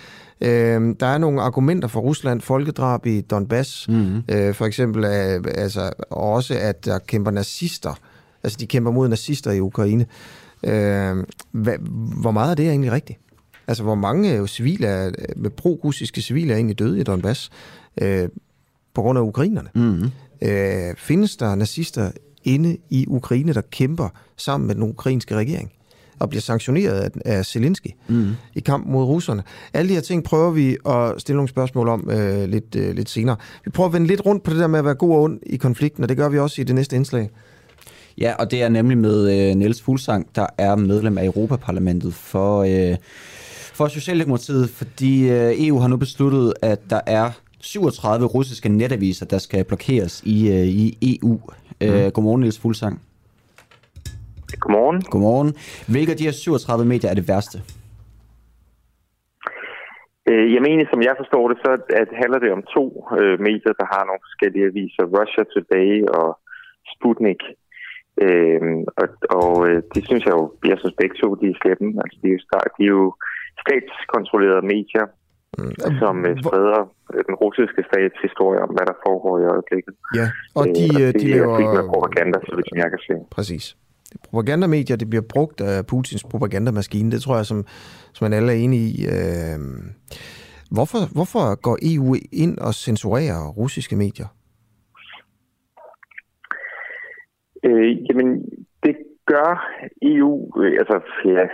[0.43, 4.23] Øh, der er nogle argumenter for Rusland, folkedrab i Donbass, mm-hmm.
[4.29, 7.95] øh, for eksempel, øh, altså, og også at der kæmper nazister,
[8.43, 10.07] altså de kæmper mod nazister i Ukraine.
[10.65, 11.79] Øh, hvad,
[12.21, 13.19] hvor meget er det egentlig rigtigt?
[13.67, 17.51] Altså, hvor mange øh, civile er, med pro-russiske civile er egentlig døde i Donbass
[18.01, 18.29] øh,
[18.95, 19.69] på grund af ukrainerne?
[19.75, 20.11] Mm-hmm.
[20.43, 22.11] Øh, findes der nazister
[22.45, 25.73] inde i Ukraine, der kæmper sammen med den ukrainske regering
[26.23, 28.31] og bliver sanktioneret af, af Zelensky mm.
[28.55, 29.43] i kamp mod russerne?
[29.73, 33.09] Alle de her ting prøver vi at stille nogle spørgsmål om øh, lidt, øh, lidt
[33.09, 33.37] senere.
[33.65, 35.41] Vi prøver at vende lidt rundt på det der med at være god og ond
[35.47, 37.31] i konflikten, og det gør vi også i det næste indslag.
[38.19, 42.63] Ja, og det er nemlig med øh, Niels Fuglsang, der er medlem af Europaparlamentet for,
[42.63, 42.97] øh,
[43.75, 49.39] for Socialdemokratiet, fordi øh, EU har nu besluttet, at der er 37 russiske netaviser, der
[49.39, 51.41] skal blokeres i, øh, i EU.
[51.81, 53.01] Øh, godmorgen, Niels Fuglsang.
[54.63, 54.99] Godmorgen.
[55.13, 55.51] Godmorgen.
[55.93, 57.59] Hvilke af de her 37 medier er det værste?
[60.31, 61.71] Øh, Jeg mener, som jeg forstår det, så
[62.03, 62.85] at handler det om to
[63.21, 65.05] øh, medier, der har nogle forskellige aviser.
[65.19, 66.29] Russia Today og
[66.95, 67.43] Sputnik.
[68.27, 69.07] Øhm, og
[69.41, 71.89] og øh, det synes jeg jo, jeg synes begge to, de er slemme.
[72.03, 72.41] Altså, de, er jo,
[72.77, 73.05] de er jo
[73.65, 75.07] statskontrollerede medier,
[75.59, 75.73] mm.
[76.03, 76.81] som øh, spreder
[77.15, 79.95] øh, den russiske stats historie om, hvad der foregår i øjeblikket.
[80.21, 80.27] Ja,
[80.59, 81.57] og de, Øh, øh, det de er laver...
[81.59, 83.15] primært propaganda, så vidt jeg kan se.
[83.37, 83.65] Præcis.
[84.31, 87.11] Propagandamedier, det bliver brugt af Putins propagandamaskine.
[87.11, 87.65] Det tror jeg, som,
[88.13, 89.07] som man alle er enige i.
[89.15, 89.59] Øh,
[90.71, 94.27] hvorfor, hvorfor går EU ind og censurerer russiske medier?
[97.65, 98.29] Øh, jamen,
[98.83, 98.97] det
[99.27, 99.51] gør
[100.03, 100.33] EU,
[100.63, 101.45] øh, altså ja,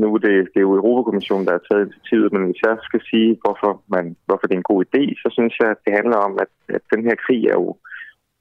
[0.00, 3.00] nu er det, det er jo Europakommissionen, der har taget initiativet, men hvis jeg skal
[3.10, 6.18] sige, hvorfor, man, hvorfor det er en god idé, så synes jeg, at det handler
[6.28, 7.76] om, at, at den her krig er jo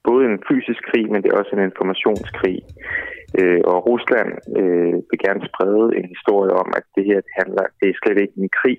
[0.09, 2.57] både en fysisk krig, men det er også en informationskrig.
[3.39, 7.63] Øh, og Rusland øh, vil gerne sprede en historie om, at det her det handler,
[7.79, 8.77] det er slet ikke en krig,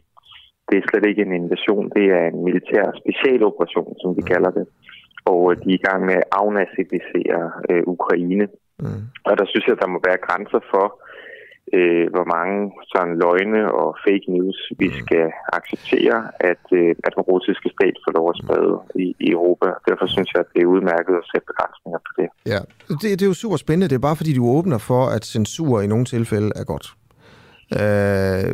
[0.68, 4.66] det er slet ikke en invasion, det er en militær specialoperation, som vi kalder det.
[5.32, 8.46] Og øh, de er i gang med at afnazificere øh, Ukraine.
[8.82, 9.02] Mm.
[9.28, 10.86] Og der synes jeg, der må være grænser for,
[11.78, 12.56] øh, hvor mange
[12.92, 15.26] sådan løgne og fake news vi skal
[15.58, 16.18] acceptere,
[16.50, 19.66] at, øh, at den russiske stat får lov at sprede i, i Europa.
[19.88, 22.28] Derfor synes jeg, at det er udmærket at sætte begrænsninger på det.
[22.52, 22.60] Ja,
[23.00, 23.88] det, det er jo super spændende.
[23.88, 26.86] Det er bare fordi, du åbner for, at censur i nogle tilfælde er godt.
[27.80, 28.50] Øh,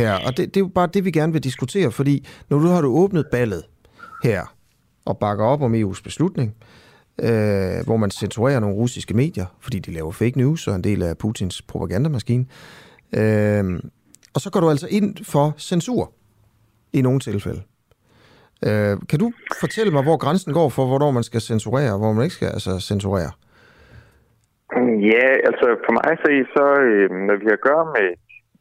[0.00, 0.12] her.
[0.26, 2.80] Og det, det er jo bare det, vi gerne vil diskutere, fordi når du har
[2.80, 3.62] du åbnet ballet
[4.24, 4.42] her,
[5.04, 6.81] og bakker op om EU's beslutning, øh,
[7.18, 11.02] øh, hvor man censurerer nogle russiske medier, fordi de laver fake news og en del
[11.02, 12.46] af Putins propagandamaskine.
[13.16, 13.64] Øh,
[14.34, 16.12] og så går du altså ind for censur
[16.92, 17.62] i nogle tilfælde.
[18.66, 22.12] Øh, kan du fortælle mig, hvor grænsen går for, hvornår man skal censurere, og hvor
[22.12, 23.32] man ikke skal altså, censurere?
[25.12, 28.08] Ja, altså for mig at se, så øh, når vi har at gøre med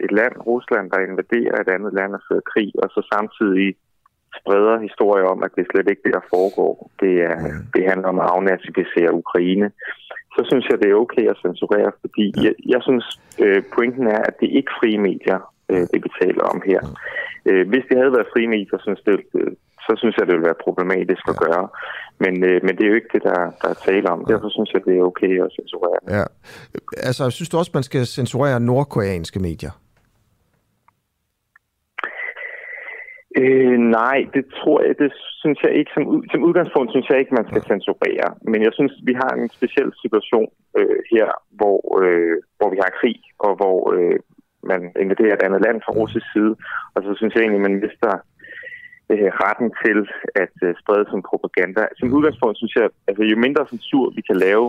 [0.05, 3.67] et land, Rusland, der invaderer et andet land og fører krig, og så samtidig
[4.39, 6.73] spreder historier om, at det slet ikke det, der foregår.
[7.03, 7.37] Det, er,
[7.75, 9.67] det handler om at afnazificere Ukraine.
[10.35, 13.05] Så synes jeg, det er okay at censurere, fordi jeg, jeg synes,
[13.43, 15.39] øh, pointen er, at det er ikke frie medier,
[15.71, 16.81] øh, det vi taler om her.
[17.49, 19.51] Øh, hvis det havde været frie medier, synes det, øh,
[19.85, 21.67] så synes jeg, det ville være problematisk at gøre.
[22.23, 24.25] Men, øh, men det er jo ikke det, der, der er tale om.
[24.31, 25.99] Derfor synes jeg, det er okay at censurere.
[26.17, 26.23] Ja.
[27.07, 29.71] Altså, synes du også, man skal censurere nordkoreanske medier?
[33.37, 35.11] Øh, nej, det tror jeg, det
[35.41, 35.91] synes jeg ikke.
[35.93, 38.29] Som, som udgangspunkt synes jeg ikke, man skal censurere.
[38.51, 41.27] Men jeg synes, vi har en speciel situation øh, her,
[41.59, 44.19] hvor, øh, hvor vi har krig, og hvor øh,
[44.71, 46.53] man invaderer et andet land fra russisk side.
[46.95, 48.11] Og så synes jeg egentlig, man mister
[49.11, 49.99] øh, retten til
[50.43, 51.83] at øh, sprede som propaganda.
[51.99, 54.67] Som udgangspunkt synes jeg, altså jo mindre censur vi kan lave,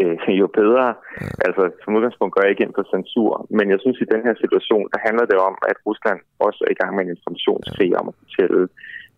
[0.00, 0.86] øh, jo bedre.
[0.88, 1.26] Ja.
[1.46, 4.34] Altså, som udgangspunkt går jeg ikke ind på censur, men jeg synes, i den her
[4.42, 8.06] situation, der handler det om, at Rusland også er i gang med en informationskrig om
[8.10, 8.60] at fortælle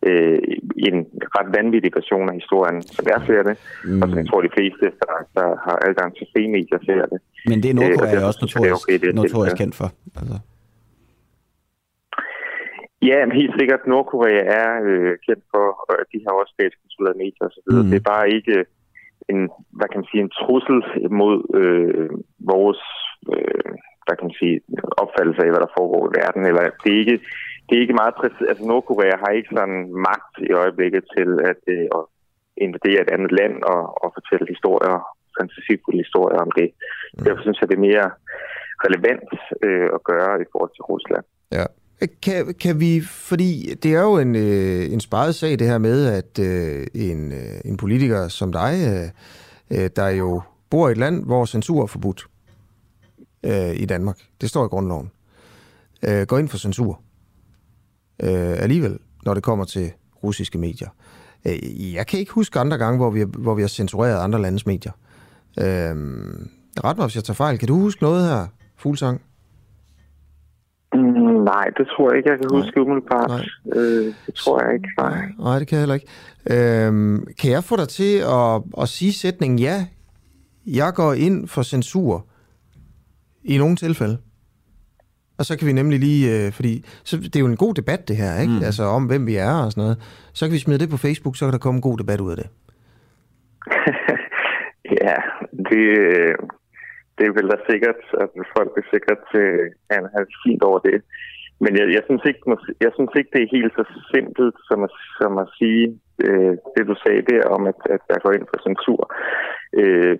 [0.09, 0.39] øh,
[0.89, 0.97] en
[1.37, 4.03] ret vanvittig version af historien, som jeg ser det, mm.
[4.03, 7.19] og som jeg tror, de fleste, der, der har adgang til frie medier, ser det.
[7.51, 9.89] Men det er Nordkorea øh, også notorisk, okay, det notorisk kendt for.
[10.21, 10.37] Altså.
[13.11, 13.81] Ja, men helt sikkert.
[13.93, 17.71] Nordkorea er øh, kendt for, og de har også statskontrollerede medier osv.
[17.71, 17.91] Mm.
[17.91, 18.57] Det er bare ikke
[19.33, 19.41] en,
[19.79, 20.79] hvad kan man sige, en trussel
[21.21, 22.11] mod øh,
[22.53, 22.83] vores
[23.33, 23.73] øh,
[24.05, 24.57] hvad kan man sige,
[25.03, 26.43] opfattelse af, hvad der foregår i verden.
[26.51, 27.19] Eller det er ikke,
[27.67, 28.49] det er ikke meget præcis.
[28.51, 32.05] Altså Nordkorea har ikke sådan magt i øjeblikket til at, øh, at
[32.65, 34.97] invadere et andet land og, og fortælle historier,
[35.39, 36.69] fantasifulde historier om det.
[36.73, 37.25] Mm.
[37.25, 38.09] Derfor synes jeg, det er mere
[38.87, 39.31] relevant
[39.67, 41.25] øh, at gøre i forhold til Rusland.
[41.59, 41.67] Ja.
[42.23, 46.07] Kan, kan vi, fordi det er jo en, øh, en sparet sag det her med,
[46.07, 48.75] at øh, en, øh, en politiker som dig,
[49.71, 52.27] øh, øh der jo bor i et land, hvor censur er forbudt
[53.45, 55.11] øh, i Danmark, det står i grundloven,
[56.03, 57.01] øh, går ind for censur
[58.23, 59.93] øh, alligevel, når det kommer til
[60.25, 60.89] russiske medier.
[61.47, 64.67] Øh, jeg kan ikke huske andre gange, hvor vi, hvor vi har censureret andre landes
[64.67, 64.93] medier.
[65.59, 65.65] Øh,
[66.85, 67.59] ret mig, hvis jeg tager fejl.
[67.59, 69.21] Kan du huske noget her, Fuglsang?
[71.45, 73.31] Nej, det tror jeg ikke, jeg kan huske umiddelbart.
[73.77, 75.19] Øh, det tror jeg ikke, nej.
[75.39, 76.09] Nej, det kan jeg heller ikke.
[76.51, 79.87] Øhm, kan jeg få dig til at, at sige sætningen, ja,
[80.67, 82.27] jeg går ind for censur
[83.45, 84.19] i nogle tilfælde?
[85.39, 88.09] Og så kan vi nemlig lige, øh, fordi så, det er jo en god debat
[88.09, 88.53] det her, ikke?
[88.53, 88.63] Mm.
[88.65, 89.99] Altså om hvem vi er og sådan noget.
[90.33, 92.31] Så kan vi smide det på Facebook, så kan der komme en god debat ud
[92.31, 92.49] af det.
[95.03, 95.15] ja,
[95.71, 95.87] det,
[97.17, 99.65] det er vel da sikkert, at folk vil sikkert øh,
[100.15, 100.99] have fint over det.
[101.63, 102.43] Men jeg, jeg, synes ikke,
[102.85, 103.85] jeg synes ikke, det er helt så
[104.15, 105.85] simpelt som at, som at sige
[106.27, 109.03] øh, det, du sagde der om, at, at jeg går ind for censur.
[109.81, 110.15] Øh,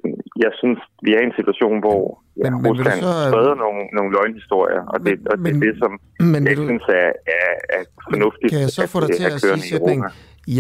[0.45, 2.03] jeg synes, vi er i en situation, hvor
[2.45, 3.13] ja, men, Rusland så...
[3.29, 5.93] spreder nogle, nogle løgnhistorier, og det, men, og det er det, som
[6.33, 6.65] men, jeg du...
[6.69, 8.51] synes er, er, er fornuftigt.
[8.53, 10.11] Kan jeg så få dig til at sige sætningen,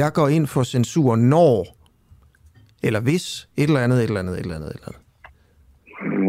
[0.01, 1.57] jeg går ind for censur, når,
[2.87, 3.27] eller hvis,
[3.61, 5.04] et eller andet, et eller andet, et eller andet, et eller andet?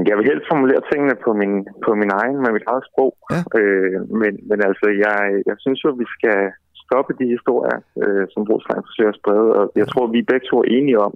[0.10, 1.54] Jeg vil helst formulere tingene på min,
[1.86, 3.12] på min egen, med mit eget sprog.
[3.34, 3.42] Ja.
[3.60, 5.18] Øh, men, men altså, jeg,
[5.50, 6.40] jeg synes jo, at vi skal
[6.86, 9.50] stoppe de historier, øh, som Rusland forsøger at sprede.
[9.60, 11.14] Og jeg tror, vi begge to er enige om,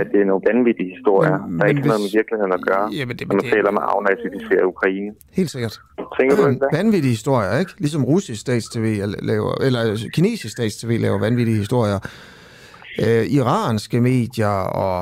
[0.00, 2.86] at det er nogle vanvittige historier, men, der ikke har noget med virkeligheden at gøre,
[2.98, 5.10] jamen, det, når man det, taler med at afnazificere Ukraine.
[5.38, 5.74] Helt sikkert.
[6.18, 7.72] Tænker du ikke Vanvittige historier, ikke?
[7.84, 8.86] Ligesom russisk stats-tv
[9.30, 9.82] laver, eller
[10.16, 12.00] kinesisk stats-tv laver vanvittige historier.
[13.04, 14.56] Øh, iranske medier
[14.86, 15.00] og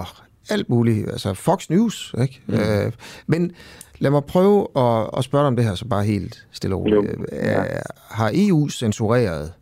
[0.51, 1.09] alt muligt.
[1.09, 2.43] Altså Fox News, ikke?
[2.47, 2.55] Mm.
[2.55, 2.93] Øh,
[3.27, 3.53] men
[3.99, 6.81] Lad mig prøve at, at spørge dig om det her, så bare helt stille og
[6.81, 7.17] roligt.
[7.33, 7.63] Ja.
[8.11, 9.53] Har EU censureret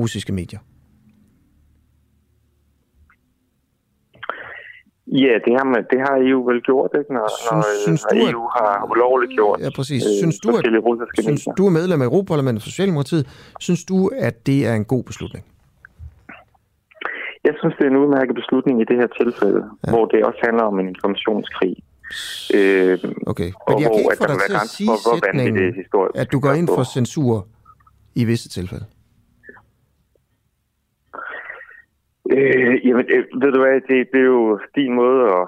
[0.00, 0.58] russiske medier?
[5.06, 7.12] Ja, det har, man, det har EU vel gjort, ikke?
[7.12, 10.02] Når, synes, når, synes når du, EU at, har ulovligt gjort ja, præcis.
[10.22, 10.64] Synes, du, at,
[11.18, 13.50] synes du er medlem af Europaparlamentet for Socialdemokratiet.
[13.60, 15.44] Synes du, at det er en god beslutning?
[17.48, 19.90] Jeg synes, det er en udmærket beslutning i det her tilfælde, ja.
[19.92, 21.74] hvor det også handler om en informationskrig.
[22.58, 22.98] Øh,
[23.32, 25.56] okay, men jeg kan ikke få dig til at sige for, sætningen,
[26.22, 27.46] at du går ind for censur
[28.20, 28.86] i visse tilfælde.
[32.36, 35.44] Øh, jamen, øh, ved du hvad, det, det er jo din måde, og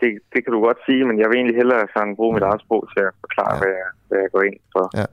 [0.00, 2.60] det, det kan du godt sige, men jeg vil egentlig hellere sådan bruge mit eget
[2.64, 3.60] sprog til at forklare, ja.
[3.60, 4.84] hvad, jeg, hvad jeg går ind for.
[5.00, 5.06] Ja.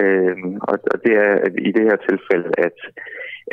[0.00, 0.36] Øh,
[0.70, 2.76] og, og det er at i det her tilfælde, at,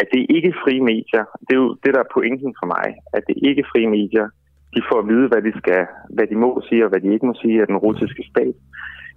[0.01, 1.23] at det er ikke frie medier.
[1.45, 4.27] Det er jo det, der er pointen for mig, at det er ikke frie medier.
[4.75, 5.81] De får at vide, hvad de skal,
[6.15, 8.55] hvad de må sige og hvad de ikke må sige af den russiske stat.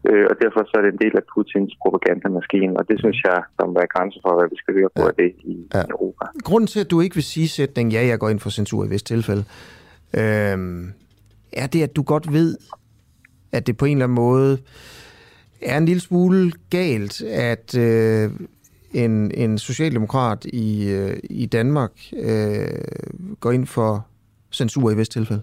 [0.09, 3.39] Øh, og derfor så er det en del af Putins propagandamaskine, og det synes jeg,
[3.57, 5.09] der må være grænser for, hvad vi skal høre på ja.
[5.09, 5.83] af det i, ja.
[5.95, 6.25] Europa.
[6.49, 8.89] Grunden til, at du ikke vil sige sætning, ja, jeg går ind for censur i
[8.89, 9.45] vist tilfælde,
[10.21, 10.59] øh,
[11.63, 12.57] er det, at du godt ved,
[13.53, 14.59] at det på en eller anden måde
[15.63, 18.31] er en lille smule galt, at øh,
[18.94, 24.06] en, en socialdemokrat i, øh, i Danmark øh, går ind for
[24.52, 25.43] censur i vist tilfælde?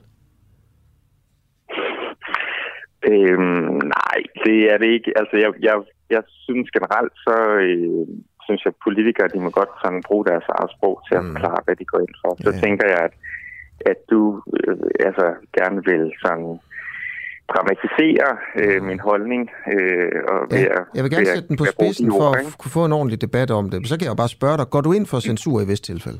[3.11, 5.11] Øhm, nej, det er det ikke.
[5.15, 5.75] Altså, jeg, jeg,
[6.09, 7.35] jeg synes generelt, så
[7.67, 8.07] øh,
[8.45, 11.31] synes jeg, at politikere, de må godt sådan bruge deres eget sprog til at mm.
[11.31, 12.31] forklare, hvad de går ind for.
[12.45, 12.59] Så ja.
[12.63, 13.15] tænker jeg, at,
[13.91, 14.21] at du
[14.57, 14.77] øh,
[15.07, 15.25] altså,
[15.57, 16.59] gerne vil sådan
[17.53, 18.27] dramatisere
[18.61, 19.41] øh, min holdning.
[19.73, 22.85] Øh, og ja, at, jeg vil gerne sætte den på spidsen for at kunne få
[22.85, 23.87] en ordentlig debat om det.
[23.91, 26.19] Så kan jeg bare spørge dig, går du ind for censur i vist tilfælde?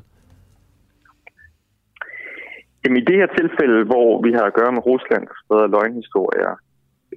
[2.81, 6.53] Jamen i det her tilfælde, hvor vi har at gøre med Rusland, der spreder løgnhistorier,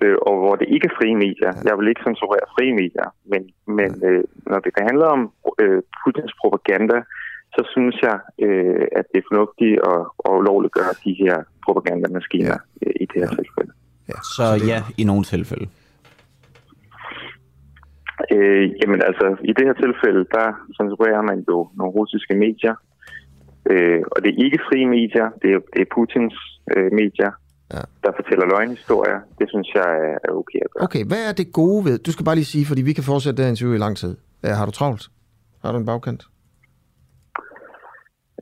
[0.02, 1.52] øh, og hvor det ikke er frie medier.
[1.68, 3.42] Jeg vil ikke censurere frie medier, men,
[3.78, 5.20] men øh, når det kan handle om
[5.62, 6.98] øh, Putins propaganda,
[7.56, 8.16] så synes jeg,
[8.46, 11.36] øh, at det er fornuftigt at, at lovliggøre de her
[11.66, 12.86] propagandamaskiner ja.
[12.86, 13.36] øh, i det her ja.
[13.40, 13.72] tilfælde.
[14.12, 15.66] Ja, så ja, i nogle tilfælde.
[18.34, 22.74] Øh, jamen altså, i det her tilfælde, der censurerer man jo nogle russiske medier,
[23.70, 26.36] øh, og det er ikke frie medier, det er, det er Putins
[26.76, 27.32] øh, medier,
[27.74, 27.82] ja.
[28.04, 29.18] der fortæller løgnhistorier.
[29.38, 29.90] Det synes jeg
[30.26, 30.84] er okay at gøre.
[30.84, 31.98] Okay, hvad er det gode ved...
[31.98, 34.16] Du skal bare lige sige, fordi vi kan fortsætte det her interview i lang tid.
[34.44, 35.04] Ja, har du travlt?
[35.62, 36.22] Har du en bagkant?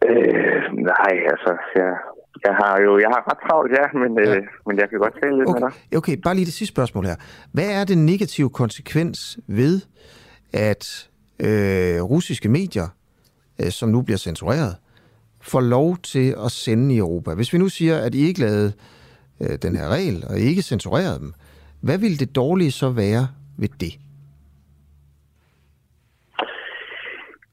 [0.09, 1.93] Øh, nej, altså, jeg,
[2.45, 4.37] jeg har jo jeg har ret travlt, ja, men, ja.
[4.37, 5.61] Øh, men jeg kan godt tale lidt okay.
[5.61, 5.99] med dig.
[5.99, 7.17] Okay, bare lige det sidste spørgsmål her.
[7.53, 9.81] Hvad er den negative konsekvens ved,
[10.53, 11.09] at
[11.41, 12.89] øh, russiske medier,
[13.61, 14.77] øh, som nu bliver censureret,
[15.41, 17.35] får lov til at sende i Europa?
[17.35, 18.73] Hvis vi nu siger, at I ikke lavede
[19.41, 21.33] øh, den her regel, og ikke censurerede dem,
[21.81, 23.99] hvad ville det dårlige så være ved det?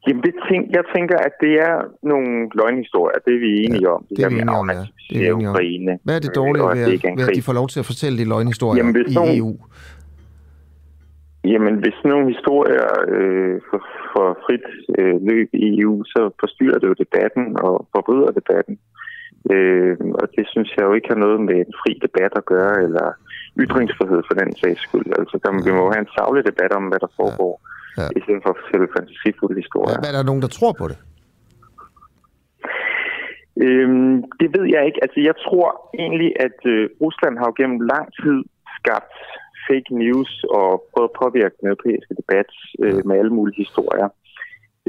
[0.07, 1.75] Jamen, det tænk, jeg tænker, at det er
[2.11, 3.19] nogle løgnhistorier.
[3.25, 4.01] Det er vi enige ja, om.
[4.09, 4.83] Det, det er vi enige om, ja.
[5.09, 5.33] Det er
[5.73, 5.99] enige om.
[6.03, 8.25] Hvad er det dårlige ved, at, ved, at de får lov til at fortælle de
[8.33, 9.51] løgnhistorier Jamen, i nogle, EU?
[11.53, 13.81] Jamen, hvis nogle historier øh, får,
[14.13, 14.65] får frit
[14.99, 18.75] øh, løb i EU, så forstyrrer det jo debatten og forbryder debatten.
[19.53, 22.75] Øh, og det synes jeg jo ikke har noget med en fri debat at gøre,
[22.85, 23.07] eller
[23.63, 25.09] ytringsfrihed for den sags skyld.
[25.19, 27.76] Altså, der, vi må have en savlig debat om, hvad der foregår, ja.
[27.97, 28.07] Ja.
[28.17, 29.97] i stedet for at fortælle fantasifulde historier.
[29.97, 30.97] Ja, er der nogen, der tror på det?
[33.65, 34.99] Øhm, det ved jeg ikke.
[35.05, 35.67] Altså, jeg tror
[36.03, 38.37] egentlig, at øh, Rusland har jo gennem lang tid
[38.79, 39.15] skabt
[39.67, 42.49] fake news og prøvet at påvirke den europæiske debat
[42.83, 44.09] øh, med alle mulige historier.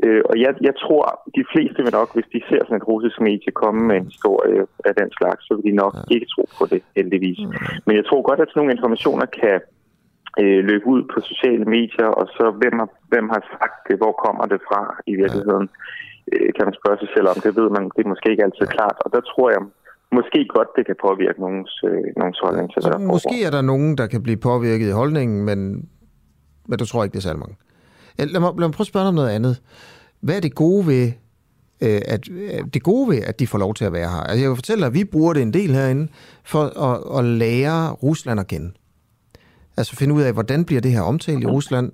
[0.04, 1.04] Øh, og jeg, jeg tror,
[1.36, 4.60] de fleste vil nok, hvis de ser sådan et russisk medie komme med en historie
[4.88, 6.14] af den slags, så vil de nok ja.
[6.14, 7.40] ikke tro på det, heldigvis.
[7.44, 7.52] Mm.
[7.86, 9.56] Men jeg tror godt, at sådan nogle informationer kan
[10.42, 14.14] øh, løbe ud på sociale medier, og så hvem har, hvem har sagt det, hvor
[14.24, 14.82] kommer det fra
[15.12, 15.66] i virkeligheden,
[16.32, 17.36] øh, kan man spørge sig selv om.
[17.46, 18.96] Det ved man, det er måske ikke altid klart.
[19.04, 19.60] Og der tror jeg,
[20.18, 23.00] måske godt det kan påvirke nogens, øh, nogens holdning til så det.
[23.14, 25.58] Måske er der nogen, der kan blive påvirket i holdningen, men,
[26.68, 27.56] men du tror ikke, det er særlig mange.
[28.18, 29.54] Lad mig, lad mig prøve at spørge dig om noget andet.
[30.20, 31.06] Hvad er det gode ved,
[31.82, 32.20] øh, at,
[32.74, 34.22] det gode ved, at de får lov til at være her?
[34.28, 36.08] Altså, jeg vil fortælle dig, at vi bruger det en del herinde
[36.44, 38.72] for at, at lære Rusland at kende.
[39.78, 41.92] Altså finde ud af, hvordan bliver det her omtalt i Rusland.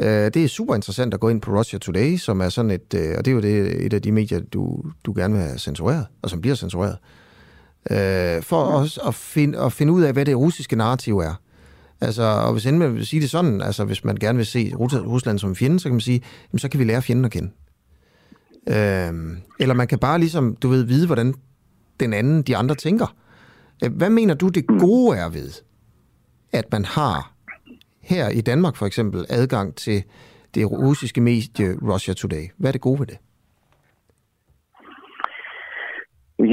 [0.00, 2.94] Øh, det er super interessant at gå ind på Russia Today, som er sådan et,
[2.94, 5.58] øh, og det er jo det, et af de medier, du, du gerne vil have
[5.58, 6.98] censureret, og som bliver censureret.
[8.44, 11.40] For også at, finde, at finde ud af, hvad det russiske narrativ er.
[12.00, 14.72] Altså, og hvis endelig man vil sige det sådan, altså hvis man gerne vil se
[14.78, 16.22] Rusland som fjende, så kan man sige,
[16.52, 17.50] jamen, så kan vi lære fjenden at kende.
[18.68, 21.34] Øhm, eller man kan bare ligesom, du ved, vide, hvordan
[22.00, 23.14] den anden, de andre tænker.
[23.84, 25.50] Øh, hvad mener du, det gode er ved,
[26.52, 27.32] at man har
[28.02, 30.04] her i Danmark for eksempel adgang til
[30.54, 32.44] det russiske medie Russia Today?
[32.56, 33.18] Hvad er det gode ved det?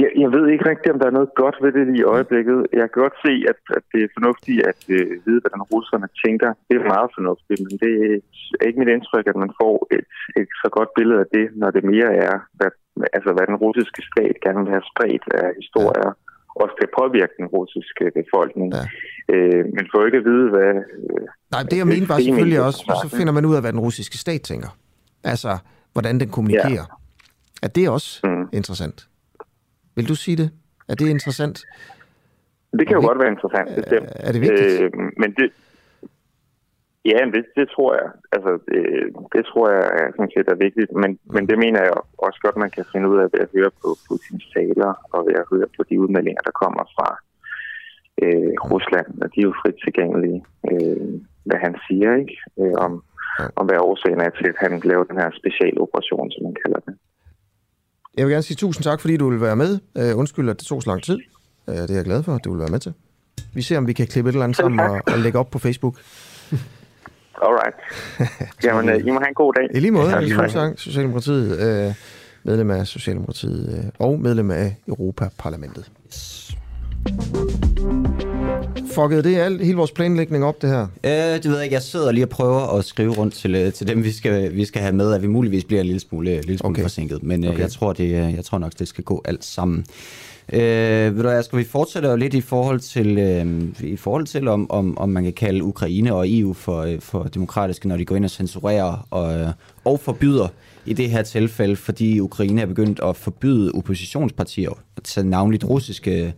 [0.02, 2.58] Jeg, jeg ved ikke rigtigt, om der er noget godt ved det lige i øjeblikket.
[2.72, 6.50] Jeg kan godt se, at, at det er fornuftigt at øh, vide, hvordan russerne tænker.
[6.68, 7.94] Det er meget fornuftigt, men det
[8.60, 10.10] er ikke mit indtryk, at man får et,
[10.40, 12.70] et så godt billede af det, når det mere er, hvad,
[13.16, 16.23] altså, hvad den russiske stat gerne vil have spredt af historier, ja.
[16.62, 18.68] Også til at påvirke den russiske befolkning.
[18.74, 18.84] Ja.
[19.34, 20.72] Øh, men får ikke at vide, hvad...
[20.74, 23.80] Øh, Nej, det jeg mener var selvfølgelig også, så finder man ud af, hvad den
[23.80, 24.70] russiske stat tænker.
[25.24, 25.58] Altså,
[25.92, 26.86] hvordan den kommunikerer.
[26.90, 27.62] Ja.
[27.62, 28.48] At det er også mm.
[28.52, 29.08] interessant.
[29.96, 30.50] Vil du sige det?
[30.88, 31.64] Er det interessant?
[32.78, 34.08] Det kan jo godt være interessant, bestemt.
[34.14, 34.82] Er det vigtigt?
[34.82, 35.50] Øh, men det,
[37.10, 38.08] ja, det, det tror jeg.
[38.34, 38.82] Altså, det,
[39.34, 40.90] det tror jeg er, sådan set er vigtigt.
[41.02, 41.92] Men, men det mener jeg
[42.26, 45.36] også godt, man kan finde ud af ved at høre på Putins taler og ved
[45.42, 47.08] at høre på de udmeldinger, der kommer fra
[48.22, 49.08] øh, Rusland.
[49.22, 50.40] Og de er jo frit tilgængelige,
[50.70, 51.14] øh,
[51.48, 52.36] hvad han siger, ikke?
[52.60, 52.92] Øh, om,
[53.58, 56.94] om hvad årsagen er til, at han laver den her specialoperation, som man kalder det.
[58.16, 59.72] Jeg vil gerne sige tusind tak, fordi du vil være med.
[60.00, 61.18] Uh, undskyld, at det tog så lang tid.
[61.68, 62.92] Uh, det er jeg glad for, at du vil være med til.
[63.54, 65.58] Vi ser, om vi kan klippe et eller andet sammen og, og lægge op på
[65.58, 65.96] Facebook.
[67.44, 67.74] Alright.
[68.64, 69.68] Jamen, uh, I må have en god dag.
[69.74, 71.94] I lige måde, ja, sang Socialdemokratiet, uh,
[72.44, 75.90] medlem af Socialdemokratiet uh, og medlem af Europaparlamentet.
[76.06, 76.56] Yes
[78.94, 80.86] fuckede det alt, hele vores planlægning op, det her?
[81.04, 81.74] Øh, det ved jeg ikke.
[81.74, 84.64] Jeg sidder lige og prøver at skrive rundt til, øh, til dem, vi skal, vi
[84.64, 86.82] skal have med, at vi muligvis bliver en lille smule, lille smule okay.
[86.82, 87.22] forsinket.
[87.22, 87.60] Men øh, okay.
[87.60, 89.86] jeg, tror, det, jeg tror nok, det skal gå alt sammen.
[90.52, 94.70] Øh, ved du skal vi fortsætte lidt i forhold til, øh, i forhold til om,
[94.70, 98.16] om, om man kan kalde Ukraine og EU for, øh, for demokratiske, når de går
[98.16, 99.48] ind og censurerer og, øh,
[99.84, 100.48] og forbyder
[100.86, 104.70] i det her tilfælde, fordi Ukraine er begyndt at forbyde oppositionspartier,
[105.04, 106.34] til navnligt russiske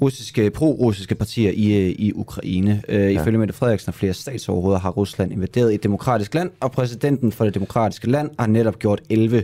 [0.00, 2.82] russiske, pro-russiske partier i, øh, i Ukraine.
[2.88, 3.20] Øh, ja.
[3.20, 7.44] Ifølge Mette Frederiksen og flere statsoverhoveder har Rusland invaderet et demokratisk land, og præsidenten for
[7.44, 9.42] det demokratiske land har netop gjort 11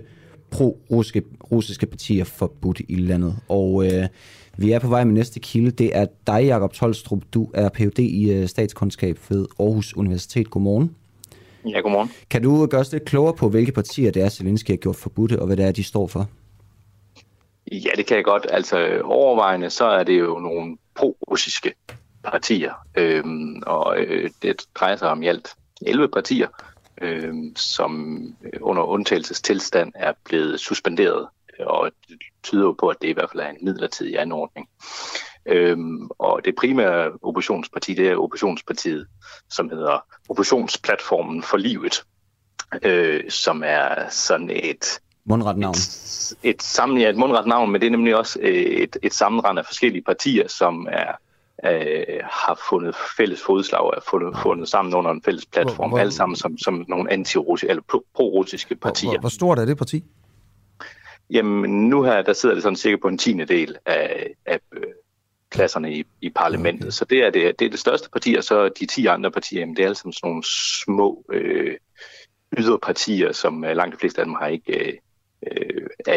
[0.54, 1.22] pro-russiske
[1.52, 3.36] russiske partier forbudt i landet.
[3.48, 4.08] Og øh,
[4.56, 5.70] vi er på vej med næste kilde.
[5.70, 7.22] Det er dig, Jakob Tolstrup.
[7.34, 7.98] Du er Ph.D.
[7.98, 10.50] i øh, statskundskab ved Aarhus Universitet.
[10.50, 10.96] Godmorgen.
[11.66, 12.10] Ja, godmorgen.
[12.30, 15.40] Kan du gøre os lidt klogere på, hvilke partier det er, Zelensky har gjort forbudte,
[15.40, 16.28] og hvad det er, de står for?
[17.72, 18.46] Ja, det kan jeg godt.
[18.50, 21.72] Altså overvejende, så er det jo nogle pro-russiske
[22.24, 25.48] partier, øhm, og øh, det drejer sig om i alt
[25.86, 26.48] 11 partier,
[27.02, 28.22] øhm, som
[28.60, 31.28] under undtagelsestilstand er blevet suspenderet,
[31.60, 34.68] og det tyder jo på, at det i hvert fald er en midlertidig anordning.
[35.46, 39.06] Øhm, og det primære oppositionsparti, det er oppositionspartiet,
[39.50, 42.04] som hedder Oppositionsplatformen for Livet,
[42.82, 45.74] øh, som er sådan et Mundret navn.
[45.74, 49.14] Et, et, sammen, ja, et mundret navn, men det er nemlig også øh, et, et
[49.14, 51.12] sammenrend af forskellige partier, som er,
[51.64, 55.98] øh, har fundet fælles fodslag og fundet, fundet sammen under en fælles platform, hvor, hvor,
[55.98, 57.82] alle sammen som, som nogle anti-russiske eller
[58.14, 59.10] pro-russiske partier.
[59.10, 60.04] Hvor, hvor stort er det parti?
[61.30, 64.82] Jamen, nu her, der sidder det sådan cirka på en tiende del af, af øh,
[65.50, 66.84] pladserne i, i parlamentet.
[66.84, 66.90] Okay.
[66.90, 69.60] Så det er det, det er det største parti, og så de 10 andre partier,
[69.60, 70.44] jamen, det er alle sammen sådan nogle
[70.84, 71.76] små øh,
[72.58, 74.94] yderpartier, som øh, langt de fleste af dem har ikke, øh,
[75.46, 76.12] øh, er,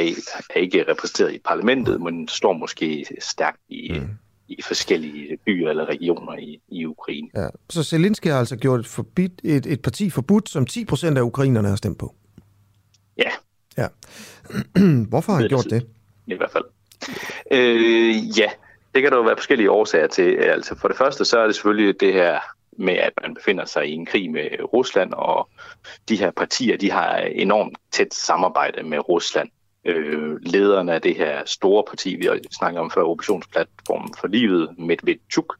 [0.50, 4.10] er ikke repræsenteret i parlamentet, men står måske stærkt i, mm.
[4.48, 7.30] I forskellige byer eller regioner i, i Ukraine.
[7.36, 7.48] Ja.
[7.70, 11.22] Så Zelensky har altså gjort et, forbid, et, et parti forbudt, som 10 procent af
[11.22, 12.16] ukrainerne har stemt på?
[13.18, 13.32] Ja.
[13.78, 13.88] ja.
[15.10, 15.88] Hvorfor har han gjort det?
[16.28, 16.66] I hvert fald.
[17.52, 18.50] Øh, ja,
[18.96, 20.36] det kan der jo være forskellige årsager til.
[20.36, 22.40] Altså for det første, så er det selvfølgelig det her
[22.78, 25.50] med, at man befinder sig i en krig med Rusland, og
[26.10, 29.50] de her partier, de har enormt tæt samarbejde med Rusland.
[29.88, 34.80] Øh, lederen af det her store parti, vi har snakket om før, oppositionsplatformen for livet,
[34.80, 35.58] Medvedchuk,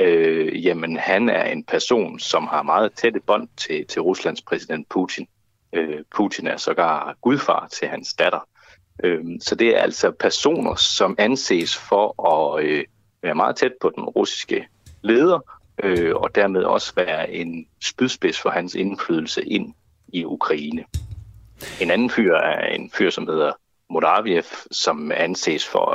[0.00, 4.88] øh, jamen han er en person, som har meget tætte bånd til, til Ruslands præsident
[4.88, 5.28] Putin.
[5.72, 8.48] Øh, Putin er sågar gudfar til hans datter.
[9.04, 12.84] Øh, så det er altså personer, som anses for at øh,
[13.22, 14.68] være meget tæt på den russiske
[15.02, 15.40] leder,
[15.82, 19.74] øh, og dermed også være en spydspids for hans indflydelse ind
[20.08, 20.84] i Ukraine.
[21.80, 23.52] En anden fyr er en fyr, som hedder
[23.90, 25.86] Moraviev, som anses for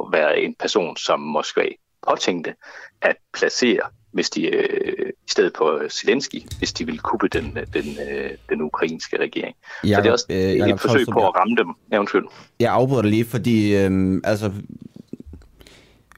[0.00, 1.64] at være en person, som Moskva
[2.08, 2.54] påtænkte
[3.02, 3.80] at placere,
[4.12, 8.62] hvis de øh, i stedet på Zelensky, hvis de ville kuppe den, den, øh, den
[8.62, 9.56] ukrainske regering.
[9.84, 11.68] Ja, så det er også øh, et forsøg på at ramme dem.
[11.92, 12.24] Ja, undskyld.
[12.60, 14.52] Jeg afbryder lige, fordi øh, altså,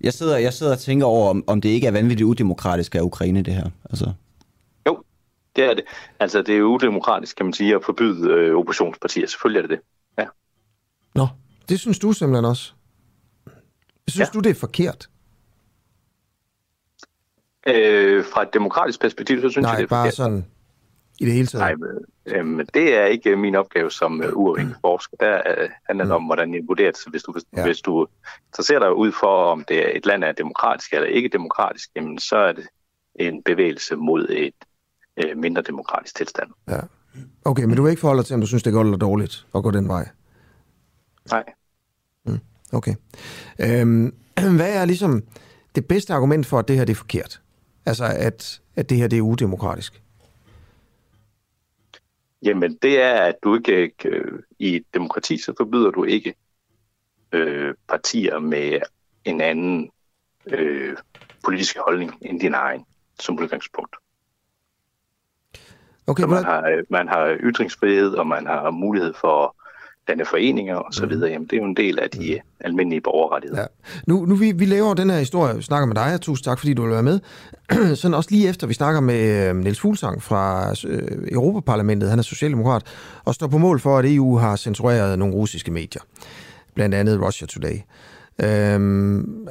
[0.01, 3.01] jeg sidder, jeg sidder og tænker over, om, om det ikke er vanvittigt udemokratisk af
[3.01, 3.71] Ukraine, det her.
[3.91, 4.13] Altså.
[4.87, 5.03] Jo,
[5.57, 5.85] det er det.
[6.21, 9.27] Altså, det er udemokratisk, kan man sige, at forbyde øh, oppositionspartier.
[9.27, 9.81] Selvfølgelig er det det.
[11.15, 11.29] Nå,
[11.69, 12.73] det synes du simpelthen også.
[14.09, 14.31] Synes ja.
[14.35, 15.09] du, det er forkert?
[17.67, 20.15] Øh, fra et demokratisk perspektiv, så synes Nej, jeg, det er bare forkert.
[20.15, 20.45] sådan
[21.19, 21.61] i det hele taget.
[21.61, 25.17] Nej, men, øhm, det er ikke min opgave som uh, uafhængig forsker.
[25.21, 26.97] Der uh, handler det om, hvordan det vurderes.
[26.97, 27.65] Så hvis du, ja.
[27.65, 28.07] hvis du
[28.49, 32.19] interesserer dig ud for, om det er et land er demokratisk eller ikke demokratisk, jamen,
[32.19, 32.67] så er det
[33.15, 34.55] en bevægelse mod et
[35.25, 36.51] uh, mindre demokratisk tilstand.
[36.69, 36.81] Ja.
[37.45, 38.99] Okay, men du vil ikke forholde dig til, om du synes, det er godt eller
[38.99, 40.09] dårligt at gå den vej?
[41.31, 41.45] Nej.
[42.25, 42.41] Mm,
[42.73, 42.95] okay.
[43.61, 44.15] Øhm,
[44.57, 45.23] hvad er ligesom
[45.75, 47.41] det bedste argument for, at det her det er forkert?
[47.87, 50.03] Altså, at, at det her det er udemokratisk?
[52.43, 56.35] Jamen, det er, at du ikke øh, i et demokrati, så forbyder du ikke
[57.33, 58.81] øh, partier med
[59.25, 59.91] en anden
[60.47, 60.97] øh,
[61.45, 62.85] politisk holdning end din egen
[63.21, 63.97] som udgangspunkt.
[66.07, 69.57] Okay, så man, har, øh, man har ytringsfrihed, og man har mulighed for
[70.09, 71.31] danne foreninger og så videre.
[71.31, 73.61] Jamen, det er jo en del af de almindelige borgerrettigheder.
[73.63, 73.67] Ja.
[74.07, 76.59] Nu, nu vi, vi laver den her historie, vi snakker med dig, og tusind tak,
[76.59, 77.21] fordi du vil være med.
[77.97, 82.23] Sådan også lige efter, vi snakker med øh, Niels Fuglsang fra øh, Europaparlamentet, han er
[82.23, 82.83] socialdemokrat,
[83.25, 86.03] og står på mål for, at EU har censureret nogle russiske medier.
[86.75, 87.79] Blandt andet Russia Today.
[88.43, 89.49] Øhm,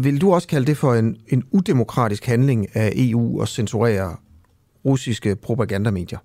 [0.00, 4.16] vil du også kalde det for en, en udemokratisk handling af EU at censurere
[4.84, 6.18] russiske propagandamedier?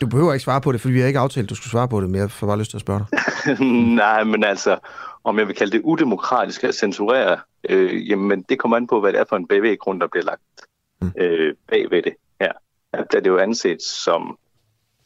[0.00, 1.88] Du behøver ikke svare på det, for vi har ikke aftalt, at du skulle svare
[1.88, 3.18] på det, men jeg får bare lyst til at spørge dig.
[4.02, 4.78] Nej, men altså,
[5.24, 7.38] om jeg vil kalde det udemokratisk at censurere,
[7.68, 10.42] øh, jamen det kommer an på, hvad det er for en bevæggrund, der bliver lagt
[11.00, 11.12] mm.
[11.18, 12.52] øh, bag ved det her.
[12.92, 14.38] Der er det jo anset som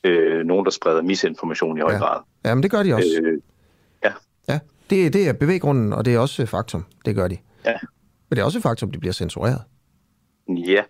[0.05, 1.99] øh, nogen, der spreder misinformation i høj ja.
[1.99, 2.21] grad.
[2.45, 3.21] Ja, men det gør de også.
[3.23, 3.41] Øh,
[4.05, 4.13] ja.
[4.49, 4.59] Ja,
[4.91, 6.85] det, det er bevæggrunden, og det er også faktum.
[7.05, 7.39] Det gør de.
[7.65, 7.75] Ja.
[8.29, 9.63] Men det er også faktum, de bliver censureret.
[10.49, 10.83] Ja.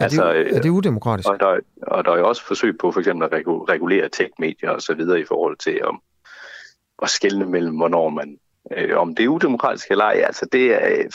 [0.00, 1.28] Er det, altså, er det udemokratisk?
[1.28, 3.32] Og der, og der er jo også forsøg på for eksempel at
[3.68, 6.00] regulere tech-medier og så videre i forhold til om,
[7.02, 8.36] at skelne mellem, hvornår man,
[8.76, 10.22] øh, om det er udemokratisk eller ej.
[10.26, 11.14] Altså det er et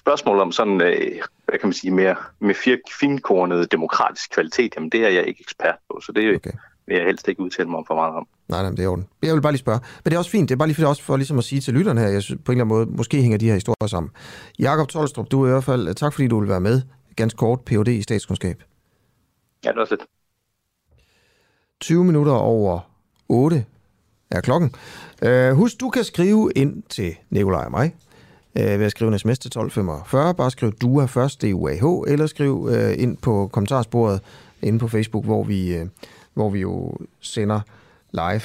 [0.00, 2.54] spørgsmål om sådan, øh, hvad kan man sige, mere med
[3.00, 4.72] finkornet demokratisk kvalitet.
[4.76, 6.50] Jamen det er jeg ikke ekspert på, så det okay.
[6.86, 8.26] vil jeg helst ikke udtale mig om for meget om.
[8.48, 9.06] Nej, nej, det er orden.
[9.22, 9.80] Jeg vil bare lige spørge.
[10.04, 10.48] Men det er også fint.
[10.48, 12.40] Det er bare lige for, også for ligesom at sige til lytterne her, jeg synes,
[12.44, 14.10] på en eller anden måde, måske hænger de her historier sammen.
[14.58, 16.82] Jakob Tolstrup, du er i hvert fald, tak fordi du vil være med
[17.18, 17.88] ganske kort Ph.D.
[17.88, 18.62] i statskundskab.
[19.64, 20.06] Ja, det var lidt.
[21.80, 22.80] 20 minutter over
[23.28, 23.64] 8
[24.30, 24.74] er klokken.
[25.26, 27.94] Uh, husk, du kan skrive ind til Nikolaj og mig
[28.54, 30.34] uh, ved at skrive en sms til 1245.
[30.34, 34.20] Bare skriv DUA først, D-U-A-H, eller skriv uh, ind på kommentarsporet
[34.62, 35.88] inde på Facebook, hvor vi, uh,
[36.34, 37.60] hvor vi jo sender
[38.12, 38.42] live.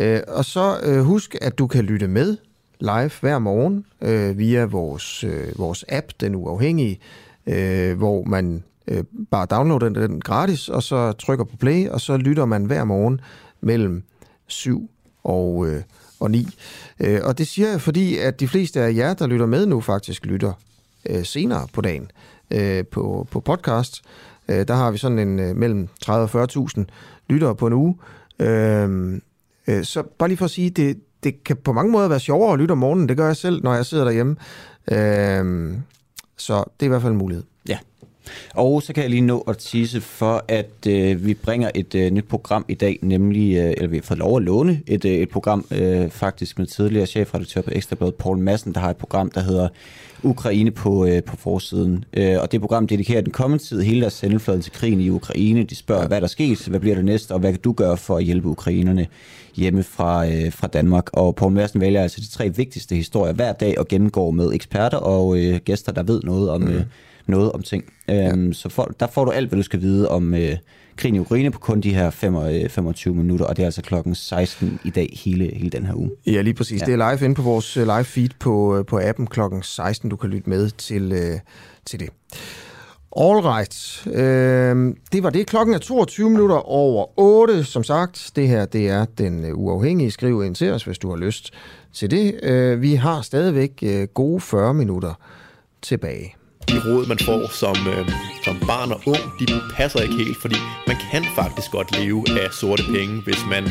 [0.00, 2.36] Uh, og så uh, husk, at du kan lytte med
[2.80, 7.00] live hver morgen uh, via vores, uh, vores app, Den Uafhængige,
[7.46, 12.00] øh, hvor man øh, bare downloader den, den gratis, og så trykker på play, og
[12.00, 13.20] så lytter man hver morgen
[13.60, 14.02] mellem
[14.46, 14.90] 7
[15.24, 15.82] og, øh,
[16.20, 16.48] og 9.
[17.00, 19.80] Øh, og det siger jeg, fordi at de fleste af jer, der lytter med nu,
[19.80, 20.52] faktisk lytter
[21.10, 22.10] øh, senere på dagen
[22.50, 24.02] øh, på, på podcast.
[24.48, 26.48] Øh, der har vi sådan en øh, mellem 30 og
[26.78, 26.84] 40.000
[27.28, 27.96] lyttere på en uge.
[28.38, 29.20] Øh,
[29.66, 32.52] øh, så bare lige for at sige, det, det kan på mange måder være sjovere
[32.52, 33.08] at lytte om morgenen.
[33.08, 34.36] Det gør jeg selv, når jeg sidder derhjemme.
[34.90, 35.74] Øh,
[36.36, 37.44] så det er i hvert fald en mulighed.
[38.54, 42.10] Og så kan jeg lige nå at tise for, at øh, vi bringer et øh,
[42.10, 45.12] nyt program i dag, nemlig, øh, eller vi har fået lov at låne et, øh,
[45.12, 49.30] et program, øh, faktisk med tidligere chefredaktør på Ekstrabladet, Paul Madsen, der har et program,
[49.30, 49.68] der hedder
[50.22, 52.04] Ukraine på, øh, på forsiden.
[52.14, 55.62] Øh, og det program dedikerer den kommende tid hele deres sendefladen til krigen i Ukraine.
[55.62, 56.08] De spørger, ja.
[56.08, 58.48] hvad der sker, hvad bliver det næste, og hvad kan du gøre for at hjælpe
[58.48, 59.06] ukrainerne
[59.54, 61.10] hjemme fra, øh, fra Danmark.
[61.12, 64.98] Og Paul Madsen vælger altså de tre vigtigste historier hver dag og gennemgår med eksperter
[64.98, 66.68] og øh, gæster, der ved noget om, mm.
[66.68, 66.82] øh,
[67.26, 67.84] noget om ting.
[68.10, 68.52] Øhm, ja.
[68.52, 70.56] Så for, der får du alt, hvad du skal vide om øh,
[70.96, 72.34] krigen i Ukraine på kun de her 5,
[72.68, 76.10] 25 minutter, og det er altså klokken 16 i dag hele, hele den her uge.
[76.26, 76.80] Ja, lige præcis.
[76.80, 76.86] Ja.
[76.86, 80.10] Det er live inde på vores live feed på, på appen klokken 16.
[80.10, 81.38] Du kan lytte med til, øh,
[81.86, 82.08] til det.
[83.18, 84.06] All right.
[84.06, 85.46] Øh, det var det.
[85.46, 87.64] Klokken er 22 minutter over 8.
[87.64, 90.10] Som sagt, det her det er den uafhængige.
[90.10, 91.52] Skriv ind til os, hvis du har lyst
[91.92, 92.40] til det.
[92.42, 95.14] Øh, vi har stadigvæk øh, gode 40 minutter
[95.82, 96.34] tilbage
[96.68, 98.08] de råd, man får som, øh,
[98.44, 100.56] som barn og ung, de passer ikke helt, fordi
[100.86, 103.64] man kan faktisk godt leve af sorte penge, hvis man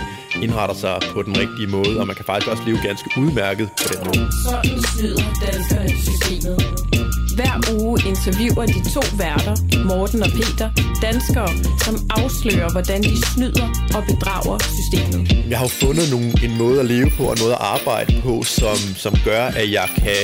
[0.43, 3.93] indretter sig på den rigtige måde, og man kan faktisk også leve ganske udmærket på
[3.93, 4.30] den måde.
[4.49, 7.05] Sådan snyder danskerne systemet.
[7.36, 9.56] Hver uge interviewer de to værter,
[9.86, 10.70] Morten og Peter,
[11.02, 11.49] danskere,
[11.86, 15.45] som afslører, hvordan de snyder og bedrager systemet.
[15.49, 18.44] Jeg har jo fundet nogle, en måde at leve på og noget at arbejde på,
[18.44, 20.22] som, som gør, at jeg kan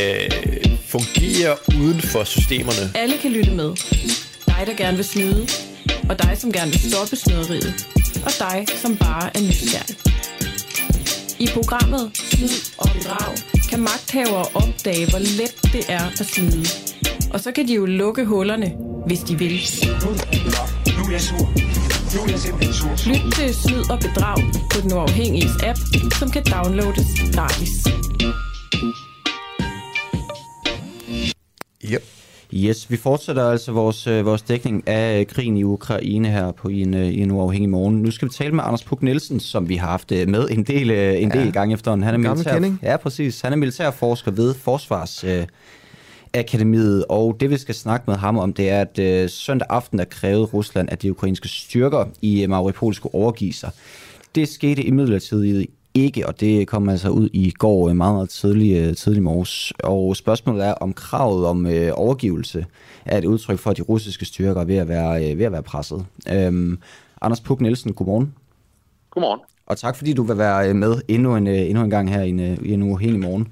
[0.87, 2.91] fungere uden for systemerne.
[2.95, 3.69] Alle kan lytte med.
[4.45, 5.47] Dig, der gerne vil snyde,
[6.09, 7.87] og dig, som gerne vil stoppe snyderiet,
[8.25, 9.95] og dig, som bare er nysgerrig.
[11.39, 13.33] I programmet Snyd og Bedrag
[13.69, 16.90] kan magthavere opdage, hvor let det er at snyde.
[17.33, 18.73] Og så kan de jo lukke hullerne,
[19.05, 19.51] hvis de vil.
[23.07, 24.37] Lyt til Snyd og Bedrag
[24.73, 25.79] på den uafhængige app,
[26.19, 27.69] som kan downloades gratis.
[31.91, 32.03] Yep.
[32.53, 36.69] Yes, vi fortsætter altså vores, øh, vores dækning af øh, krigen i Ukraine her på
[36.69, 38.01] i en, øh, i en uafhængig morgen.
[38.01, 40.63] Nu skal vi tale med Anders Puk Nielsen, som vi har haft øh, med en
[40.63, 41.49] del, øh, en del Ja.
[41.51, 42.05] gange efterhånden.
[42.05, 43.41] Han er militær, ja, præcis.
[43.41, 45.45] Han er militærforsker ved Forsvars øh,
[46.33, 49.99] Akademiet, og det vi skal snakke med ham om, det er, at øh, søndag aften
[49.99, 53.71] der krævede Rusland, at de ukrainske styrker i øh, Mariupol skulle overgive sig.
[54.35, 58.77] Det skete imidlertid ikke, og det kom altså ud i går øh, meget, meget tidlig,
[58.77, 59.73] øh, tidlig morges.
[59.83, 62.65] Og spørgsmålet er, om kravet om øh, overgivelse
[63.05, 65.51] er et udtryk for, at de russiske styrker er ved at være, øh, ved at
[65.51, 66.05] være presset.
[66.29, 66.79] Øhm,
[67.21, 68.33] Anders Puk Nielsen, godmorgen.
[69.09, 69.39] Godmorgen.
[69.65, 72.39] Og tak fordi du vil være med endnu en, endnu en gang her i en,
[72.39, 73.47] i en uafhængig morgen.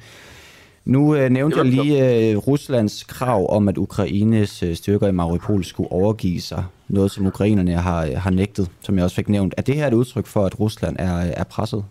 [0.90, 5.64] Nu øh, nævnte jeg lige øh, Ruslands krav om, at Ukraines øh, styrker i Mariupol
[5.64, 6.66] skulle overgive sig.
[6.88, 9.54] Noget, som ukrainerne har, øh, har nægtet, som jeg også fik nævnt.
[9.58, 11.86] Er det her et udtryk for, at Rusland er, er presset?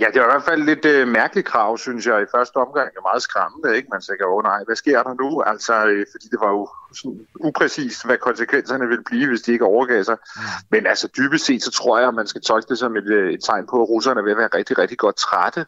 [0.00, 2.90] Ja, det er i hvert fald lidt øh, mærkeligt krav, synes jeg, i første omgang.
[2.90, 3.88] Det er meget skræmmende, ikke?
[3.92, 5.40] Man tænker, åh nej, hvad sker der nu?
[5.40, 9.64] Altså, øh, fordi det var jo sådan upræcist, hvad konsekvenserne ville blive, hvis de ikke
[9.64, 10.16] overgav sig.
[10.70, 13.32] Men altså, dybest set, så tror jeg, at man skal tolke det som et, øh,
[13.32, 15.66] et tegn på, at russerne er ved at være rigtig, rigtig godt trætte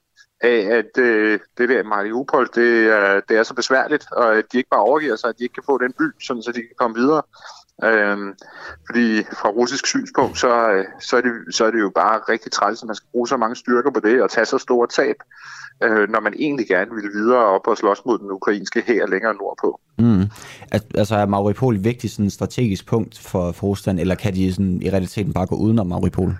[0.52, 4.58] af, at øh, det der Mariupol, det, øh, det er så besværligt, og at de
[4.58, 6.76] ikke bare overgiver sig, at de ikke kan få den by, sådan, så de kan
[6.78, 7.22] komme videre.
[7.84, 8.34] Øhm,
[8.86, 12.52] fordi fra russisk synspunkt, så, øh, så, er det, så er det jo bare rigtig
[12.52, 15.16] træls, at man skal bruge så mange styrker på det og tage så store tab,
[15.84, 19.34] øh, når man egentlig gerne vil videre op og slås mod den ukrainske her længere
[19.34, 19.80] nordpå.
[19.98, 20.24] Mm.
[20.94, 24.82] Altså er Mariupol et vigtigt sådan, strategisk punkt for, for Rusland, eller kan de sådan,
[24.82, 26.34] i realiteten bare gå udenom Mariupol?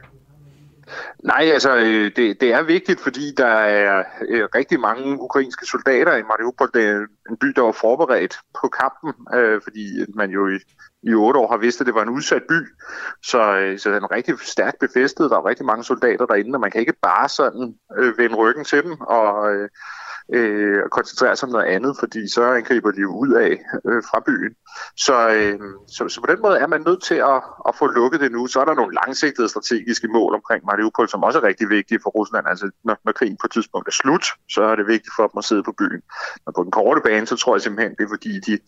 [1.25, 6.17] Nej, altså øh, det, det er vigtigt, fordi der er øh, rigtig mange ukrainske soldater
[6.17, 6.71] i Mariupol.
[6.75, 9.85] Det er en by, der var forberedt på kampen, øh, fordi
[10.15, 10.59] man jo i,
[11.03, 12.61] i otte år har vidst, at det var en udsat by.
[13.23, 15.31] Så, øh, så den er rigtig stærkt befæstet.
[15.31, 18.65] Der er rigtig mange soldater derinde, og man kan ikke bare sådan øh, vende ryggen
[18.65, 19.69] til dem og øh,
[20.33, 23.53] øh, koncentrere sig om noget andet, fordi så angriber de jo ud af
[23.89, 24.55] øh, fra byen.
[24.97, 28.21] Så, øh, så, så på den måde er man nødt til at, at få lukket
[28.21, 28.47] det nu.
[28.47, 32.11] Så er der nogle langsigtede strategiske mål omkring Mariupol, som også er rigtig vigtige for
[32.11, 32.47] Rusland.
[32.49, 35.39] Altså når, når krigen på et tidspunkt er slut, så er det vigtigt for dem
[35.39, 36.03] at sidde på byen.
[36.47, 38.59] Men på den korte bane, så tror jeg simpelthen, det er fordi, de,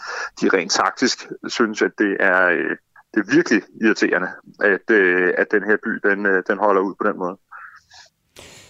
[0.41, 2.77] de rent taktisk synes, at det er, øh,
[3.15, 4.29] det er virkelig irriterende,
[4.61, 7.37] at, øh, at den her by, den, øh, den holder ud på den måde.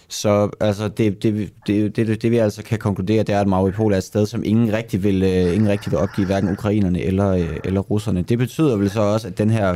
[0.09, 3.93] Så altså, det, det, det, det, det vi altså kan konkludere, det er, at Mariupol
[3.93, 7.29] er et sted, som ingen rigtig vil, øh, ingen rigtig vil opgive, hverken ukrainerne eller,
[7.29, 8.21] øh, eller russerne.
[8.21, 9.75] Det betyder vel så også, at den her,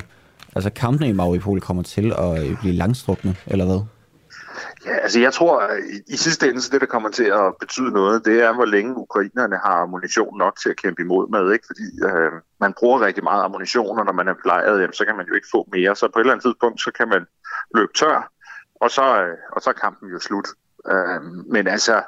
[0.55, 3.81] altså kampene i Mariupol kommer til at øh, blive langstrukne, eller hvad?
[4.85, 7.53] Ja, altså jeg tror, at i, i sidste ende, så det, der kommer til at
[7.59, 11.53] betyde noget, det er, hvor længe ukrainerne har ammunition nok til at kæmpe imod med,
[11.53, 11.65] ikke?
[11.67, 15.15] Fordi øh, man bruger rigtig meget ammunition, og når man er belejret, jamen, så kan
[15.17, 15.95] man jo ikke få mere.
[15.95, 17.21] Så på et eller andet tidspunkt, så kan man
[17.75, 18.31] løbe tør,
[18.81, 20.47] og så, øh, og så er kampen jo slut.
[20.89, 22.01] Øh, men altså,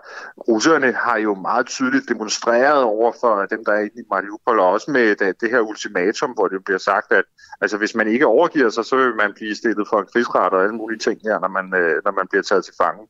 [0.48, 4.70] russerne har jo meget tydeligt demonstreret over for dem, der er inde i Mariupol, og
[4.70, 7.26] også med det, det her ultimatum, hvor det bliver sagt, at
[7.62, 10.64] altså, hvis man ikke overgiver sig, så vil man blive stillet for en krigsret og
[10.64, 13.08] alle mulige ting her, når man, øh, når man bliver taget til fange.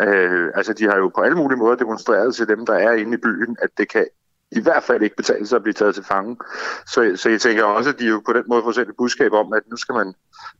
[0.00, 3.14] Øh, altså, de har jo på alle mulige måder demonstreret til dem, der er inde
[3.14, 4.06] i byen, at det kan
[4.52, 6.36] i hvert fald ikke betale sig at blive taget til fange.
[6.86, 9.32] Så, så jeg tænker også, at de jo på den måde får sendt et budskab
[9.32, 10.06] om, at nu skal man,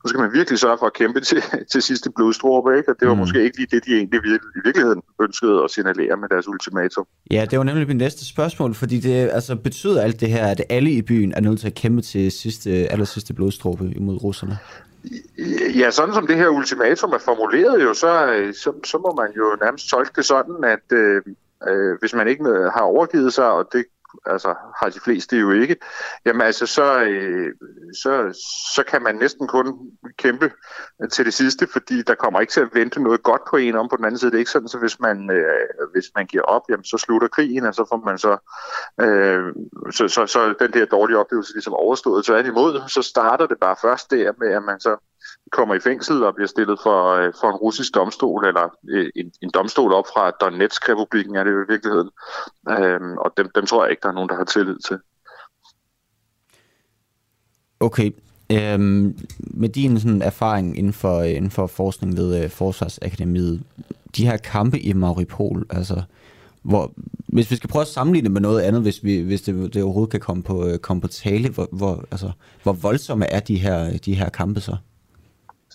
[0.05, 1.43] nu skal man virkelig sørge for at kæmpe til,
[1.73, 2.91] til sidste blodstråbe, ikke?
[2.91, 3.21] Og det var mm.
[3.21, 7.07] måske ikke lige det, de egentlig vir- i virkeligheden ønskede at signalere med deres ultimatum.
[7.31, 10.63] Ja, det var nemlig mit næste spørgsmål, fordi det altså, betyder alt det her, at
[10.71, 14.59] alle i byen er nødt til at kæmpe til sidste, aller sidste blodstråbe imod russerne?
[15.81, 18.11] Ja, sådan som det her ultimatum er formuleret jo, så,
[18.63, 21.23] så, så må man jo nærmest tolke det sådan, at øh,
[21.69, 22.45] øh, hvis man ikke
[22.75, 23.85] har overgivet sig, og det
[24.27, 25.77] altså, har de fleste jo ikke,
[26.27, 27.53] jamen altså, så, øh,
[28.03, 28.43] så,
[28.75, 30.53] så kan man næsten kun kæmpe
[31.13, 33.89] til det sidste, fordi der kommer ikke til at vente noget godt på en om
[33.89, 34.31] på den anden side.
[34.31, 37.29] Det er ikke sådan, så hvis man, øh, hvis man giver op, jamen, så slutter
[37.29, 38.37] krigen, og så får man så,
[39.01, 39.55] øh,
[39.91, 42.27] så, så, så den der dårlige oplevelse ligesom overstået.
[42.27, 44.97] Så imod, så starter det bare først der med, at man så
[45.53, 49.33] kommer i fængsel og bliver stillet for, øh, for en russisk domstol, eller øh, en,
[49.43, 52.11] en domstol op fra Donetsk-republiken er det jo i virkeligheden.
[52.69, 54.99] Øh, og dem, dem tror jeg ikke, der er nogen, der har tillid til.
[57.81, 58.11] Okay.
[58.53, 63.63] Øhm, med din sådan, erfaring inden for, øh, inden for forskning ved øh, Forsvarsakademiet,
[64.17, 66.03] de her kampe i Mariupol, altså,
[66.63, 66.93] hvor,
[67.27, 69.83] hvis vi skal prøve at sammenligne det med noget andet, hvis, vi, hvis det, det
[69.83, 72.31] overhovedet kan komme på, øh, komme på tale, hvor, hvor, altså,
[72.63, 74.77] hvor voldsomme er de her, de her kampe så?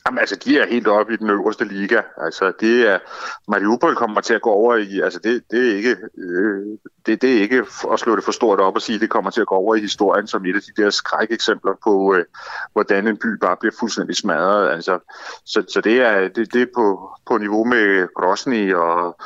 [0.05, 2.01] Jamen, altså, de er helt oppe i den øverste liga.
[2.17, 2.99] Altså, det er,
[3.47, 6.65] Mariupol kommer til at gå over i, altså, det, det er ikke, øh,
[7.05, 7.63] det, det er ikke
[7.93, 9.75] at slå det for stort op og sige, at det kommer til at gå over
[9.75, 12.25] i historien som et af de der skrækeksempler på, øh,
[12.73, 14.69] hvordan en by bare bliver fuldstændig smadret.
[14.69, 14.99] Altså,
[15.45, 19.17] så, så det er, det, det er på, på niveau med Grosny og,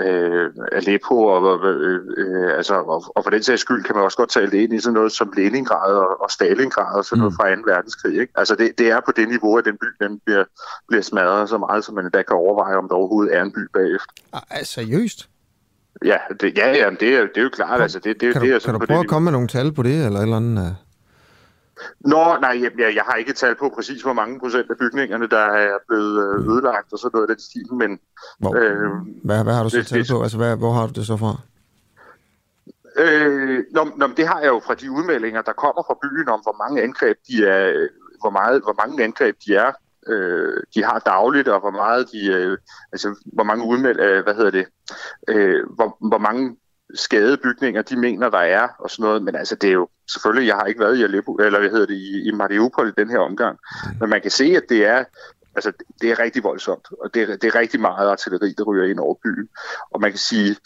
[0.00, 4.16] øh, Aleppo, og, øh, øh, altså, og, og for den sags skyld kan man også
[4.16, 7.32] godt tale det ind i sådan noget som Leningrad og, og Stalingrad og sådan noget
[7.32, 7.36] mm.
[7.36, 7.62] fra 2.
[7.66, 8.20] verdenskrig.
[8.20, 8.32] Ikke?
[8.36, 10.44] Altså det, det er på det niveau, at den by den bliver,
[10.88, 13.60] bliver smadret så meget, som man da kan overveje, om der overhovedet er en by
[13.74, 14.12] bagefter.
[14.32, 15.28] Ah, seriøst?
[16.04, 17.80] Ja, det, ja, ja det, er, det er jo klart.
[17.80, 19.72] Altså, det, det, Kan det du, er kan du prøve at komme med nogle tal
[19.72, 20.76] på det, eller et eller andet?
[22.00, 25.44] Nå, nej, jeg, jeg, har ikke tal på præcis, hvor mange procent af bygningerne, der
[25.64, 27.98] er blevet øh, ødelagt og sådan noget af den stil, men...
[28.38, 28.90] Hvor, øh,
[29.24, 30.22] hvad, hvad har du så tal på?
[30.22, 31.36] Altså, hvad, hvor har du det så fra?
[32.98, 36.40] Øh, nå, nå, det har jeg jo fra de udmeldinger, der kommer fra byen om,
[36.40, 37.88] hvor mange angreb de er,
[38.20, 39.72] hvor meget, hvor mange angreb de er,
[40.08, 42.58] øh, de har dagligt, og hvor meget de, øh,
[42.92, 44.66] altså hvor mange udmeld, øh, hvad hedder det,
[45.28, 46.56] øh, hvor, hvor mange
[46.94, 49.22] skadede bygninger de mener, der er, og sådan noget.
[49.22, 51.86] Men altså, det er jo selvfølgelig, jeg har ikke været i Aleppo, eller hvad hedder
[51.86, 53.58] det, i, i Mariupol i den her omgang.
[54.00, 55.04] Men man kan se, at det er,
[55.54, 58.84] altså, det er rigtig voldsomt, og det er, det er rigtig meget artilleri, der ryger
[58.90, 59.48] ind over byen.
[59.90, 60.56] Og man kan sige,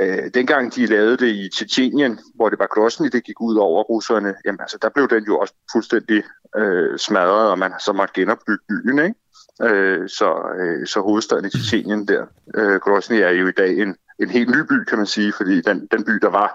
[0.00, 3.82] øh, dengang de lavede det i Tjetjenien, hvor det var Grosny, det gik ud over
[3.82, 6.22] russerne, jamen altså, der blev den jo også fuldstændig
[6.56, 9.14] øh, smadret, og man så måtte genopbygge byen, ikke?
[9.62, 10.28] Øh, så,
[10.58, 14.50] øh, så hovedstaden i Tjetjenien der, øh, Grosny er jo i dag en, en helt
[14.50, 16.50] ny by, kan man sige, fordi den, den by, der var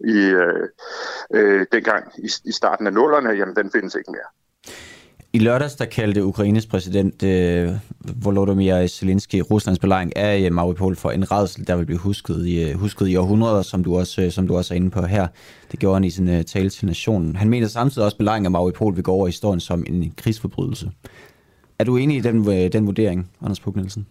[0.00, 0.68] i øh,
[1.34, 4.28] øh, dengang i, i starten af nullerne, jamen den findes ikke mere.
[5.32, 7.72] I lørdags der kaldte Ukraines præsident øh,
[8.24, 12.70] Volodymyr Zelensky Ruslands belejring af øh, Mariupol for en redsel, der vil blive husket i,
[12.70, 15.26] øh, husket i århundreder, som du, også, øh, som du også er inde på her.
[15.70, 17.36] Det gjorde han i sin øh, tale til nationen.
[17.36, 20.12] Han mener samtidig også, at belejringen af Mariupol vil gå over i historien som en
[20.16, 20.90] krigsforbrydelse.
[21.78, 24.06] Er du enig i den, øh, den vurdering, Anders Puk Nielsen?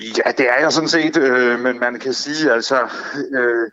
[0.00, 2.78] Ja, det er jeg sådan set, øh, men man kan sige, altså,
[3.38, 3.70] øh,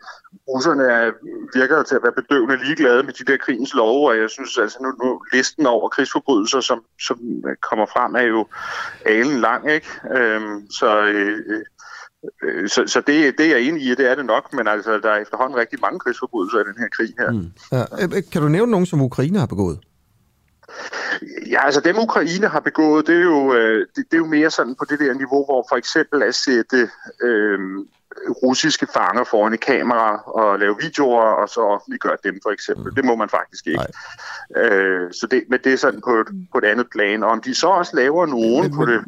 [0.48, 1.12] russerne er,
[1.54, 4.78] virker til at være bedøvende ligeglade med de der krigens love, og jeg synes altså
[4.82, 7.18] nu, nu listen over krigsforbrydelser, som, som
[7.70, 8.46] kommer frem, er jo
[9.06, 9.88] alen lang, ikke?
[10.16, 10.40] Øh,
[10.70, 11.64] så øh,
[12.44, 14.98] øh, så, så det, det er jeg enig i, det er det nok, men altså,
[14.98, 17.30] der er efterhånden rigtig mange krigsforbrydelser i den her krig her.
[17.32, 17.50] Mm.
[17.72, 17.82] Ja.
[18.16, 19.78] Øh, kan du nævne nogen, som Ukraine har begået?
[21.50, 24.50] Ja, altså dem Ukraine har begået, det er, jo, øh, det, det er jo mere
[24.50, 26.90] sådan på det der niveau, hvor for eksempel at sætte
[27.22, 27.58] øh,
[28.42, 32.96] russiske fanger foran et kamera og lave videoer, og så offentliggøre dem for eksempel.
[32.96, 33.84] Det må man faktisk ikke.
[34.56, 37.22] Øh, så det, men det er sådan på et, på et andet plan.
[37.22, 39.04] Og om de så også laver nogen på det,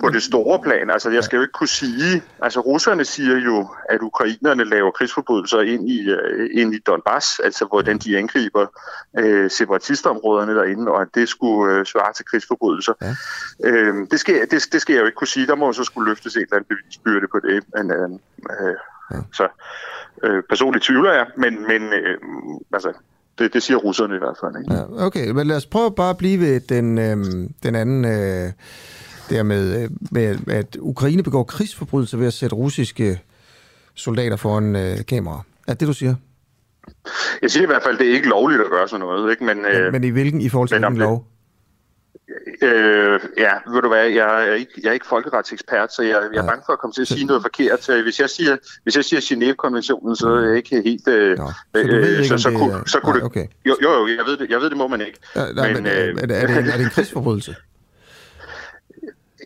[0.00, 3.68] på det store plan, altså jeg skal jo ikke kunne sige, altså russerne siger jo,
[3.88, 8.66] at ukrainerne laver krigsforbrydelser ind i, uh, ind i Donbass, altså hvordan de angriber
[9.22, 12.92] uh, separatistområderne derinde, og at det skulle uh, svare til krigsforbrydelser.
[13.02, 13.14] Ja.
[13.70, 16.08] Uh, det, skal, det, det skal jeg jo ikke kunne sige, der må så skulle
[16.10, 18.18] løftes et eller andet bevisbyrde på det, men uh,
[19.12, 19.16] ja.
[19.32, 19.48] så
[20.26, 22.92] uh, personligt tvivler jeg, men, men uh, altså,
[23.38, 24.56] det, det siger russerne i hvert fald.
[24.62, 24.74] Ikke?
[24.74, 27.16] Ja, okay, men lad os prøve bare at blive ved den, øh,
[27.62, 28.04] den anden...
[28.04, 28.52] Øh
[29.30, 33.20] der med, øh, med, at Ukraine begår krigsforbrydelser ved at sætte russiske
[33.94, 35.42] soldater foran øh, kamera.
[35.68, 36.14] Er det det, du siger?
[37.42, 39.30] Jeg siger i hvert fald, det er ikke lovligt at gøre sådan noget.
[39.30, 39.44] Ikke?
[39.44, 41.26] Men, men, øh, men i hvilken i forhold til hvilken lov?
[42.62, 46.42] Øh, ja, ved du hvad, jeg er ikke, jeg er ikke folkeretsekspert, så jeg, jeg
[46.42, 47.84] er bange for at komme til at sige noget forkert.
[47.84, 51.08] Så hvis jeg siger, hvis jeg siger Genève-konventionen, så er jeg ikke helt...
[51.08, 53.24] Øh, så du ved ikke, så, så, det, kunne, så kunne nej, det...
[53.24, 53.46] Okay.
[53.66, 55.18] Jo, jo, jo, jeg ved det, jeg ved det må man ikke.
[55.36, 57.54] Ja, nej, men, men, øh, er, det, er, det en, er det en krigsforbrydelse?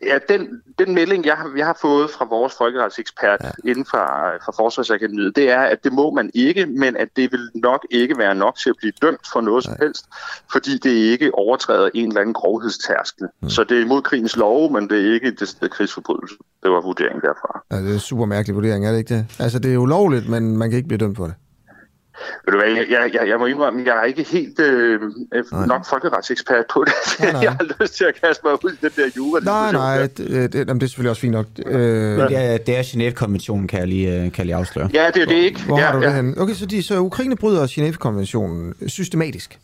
[0.06, 3.70] Ja, den, den melding, jeg har, jeg har fået fra vores folkeretsekspert ja.
[3.70, 7.50] inden fra, fra Forsvarsakademiet, det er, at det må man ikke, men at det vil
[7.54, 9.74] nok ikke være nok til at blive dømt for noget Nej.
[9.74, 10.04] som helst,
[10.52, 13.26] fordi det ikke overtræder en eller anden grovhedstærskel.
[13.42, 13.48] Mm.
[13.48, 16.34] Så det er imod krigens lov, men det er ikke det krigsforbrydelse.
[16.62, 17.62] Det var vurderingen derfra.
[17.70, 19.26] Ja, det er en super mærkelig vurdering, er det ikke det?
[19.38, 21.34] Altså, det er ulovligt, men man kan ikke blive dømt for det.
[22.44, 25.00] Ved du hvad, jeg, jeg, jeg må indrømme, at jeg er ikke helt øh,
[25.66, 26.92] nok folkeretsekspert på det.
[27.20, 27.42] Nej, nej.
[27.46, 29.40] jeg har lyst til at kaste mig ud i den der jura.
[29.40, 31.46] Nej, nej, det, det, det, det er selvfølgelig også fint nok.
[31.66, 34.90] Øh, det er, det er Genève-konventionen, kan jeg lige, kan jeg lige afsløre.
[34.94, 35.62] Ja, det er det ikke.
[35.62, 36.06] Hvor ja, har du ja.
[36.06, 36.38] det hen?
[36.38, 39.58] Okay, så, de, så Ukraine bryder Genève-konventionen systematisk.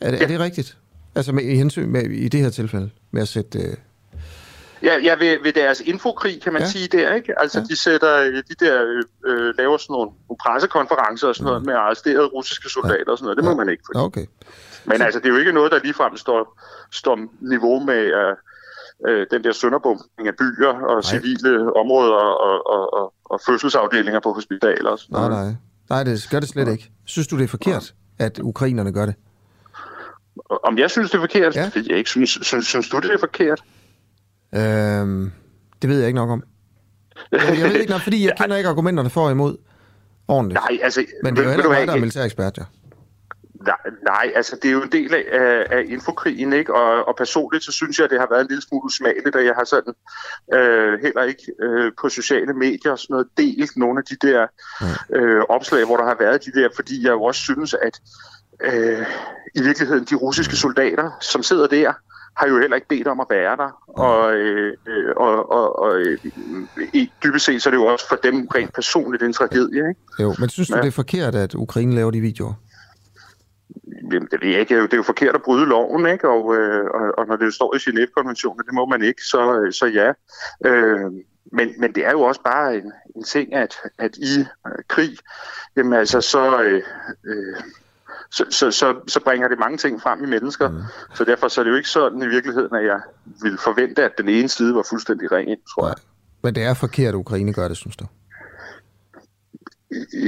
[0.00, 0.24] Er det, ja.
[0.24, 0.76] er det rigtigt?
[1.14, 3.58] Altså med, i, hensyn, med, i det her tilfælde, med at sætte...
[3.58, 3.74] Øh,
[4.82, 6.68] Ja, ja ved, ved deres infokrig, kan man ja.
[6.68, 7.40] sige der, ikke?
[7.40, 7.64] Altså, ja.
[7.64, 10.10] de sætter, de der, øh, laver sådan nogle,
[10.42, 11.66] pressekonferencer og sådan noget mm.
[11.66, 13.12] med arresterede russiske soldater ja.
[13.12, 13.36] og sådan noget.
[13.36, 13.56] Det må ja.
[13.56, 13.82] man ikke.
[13.86, 13.98] Fordi.
[14.06, 14.26] Okay.
[14.84, 16.60] Men altså, det er jo ikke noget, der ligefrem står,
[16.92, 18.36] står niveau med øh,
[19.08, 21.02] øh, den der sønderbumpning af byer og nej.
[21.02, 25.56] civile områder og, og, og, og fødselsafdelinger på hospitaler og sådan nej, noget.
[25.90, 26.04] Nej, nej.
[26.04, 26.90] det gør det slet ikke.
[27.04, 28.24] Synes du, det er forkert, ja.
[28.24, 29.14] at ukrainerne gør det?
[30.64, 31.56] Om jeg synes, det er forkert?
[31.56, 31.70] Ja.
[31.88, 32.38] Jeg ikke synes.
[32.42, 33.62] Synes, synes du, det er forkert?
[34.54, 35.32] Øhm,
[35.82, 36.42] det ved jeg ikke nok om.
[37.32, 39.56] Jeg, jeg ved ikke nok, fordi jeg kender ikke argumenterne for og imod
[40.28, 40.60] ordentligt.
[40.70, 41.04] Nej, altså...
[41.22, 42.64] Men det er jo heller mig, der er militærekspert, ja.
[43.66, 46.74] Nej, nej, altså det er jo en del af, af, af infokrigen, ikke?
[46.74, 49.44] Og, og personligt så synes jeg, at det har været en lille smule usmageligt, at
[49.44, 49.94] jeg har sådan
[50.54, 54.46] øh, heller ikke øh, på sociale medier og sådan noget delt nogle af de der
[55.10, 58.00] øh, opslag, hvor der har været de der, fordi jeg jo også synes, at
[58.60, 59.06] øh,
[59.54, 61.92] i virkeligheden de russiske soldater, som sidder der,
[62.36, 63.82] har jo heller ikke bedt om at være der.
[63.86, 66.18] Og, øh, øh, og, og, og øh,
[66.92, 70.00] i dybest set, så er det jo også for dem rent personligt en tragedie, ikke?
[70.20, 70.80] Jo, men synes du, Ja.
[70.82, 72.54] det er forkert, at Ukraine laver de videoer?
[74.12, 74.82] Jamen, det ved jeg ikke.
[74.82, 76.28] Det er jo forkert at bryde loven, ikke?
[76.28, 79.72] Og, øh, og, og når det står i Genève-konventionen, det må man ikke, så, øh,
[79.72, 80.12] så ja.
[80.70, 81.10] Øh,
[81.52, 85.16] men, men det er jo også bare en, en ting, at, at i øh, krig,
[85.76, 86.82] jamen altså, så, øh,
[87.26, 87.56] øh,
[88.32, 90.68] så, så, så, så bringer det mange ting frem i mennesker.
[90.68, 90.82] Mm.
[91.14, 93.00] Så derfor så er det jo ikke sådan i virkeligheden, at jeg
[93.42, 95.96] ville forvente, at den ene side var fuldstændig ren, tror jeg.
[96.42, 98.06] Men det er forkert, at Ukraine gør det, synes du?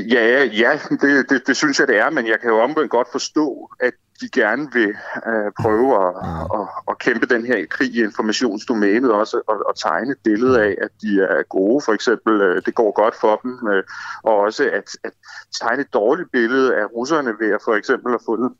[0.08, 3.08] Ja, ja det, det, det synes jeg, det er, men jeg kan jo omvendt godt
[3.12, 3.92] forstå, at
[4.22, 4.90] de gerne vil
[5.30, 6.12] øh, prøve at,
[6.58, 10.74] at, at kæmpe den her krig i informationsdomænet også, og, og tegne et billede af,
[10.84, 13.82] at de er gode, for eksempel, øh, det går godt for dem, øh,
[14.22, 15.12] og også at, at
[15.60, 18.50] tegne et dårligt billede af russerne ved at for eksempel have fundet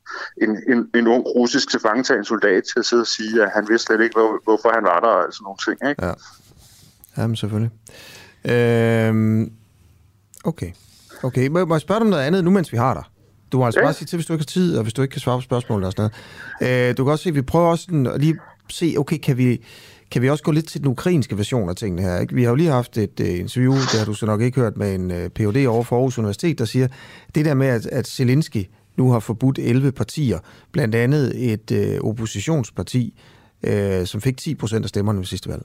[0.43, 3.86] en, en, en ung russisk tilfangetagen soldat til at sidde og sige, at han vidste
[3.86, 6.06] slet ikke, hvor, hvorfor han var der, og sådan nogle ting, ikke?
[6.06, 6.12] Ja.
[7.16, 7.72] Jamen, selvfølgelig.
[8.44, 9.52] Øhm,
[10.44, 10.72] okay.
[11.22, 13.05] Okay, må, må jeg spørge dig om noget andet, nu mens vi har dig?
[13.52, 13.86] Du må altså Ja.
[13.86, 15.42] bare sige til, hvis du ikke har tid, og hvis du ikke kan svare på
[15.42, 16.10] spørgsmål og sådan
[16.60, 16.88] noget.
[16.90, 18.36] Øh, du kan også se, vi prøver også sådan at lige
[18.70, 19.60] se, okay, kan vi,
[20.10, 22.18] kan vi også gå lidt til den ukrainske version af tingene her?
[22.20, 22.34] Ikke?
[22.34, 24.76] Vi har jo lige haft et uh, interview, det har du så nok ikke hørt,
[24.76, 25.66] med en uh, Ph.D.
[25.66, 26.88] over for Aarhus Universitet, der siger,
[27.34, 28.66] det der med, at, at Zelensky
[28.96, 30.38] nu har forbudt 11 partier,
[30.72, 33.20] blandt andet et uh, oppositionsparti,
[33.68, 33.72] uh,
[34.04, 35.62] som fik 10 procent af stemmerne ved sidste valg.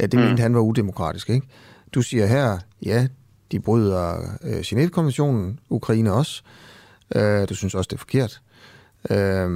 [0.00, 0.26] Ja, det Mm.
[0.26, 1.46] mente han var udemokratisk, ikke?
[1.94, 3.06] Du siger her, ja,
[3.52, 6.42] de bryder øh, Genève-konventionen, Ukraine også.
[6.44, 6.65] Øh,
[7.48, 8.40] du synes også, det er forkert.
[9.10, 9.50] Øh,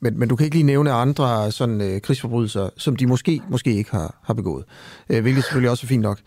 [0.00, 3.74] men, men du kan ikke lige nævne andre sådan, øh, krigsforbrydelser, som de måske, måske
[3.74, 4.64] ikke har, har begået.
[5.08, 6.18] Øh, hvilket selvfølgelig også er fint nok.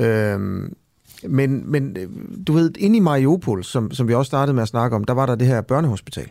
[0.00, 0.40] Øh,
[1.28, 2.08] men, men øh,
[2.46, 5.14] du ved, inde i Mariupol, som, som vi også startede med at snakke om, der
[5.14, 6.30] var der det her børnehospital.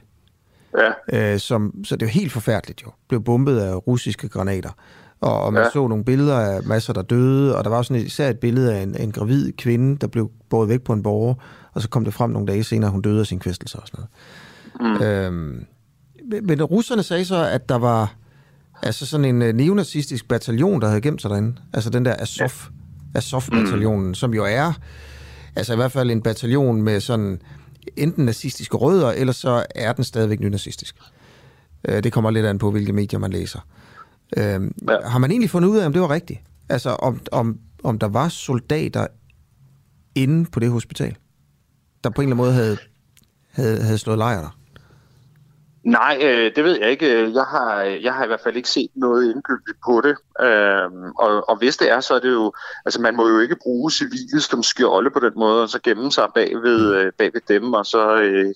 [1.12, 1.34] Ja.
[1.34, 2.92] Øh, som, så det jo helt forfærdeligt jo.
[3.10, 4.70] Blev bombet af russiske granater.
[5.22, 5.64] Og, og man.
[5.64, 5.70] Ja.
[5.70, 8.76] så nogle billeder af masser, der døde, og der var sådan et, især et billede
[8.76, 11.34] af en, en gravid kvinde, der blev båret væk på en borger,
[11.78, 13.88] og så kom det frem nogle dage senere, at hun døde af sin kvæstelse og
[13.88, 14.06] sådan
[14.80, 15.00] noget.
[15.00, 15.06] Mm.
[15.06, 15.66] Øhm,
[16.46, 18.16] men- russerne sagde så, at der var
[18.84, 21.56] altså sådan en øh, neonazistisk bataljon, der havde gemt sig derinde.
[21.74, 22.52] Altså den der Azov,
[23.16, 24.14] Azov-bataljonen, mm.
[24.14, 24.74] som jo er
[25.56, 27.42] altså i hvert fald en bataljon med sådan
[27.98, 30.96] enten nazistiske rødder, eller så er den stadigvæk nynazistisk.
[31.88, 33.60] Øh, det kommer lidt an på, hvilke medier man læser.
[34.38, 34.60] Øh, ja.
[35.06, 36.40] Har man egentlig fundet ud af, om det var rigtigt?
[36.70, 39.08] Altså om, om, om der var soldater
[40.16, 41.16] inde på det hospital,
[42.04, 42.78] der på en eller anden måde havde,
[43.52, 44.58] havde, havde slået lejr der?
[45.88, 47.34] Nej, øh, det ved jeg ikke.
[47.34, 50.16] Jeg har, jeg har i hvert fald ikke set noget indgyldigt på det.
[50.46, 52.54] Øhm, og, og hvis det er, så er det jo...
[52.86, 56.12] Altså, man må jo ikke bruge civile som skjolde på den måde, og så gemme
[56.12, 58.54] sig bag ved, øh, bag ved dem, og så øh,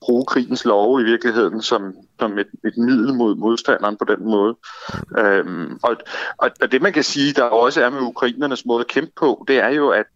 [0.00, 4.56] bruge krigens lov i virkeligheden som, som et, et middel mod modstanderen på den måde.
[5.18, 5.96] Øhm, og,
[6.38, 9.44] og, og det, man kan sige, der også er med ukrainernes måde at kæmpe på,
[9.48, 10.06] det er jo, at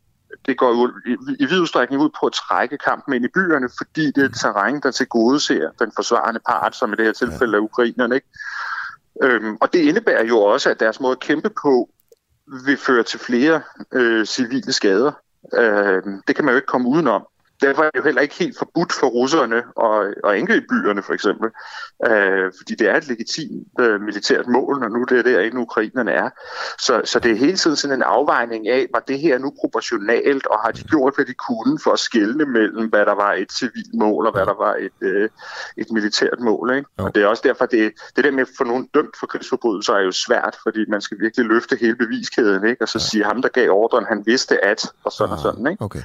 [0.46, 0.92] det går jo
[1.38, 4.34] i, vid udstrækning ud på at trække kampen ind i byerne, fordi det er et
[4.34, 8.14] terræn, der tilgodeser den forsvarende part, som i det her tilfælde er ukrainerne.
[8.14, 8.26] Ikke?
[9.22, 11.90] Øhm, og det indebærer jo også, at deres måde at kæmpe på
[12.64, 15.12] vil føre til flere øh, civile skader.
[15.54, 17.26] Øh, det kan man jo ikke komme udenom.
[17.60, 21.12] Derfor er det jo heller ikke helt forbudt for russerne at, at angribe byerne, for
[21.12, 21.50] eksempel.
[22.06, 26.12] Øh, fordi det er et legitimt øh, militært mål, når nu det er derinde, ukrainerne
[26.12, 26.30] er.
[26.78, 30.46] Så, så det er hele tiden sådan en afvejning af, var det her nu proportionalt,
[30.46, 33.52] og har de gjort, hvad de kunne for at skelne mellem, hvad der var et
[33.52, 35.28] civilt mål, og hvad der var et, øh,
[35.76, 36.76] et militært mål.
[36.76, 36.88] Ikke?
[36.96, 39.94] Og det er også derfor, det, det der med at få nogen dømt for krigsforbrydelser
[39.94, 42.82] er jo svært, fordi man skal virkelig løfte hele beviskæden, ikke?
[42.82, 45.66] og så sige, ham der gav ordren, han vidste at, og sådan og sådan.
[45.66, 45.84] Ikke?
[45.84, 46.02] Okay.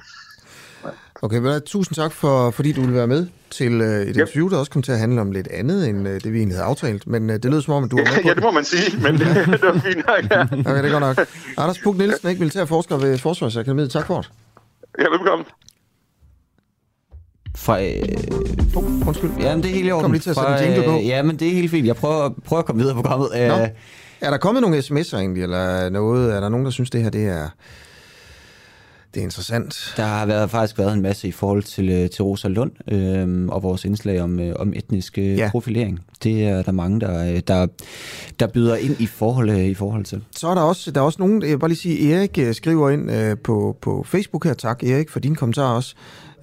[1.22, 4.57] Okay, vel, tusind tak, for, fordi du ville være med til øh, et interview, der
[4.57, 7.07] også kom til at handle om lidt andet, end øh, det vi egentlig havde aftalt.
[7.07, 8.64] Men øh, det lød som om, at du var med på ja, det må man
[8.65, 10.31] sige, men det, det var fint nok.
[10.31, 10.41] Ja.
[10.72, 11.27] Okay, det er godt nok.
[11.57, 13.91] Anders Puk Nielsen, ikke militær forsker ved Forsvarsakademiet.
[13.91, 14.31] Tak for det.
[14.99, 15.45] Ja, velkommen.
[17.57, 17.91] Fra, øh,
[18.76, 19.31] oh, undskyld.
[19.39, 20.03] Ja, men det er helt i orden.
[20.03, 20.97] Kom lige til at sætte Fra, en jingle på.
[20.97, 21.88] øh, Ja, men det er helt fint.
[21.88, 23.30] Jeg prøver, prøver at komme videre på programmet.
[23.34, 23.68] Nå.
[24.22, 26.34] Er der kommet nogle sms'er egentlig, eller noget?
[26.35, 27.47] Er der nogen, der synes, det her det er,
[29.14, 29.94] Det er interessant.
[29.98, 33.48] Der har været, faktisk været en masse i forhold til, øh, til Rosa Lund øh,
[33.48, 35.49] og vores indslag om, øh, om etnisk øh, ja.
[35.52, 35.99] profilering.
[36.23, 37.68] Det er der mange, der, øh, der,
[38.40, 40.23] der byder ind i forhold, øh, i forhold til.
[40.35, 42.90] Så er der også, der er også nogen, jeg vil bare lige sige, Erik skriver
[42.90, 45.95] ind øh, på, på Facebook her, tak Erik for din kommentar også,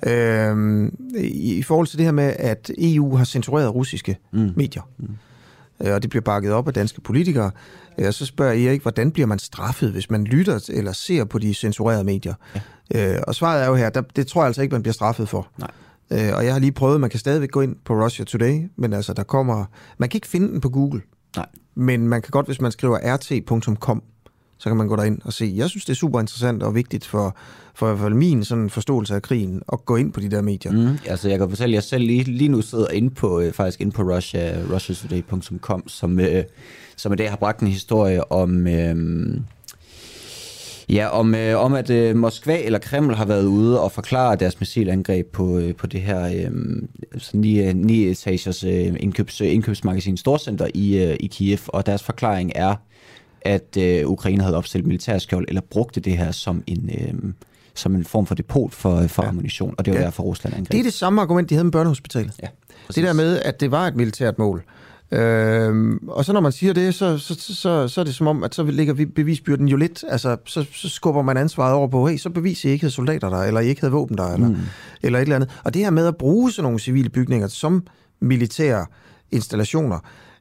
[0.07, 0.89] øh,
[1.19, 4.51] i, i forhold til det her med, at EU har censureret russiske mm.
[4.57, 4.83] medier.
[4.99, 5.09] Mm
[5.81, 7.51] og det bliver bakket op af danske politikere.
[7.99, 11.55] Og så spørger Erik, hvordan bliver man straffet, hvis man lytter eller ser på de
[11.55, 12.35] censurerede medier?
[12.95, 13.23] Ja.
[13.23, 15.49] Og svaret er jo her, der, det tror jeg altså ikke, man bliver straffet for.
[15.59, 15.71] Nej.
[16.11, 19.13] Og jeg har lige prøvet, man kan stadigvæk gå ind på Russia Today, men altså
[19.13, 19.65] der kommer,
[19.99, 21.01] man kan ikke finde den på Google.
[21.37, 21.47] Nej.
[21.75, 24.03] Men man kan godt, hvis man skriver rt.com,
[24.59, 25.53] så kan man gå derind og se.
[25.57, 27.37] Jeg synes, det er super interessant og vigtigt for,
[27.75, 30.43] for i hvert fald min sådan forståelse af krigen at gå ind på de der
[30.43, 30.73] medier.
[30.73, 30.99] Mm.
[31.07, 33.81] Altså, jeg kan fortælle, at jeg selv lige, lige nu sidder inde på, øh, faktisk
[33.81, 36.45] inde på Russia, russiatoday.com, som, øh,
[37.01, 38.67] som i dag har bragt en historie om...
[38.67, 38.97] Øh,
[40.89, 44.61] Ja, om, øh, om at øh, Moskva eller Kreml har været ude og forklare deres
[44.61, 46.51] missilangreb på, øh, på det her øh,
[47.13, 52.53] altså ni, ni etagers øh, indkøbs, indkøbsmagasin Storcenter i, øh, i Kiev, og deres forklaring
[52.55, 52.75] er,
[53.41, 57.33] at øh, Ukraine havde opstillet militærskjold, eller brugte det her som en, øh,
[57.75, 59.29] som en form for depot for, for ja.
[59.29, 60.05] ammunition, og det var ja.
[60.05, 60.73] derfor Rusland angreb.
[60.73, 62.33] Det er det samme argument, de havde med børnehospitalet.
[62.43, 62.49] Ja,
[62.87, 62.95] præcis.
[62.95, 64.65] det der med, at det var et militært mål.
[65.13, 68.45] Øhm, og så når man siger det, så, så, så, så er det som om,
[68.45, 72.07] at så ligger vi bevisbyrden jo lidt, altså så, så skubber man ansvaret over på,
[72.07, 74.49] hey, så beviser I ikke havde soldater der, eller I ikke havde våben der, eller,
[74.49, 74.57] mm.
[75.03, 75.61] eller et eller andet.
[75.65, 77.87] Og det her med at bruge sådan nogle civile bygninger som
[78.21, 78.87] militære
[79.31, 79.99] installationer,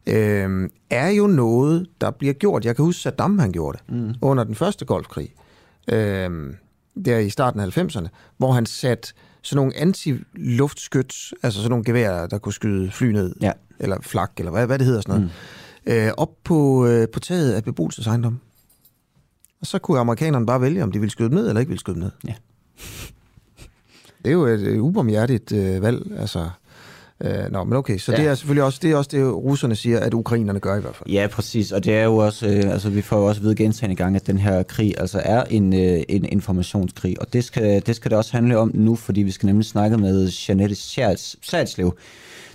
[0.07, 2.65] øh, er jo noget, der bliver gjort.
[2.65, 4.13] Jeg kan huske, Saddam han gjorde det mm.
[4.21, 5.33] under den første golfkrig,
[5.91, 6.53] øh,
[7.05, 12.27] der i starten af 90'erne, hvor han satte sådan nogle anti-luftskyts, altså sådan nogle geværer,
[12.27, 13.51] der kunne skyde fly ned, ja.
[13.79, 15.31] Eller flak, eller hvad, hvad det hedder sådan noget,
[15.85, 15.91] mm.
[15.93, 18.39] øh, op på, øh, på taget af beboelsesejendom.
[19.61, 21.79] Og så kunne amerikanerne bare vælge, om de ville skyde dem ned, eller ikke ville
[21.79, 22.11] skyde dem ned.
[22.27, 22.33] Ja.
[24.23, 26.49] Det er jo et, et ubarmhjertigt øh, valg, altså
[27.23, 28.17] Øh, nå, men okay, så ja.
[28.17, 30.95] det er selvfølgelig også det, er også det, russerne siger, at ukrainerne gør i hvert
[30.95, 31.09] fald.
[31.09, 33.95] Ja, præcis, og det er jo også, øh, altså vi får jo også ved gentagende
[33.95, 37.95] gang, at den her krig altså er en, øh, en informationskrig, og det skal, det
[37.95, 40.75] skal det også handle om nu, fordi vi skal nemlig snakke med Janette
[41.41, 41.97] Salslev,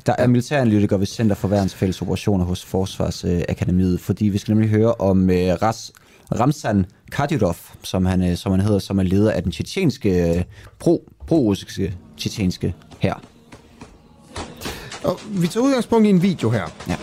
[0.07, 4.71] der er militæranalytiker ved Center for Verdens Fælles Operationer hos Forsvarsakademiet, fordi vi skal nemlig
[4.71, 5.93] høre om øh, Ras
[6.41, 10.45] Ramzan Kadyrov, som han, øh, som han hedder, som er leder af den tjetjenske, øh,
[10.79, 13.15] pro, pro-russiske tjetjenske her.
[15.05, 16.65] Og vi tager udgangspunkt i en video her.
[16.89, 16.97] Ja.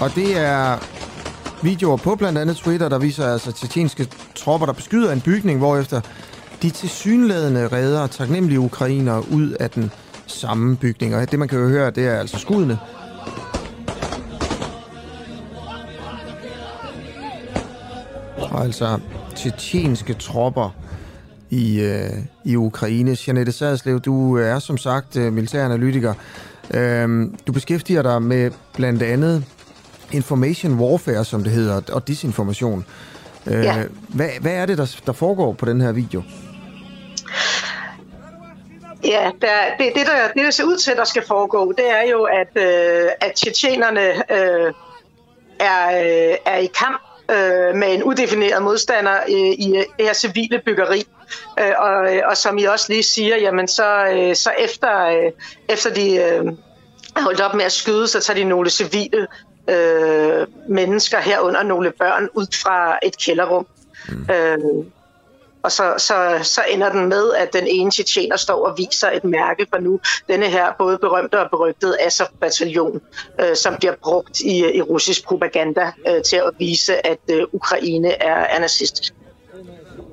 [0.00, 0.78] Og det er
[1.62, 6.00] videoer på blandt andet Twitter, der viser altså tjetjenske tropper, der beskyder en bygning, hvorefter
[6.62, 9.90] de tilsyneladende redder taknemmelige ukrainer ud af den
[10.26, 11.14] samme bygning.
[11.14, 12.78] Og det man kan jo høre, det er altså skuddene,
[18.36, 18.98] og altså
[19.36, 20.74] tjetjenske tropper
[21.50, 22.10] i, øh,
[22.44, 23.16] i Ukraine.
[23.26, 26.14] Janette Sadslev, du er som sagt øh, militæranalytiker.
[26.74, 29.44] Øhm, du beskæftiger dig med blandt andet
[30.12, 32.86] information warfare, som det hedder, og disinformation.
[33.46, 33.84] Øh, ja.
[34.08, 36.22] hvad, hvad er det, der, der foregår på den her video?
[39.04, 39.48] Ja, der,
[39.78, 42.62] det, det, der, det, der ser ud til, der skal foregå, det er jo, at,
[42.62, 44.72] øh, at tjetjenerne øh,
[45.60, 50.60] er, øh, er i kamp øh, med en udefineret modstander øh, i det her civile
[50.64, 51.04] byggeri.
[51.60, 51.94] Øh, og,
[52.24, 55.32] og som I også lige siger, jamen så, øh, så efter, øh,
[55.68, 56.44] efter de øh,
[57.16, 59.26] holdt op med at skyde, så tager de nogle civile
[59.68, 63.66] øh, mennesker herunder nogle børn ud fra et kælderrum.
[64.08, 64.34] Mm.
[64.34, 64.84] Øh,
[65.62, 69.24] og så, så, så ender den med, at den ene tjetjener står og viser et
[69.24, 70.00] mærke for nu.
[70.28, 73.00] Denne her både berømte og berygtede Azov-bataljon,
[73.40, 78.22] øh, som bliver brugt i, i russisk propaganda øh, til at vise, at øh, Ukraine
[78.22, 79.14] er, er nazistisk.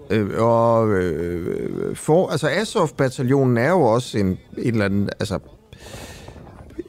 [0.10, 4.28] Øh, og øh, for, altså Azov-bataljonen er jo også en,
[4.58, 5.40] en eller anden, altså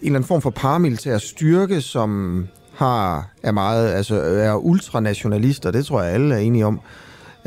[0.07, 6.03] eller anden form for paramilitær styrke, som har er meget, altså er ultranationalister, det tror
[6.03, 6.81] jeg alle er enige om.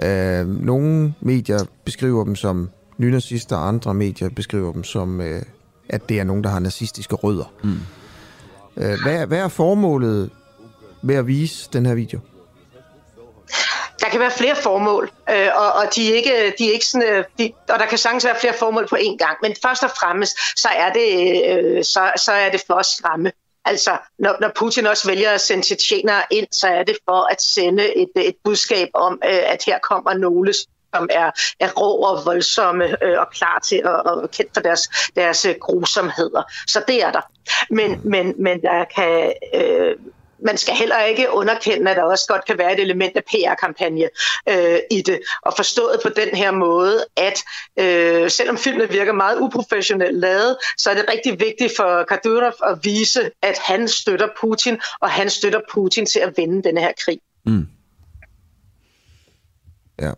[0.03, 5.41] Øh, nogle medier beskriver dem som nynazister, andre medier beskriver dem som, øh,
[5.89, 7.53] at det er nogen, der har nazistiske rødder.
[7.63, 7.73] Mm.
[8.77, 10.29] Øh, hvad, hvad er formålet
[11.01, 12.19] med at vise den her video?
[14.03, 17.09] Der kan være flere formål, øh, og, og de er ikke, de er ikke sådan,
[17.09, 19.37] øh, de, og der kan sagtens være flere formål på én gang.
[19.41, 21.09] Men først og fremmest, så er det,
[21.51, 23.31] øh, så, så er det for at skræmme.
[23.65, 27.41] Altså, når, når Putin også vælger at sende tjetjenere ind, så er det for at
[27.41, 30.53] sende et, et budskab om, øh, at her kommer nogle
[30.95, 34.89] som er, er rå og voldsomme øh, og klar til at og kendt for deres,
[35.15, 36.43] deres øh, grusomheder.
[36.67, 37.21] Så det er der.
[37.69, 39.33] Men, men, men der kan...
[39.53, 39.95] Øh,
[40.43, 44.09] man skal heller ikke underkende, at der også godt kan være et element af PR-kampagne
[44.49, 45.19] øh, i det.
[45.41, 47.43] Og forstået på den her måde, at
[47.79, 52.79] øh, selvom filmen virker meget uprofessionelt lavet, så er det rigtig vigtigt for Kadyrov at
[52.83, 57.19] vise, at han støtter Putin, og han støtter Putin til at vinde den her krig.
[57.45, 57.67] Mm.
[60.01, 60.11] Ja.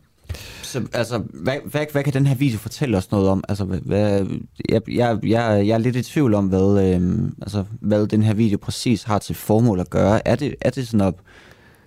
[0.75, 3.43] Så, altså, hvad, hvad, hvad kan den her video fortælle os noget om?
[3.49, 4.25] Altså, hvad,
[4.69, 8.33] jeg, jeg, jeg, jeg er lidt i tvivl om, hvad, øh, altså, hvad den her
[8.33, 10.27] video præcis har til formål at gøre.
[10.27, 11.21] Er det, er det sådan op,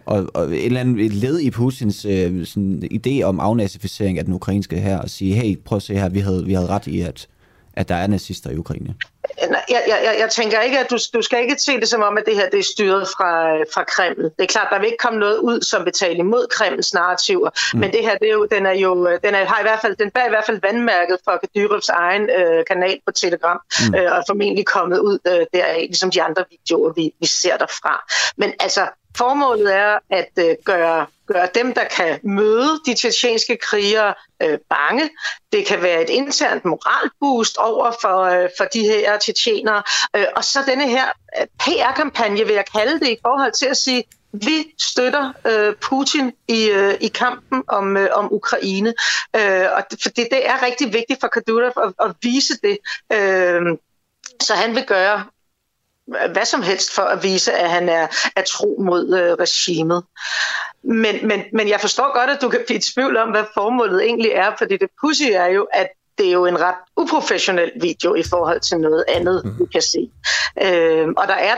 [0.07, 4.25] og, og et eller andet et led i Putins øh, sådan, idé om afnazificering af
[4.25, 6.87] den ukrainske her, og sige, hey, prøv at se her, vi havde, vi havde ret
[6.87, 7.29] i, at,
[7.73, 8.95] at der er nazister i Ukraine?
[9.41, 12.25] Jeg, jeg, jeg tænker ikke, at du, du skal ikke se det som om, at
[12.27, 14.23] det her det er styret fra, fra Kreml.
[14.23, 17.51] Det er klart, der vil ikke komme noget ud, som betaler imod Kremls narrativer.
[17.75, 17.81] Mm.
[17.81, 19.97] Men det her, det er jo, den er jo, den er, har i hvert fald,
[19.97, 23.95] den bærer i hvert fald vandmærket for Kadyrovs egen øh, kanal på Telegram, mm.
[23.95, 27.57] øh, og er formentlig kommet ud øh, deraf, ligesom de andre videoer, vi, vi ser
[27.57, 28.05] derfra.
[28.37, 34.15] Men altså, Formålet er at øh, gøre, gøre dem, der kan møde de tjetjenske krigere,
[34.43, 35.11] øh, bange.
[35.53, 39.83] Det kan være et internt moralboost over for, øh, for de her tjetjenere.
[40.17, 41.07] Øh, og så denne her
[41.41, 46.33] øh, PR-kampagne, vil jeg kalde det, i forhold til at sige, vi støtter øh, Putin
[46.49, 48.95] i, øh, i kampen om, øh, om Ukraine.
[49.37, 52.79] Øh, og det, for det, det er rigtig vigtigt for Kadyrov at, at vise det.
[53.13, 53.63] Øh,
[54.43, 55.25] så han vil gøre
[56.33, 58.07] hvad som helst for at vise, at han er,
[58.37, 60.05] er tro mod øh, regimet.
[60.83, 64.05] Men, men, men jeg forstår godt, at du kan blive i tvivl om, hvad formålet
[64.05, 68.15] egentlig er, fordi det pussy er jo, at det er jo en ret uprofessionel video
[68.15, 69.59] i forhold til noget andet, mm.
[69.59, 70.11] vi kan se.
[70.63, 71.57] Øh, og der er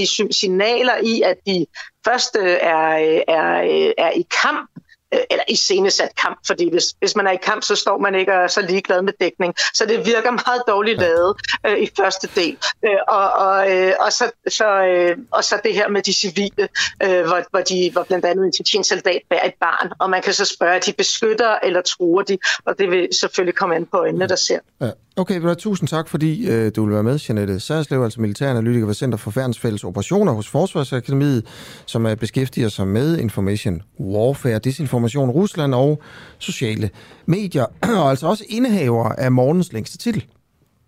[0.00, 1.66] i signaler i, at de
[2.04, 7.26] første er, er, er i kamp Øh, eller i scenesat kamp, fordi hvis, hvis man
[7.26, 9.54] er i kamp, så står man ikke og er så ligeglad med dækning.
[9.74, 11.36] Så det virker meget dårligt lavet
[11.66, 12.56] øh, i første del.
[12.84, 16.68] Øh, og, og, øh, og, så, så, øh, og så det her med de civile,
[17.02, 20.22] øh, hvor, hvor, de, hvor blandt andet en tjetjensk soldat bærer et barn, og man
[20.22, 23.86] kan så spørge, at de beskytter eller truer de, og det vil selvfølgelig komme an
[23.86, 24.58] på øjnene, der ser.
[24.80, 24.90] Ja.
[25.18, 28.94] Okay, vel, tusind tak, fordi øh, du vil være med, Janette Særslev, altså militæranalytiker ved
[28.94, 31.46] Center for Færdsfælles Operationer hos Forsvarsakademiet,
[31.86, 36.02] som er beskæftiger sig med information warfare, disinformation, Rusland og
[36.38, 36.90] sociale
[37.26, 37.64] medier,
[38.02, 40.24] og altså også indehaver af morgens længste titel.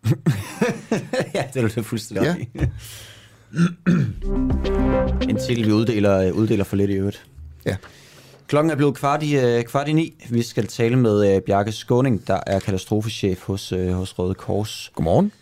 [1.35, 2.66] ja, det er du fuldstændig ja.
[5.31, 7.27] en titel, vi uddeler, uddeler for lidt i øvrigt.
[7.66, 7.77] Ja.
[8.51, 10.14] Klokken er blevet kvart i, øh, kvart i ni.
[10.31, 14.90] Vi skal tale med øh, Bjarke Skåning, der er katastrofechef hos, øh, hos Røde Kors.
[14.94, 15.32] Godmorgen.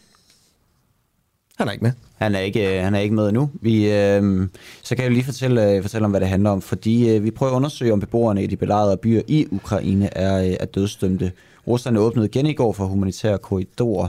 [1.59, 1.93] Han er ikke med.
[2.17, 3.51] Han er ikke, han er ikke med endnu.
[3.55, 4.49] Vi, øh,
[4.83, 7.53] så kan jeg lige fortælle, fortælle om, hvad det handler om, fordi øh, vi prøver
[7.53, 11.33] at undersøge, om beboerne i de belejrede byer i Ukraine er, er dødsdømte.
[11.67, 14.09] Rusland åbnede igen i går for humanitære korridorer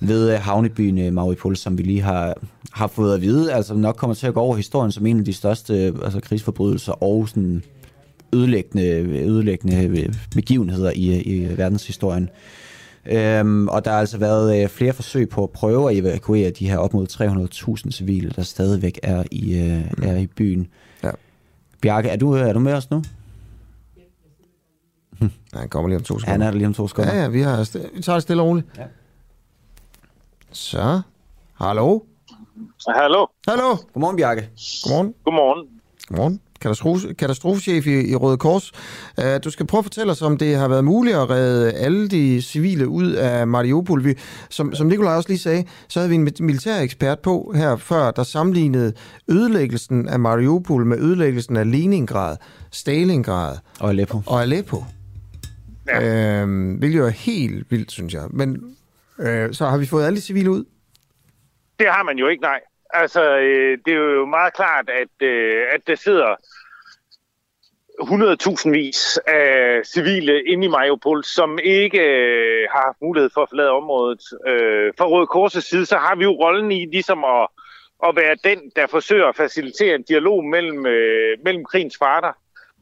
[0.00, 2.34] ved havnebyen Mariupol, som vi lige har,
[2.72, 5.24] har fået at vide, altså nok kommer til at gå over historien som en af
[5.24, 7.62] de største altså, krigsforbrydelser og sådan
[8.32, 8.86] ødelæggende,
[9.24, 12.30] ødelæggende begivenheder i, i verdenshistorien.
[13.06, 16.70] Øhm, og der har altså været øh, flere forsøg på at prøve at evakuere de
[16.70, 17.06] her op mod
[17.84, 20.68] 300.000 civile, der stadigvæk er i, øh, er i byen.
[21.02, 21.10] Ja.
[21.82, 23.02] Bjarke, er du, er du med os nu?
[25.52, 26.32] Ja, han kommer lige om to sekunder.
[26.32, 27.14] Han er der lige om to sekunder.
[27.14, 28.66] Ja, ja, vi, har, vi tager det stille og roligt.
[28.78, 28.84] Ja.
[30.52, 31.00] Så,
[31.54, 32.00] hallo?
[32.88, 33.26] Hallo.
[33.48, 33.76] Hallo.
[33.92, 34.48] Godmorgen, Bjarke.
[34.84, 35.14] Godmorgen.
[35.24, 35.68] Godmorgen.
[36.08, 38.72] Godmorgen katastrofe, katastrofechef i, i Røde Kors.
[39.18, 42.08] Uh, du skal prøve at fortælle os, om det har været muligt at redde alle
[42.08, 44.04] de civile ud af Mariupol.
[44.04, 44.14] Vi,
[44.50, 48.10] som, som Nikolaj også lige sagde, så havde vi en militær ekspert på her før,
[48.10, 48.92] der sammenlignede
[49.28, 52.36] ødelæggelsen af Mariupol med ødelæggelsen af Leningrad,
[52.70, 54.22] Stalingrad og Aleppo.
[54.26, 54.84] Og Aleppo.
[55.88, 56.44] Ja.
[56.44, 58.22] Uh, hvilket jo er helt vildt, synes jeg.
[58.30, 58.50] Men
[59.18, 60.64] uh, så har vi fået alle de civile ud?
[61.78, 62.60] Det har man jo ikke, nej.
[62.92, 66.36] Altså, øh, det er jo meget klart, at, øh, at der sidder
[68.00, 73.48] 100.000 vis af civile inde i Mariupol, som ikke øh, har haft mulighed for at
[73.48, 74.20] forlade området.
[74.46, 77.48] Øh, fra Røde Korses side, så har vi jo rollen i ligesom at,
[78.06, 82.32] at være den, der forsøger at facilitere en dialog mellem, øh, mellem krigens parter.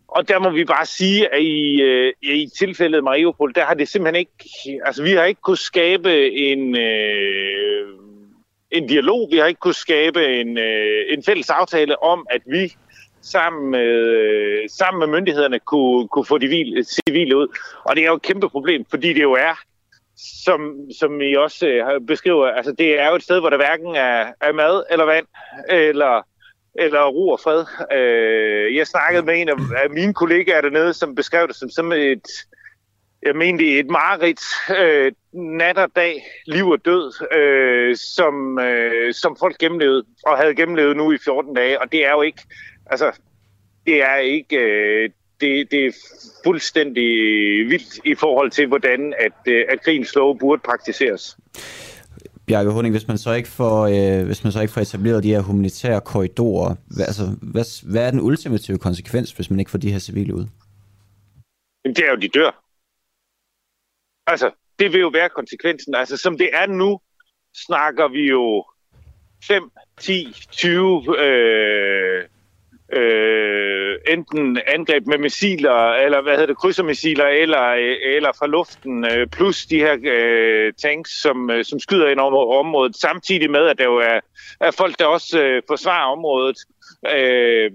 [0.09, 3.89] Og der må vi bare sige, at i, øh, i tilfældet Mariupol, der har det
[3.89, 4.81] simpelthen ikke...
[4.85, 6.77] Altså, vi har ikke kunnet skabe en...
[6.77, 8.08] Øh,
[8.71, 9.29] en dialog.
[9.31, 12.75] Vi har ikke kunnet skabe en, øh, en fælles aftale om, at vi
[13.23, 17.59] sammen med, øh, sammen med myndighederne kunne, kunne få de civile ud.
[17.85, 19.55] Og det er jo et kæmpe problem, fordi det jo er,
[20.45, 23.95] som, som I også øh, beskriver, altså det er jo et sted, hvor der hverken
[23.97, 25.27] er, er mad eller vand,
[25.69, 26.23] eller,
[26.75, 27.65] eller ro og fred.
[27.93, 31.93] Øh, jeg snakkede med en af, af mine kollegaer dernede, som beskrev det som, som
[31.93, 32.29] et,
[33.23, 34.41] jeg mener, det er et mareridt,
[34.79, 40.55] øh, nat og dag, liv og død, øh, som, øh, som folk gennemlevede, og havde
[40.55, 42.43] gennemlevet nu i 14 dage, og det er jo ikke,
[42.87, 43.21] altså,
[43.87, 45.93] det er ikke, øh, det, det er
[46.45, 47.09] fuldstændig
[47.69, 51.37] vildt i forhold til, hvordan at, øh, at krigens lov burde praktiseres.
[52.47, 55.29] Bjarke Hunding, hvis man så ikke får, øh, hvis man så ikke får etableret de
[55.29, 59.79] her humanitære korridorer, hvad, altså, hvad, hvad er den ultimative konsekvens, hvis man ikke får
[59.79, 60.47] de her civile ud?
[61.85, 62.68] Det er jo, de dør.
[64.29, 65.95] Altså, det vil jo være konsekvensen.
[65.95, 67.01] Altså, som det er nu,
[67.67, 68.65] snakker vi jo
[69.49, 72.25] 5, 10, 20 øh,
[72.93, 77.73] øh, enten angreb med missiler, eller hvad hedder det, krydsermissiler, eller,
[78.17, 82.59] eller fra luften, øh, plus de her øh, tanks, som, øh, som skyder ind over
[82.59, 84.21] området, samtidig med, at der jo er,
[84.61, 86.57] er folk, der også øh, forsvarer området.
[87.17, 87.71] Øh,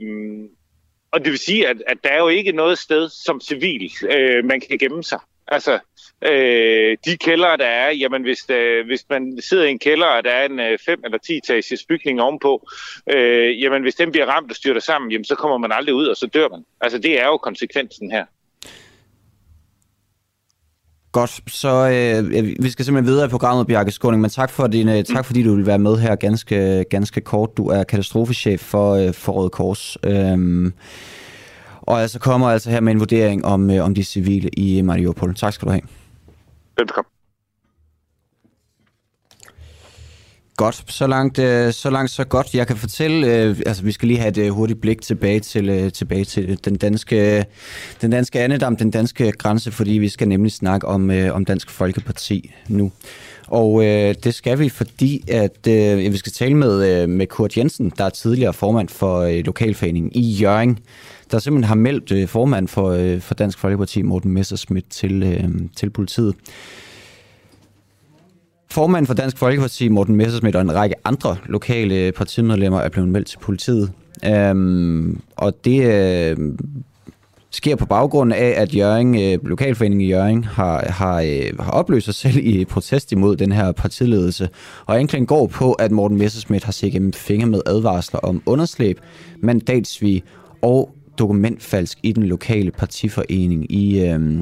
[1.11, 4.45] og det vil sige, at, at der er jo ikke noget sted som civil, øh,
[4.45, 5.19] man kan gemme sig.
[5.53, 5.79] Altså,
[6.21, 10.23] øh, de kældre, der er, jamen hvis, der, hvis man sidder i en kælder, og
[10.23, 12.67] der er en 5 øh, eller 10 etages bygning ovenpå,
[13.09, 16.05] øh, jamen hvis den bliver ramt og styrter sammen, jamen så kommer man aldrig ud,
[16.05, 16.63] og så dør man.
[16.81, 18.25] Altså det er jo konsekvensen her.
[21.11, 24.89] Godt, så øh, vi skal simpelthen videre i programmet, Bjarke Skåning, men tak, for din,
[24.89, 27.57] øh, tak fordi du vil være med her ganske, ganske kort.
[27.57, 29.97] Du er katastrofechef for, øh, for Røde Kors.
[30.03, 30.71] Øh,
[31.87, 35.35] og altså kommer altså her med en vurdering om, øh, om de civile i Mariupol.
[35.35, 35.81] Tak skal du have.
[36.77, 37.09] Velkommen.
[40.57, 42.53] Godt, så langt, øh, så langt så godt.
[42.53, 45.69] Jeg kan fortælle, øh, altså vi skal lige have et øh, hurtigt blik tilbage til,
[45.69, 47.45] øh, tilbage til den danske,
[48.01, 51.69] den danske andedam, den danske grænse, fordi vi skal nemlig snakke om, øh, om Dansk
[51.69, 52.91] Folkeparti nu.
[53.47, 57.57] Og øh, det skal vi, fordi at øh, vi skal tale med, øh, med Kurt
[57.57, 60.79] Jensen, der er tidligere formand for øh, lokalforeningen i Jørgen,
[61.33, 65.49] der simpelthen har meldt øh, formand for, øh, for Dansk Folkeparti, Morten Messerschmidt, til, øh,
[65.75, 66.35] til politiet.
[68.71, 73.09] Formanden for Dansk Folkeparti, Morten Messerschmidt, og en række andre lokale øh, partimedlemmer er blevet
[73.09, 73.91] meldt til politiet.
[74.25, 76.37] Øhm, og det øh,
[77.51, 82.05] sker på baggrund af, at Jørgen, øh, lokalforeningen i Jørgen har, har, øh, har opløst
[82.05, 84.49] sig selv i protest imod den her partiledelse.
[84.85, 88.99] Og anklagen går på, at Morten Messerschmidt har set gennem fingre med advarsler om underslæb,
[89.39, 90.23] mandatsvig
[90.61, 94.39] og dokumentfalsk i den lokale partiforening i, øh,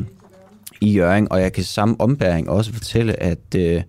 [0.82, 3.82] i Jøring, Og jeg kan samme ombæring også fortælle, at øh,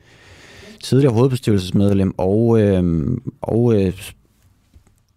[0.82, 3.08] tidligere hovedbestyrelsesmedlem og, øh,
[3.42, 3.92] og øh,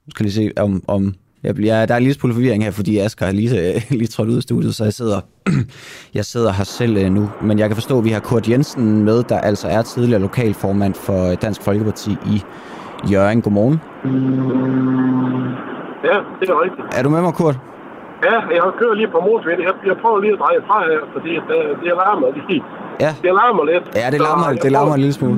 [0.09, 3.25] skal lige se om, om jeg, jeg, der er lige smule forvirring her, fordi Asger
[3.25, 5.21] har lige, øh, lige trådt ud af studiet, så jeg sidder,
[6.13, 7.29] jeg sidder her selv øh, nu.
[7.41, 10.93] Men jeg kan forstå, at vi har Kurt Jensen med, der altså er tidligere lokalformand
[10.93, 12.41] for Dansk Folkeparti i
[13.11, 13.41] Jørgen.
[13.41, 13.79] Godmorgen.
[16.09, 16.85] Ja, det er rigtigt.
[16.97, 17.57] Er du med mig, Kurt?
[18.27, 19.61] Ja, jeg har kørt lige på motorvejen.
[19.67, 22.63] Jeg, jeg prøver lige at dreje fra her, fordi det, det larmer lige.
[23.05, 23.11] Ja.
[23.25, 23.85] Det larmer lidt.
[24.01, 25.35] Ja, det larmer, det larmer en lille smule.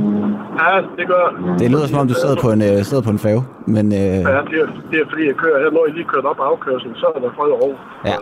[0.63, 1.23] Ja, det gør
[1.59, 3.43] Det lyder som om, du sidder på en, uh, sidder på en færge.
[3.75, 3.93] Men, uh...
[4.33, 5.69] Ja, det er, det er fordi, jeg kører her.
[5.75, 7.71] Når jeg lige kørt op afkørselen, så er der fred og ro.
[8.05, 8.15] Ja.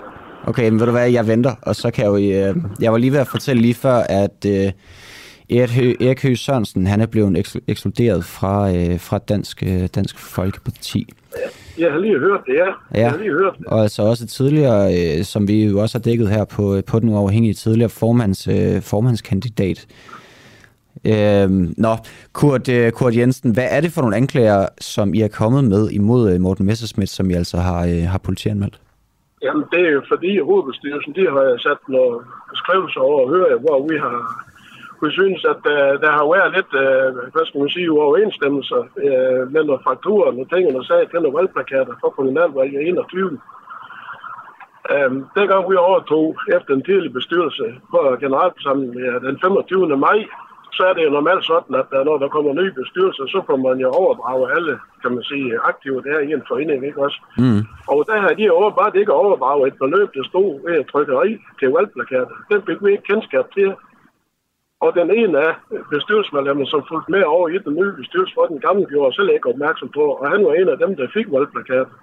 [0.48, 2.50] Okay, men ved du hvad, jeg venter, og så kan jeg jo...
[2.50, 4.70] Uh, jeg var lige ved at fortælle lige før, at uh,
[5.58, 11.14] Erik, Høgh, Sørensen, han er blevet ekskluderet fra, uh, fra Dansk, uh, Dansk Folkeparti.
[11.78, 12.66] Jeg har lige hørt det, ja.
[12.66, 13.68] Ja, Jeg har lige hørt det.
[13.68, 17.10] og altså også tidligere, øh, som vi jo også har dækket her på, på den
[17.10, 19.86] uafhængige tidligere formands, øh, formandskandidat.
[21.06, 21.94] Øh, nå,
[22.34, 25.90] Kurt, øh, Kurt Jensen, hvad er det for nogle anklager, som I er kommet med
[25.90, 28.80] imod øh, Morten Messerschmidt, som I altså har, øh, har politianmeldt?
[29.44, 32.16] Jamen, det er jo fordi, at hovedbestyrelsen, de har sat nogle
[32.54, 34.16] beskrivelser over og høre, hvor vi har
[35.04, 39.42] vi synes, at uh, der har været lidt, uh, hvad skal man sige, uoverensstemmelser uh,
[39.56, 43.40] mellem fakturer og tingene og sager til valgplakater for kommunalvalget 21.
[44.94, 46.26] Um, dengang vi overtog
[46.58, 49.98] efter en tidlig bestyrelse på generalforsamlingen ja, den 25.
[49.98, 50.20] maj,
[50.78, 53.78] så er det jo normalt sådan, at når der kommer nye bestyrelser, så får man
[53.86, 57.20] jo overdrage alle, kan man sige, aktive der i en forening, ikke også?
[57.38, 57.62] Mm.
[57.92, 62.36] Og der har de overbart ikke overdraget et beløb, der stod ved trykkeri til valgplakater.
[62.52, 63.70] Den fik vi ikke kendskab til.
[64.80, 65.54] Og den ene af
[65.92, 69.50] bestyrelsesmedlemmerne, som fulgte med over i den nye bestyrelse, for den gamle gjorde selv ikke
[69.50, 71.94] opmærksom på, og han var en af dem, der fik valgplakater.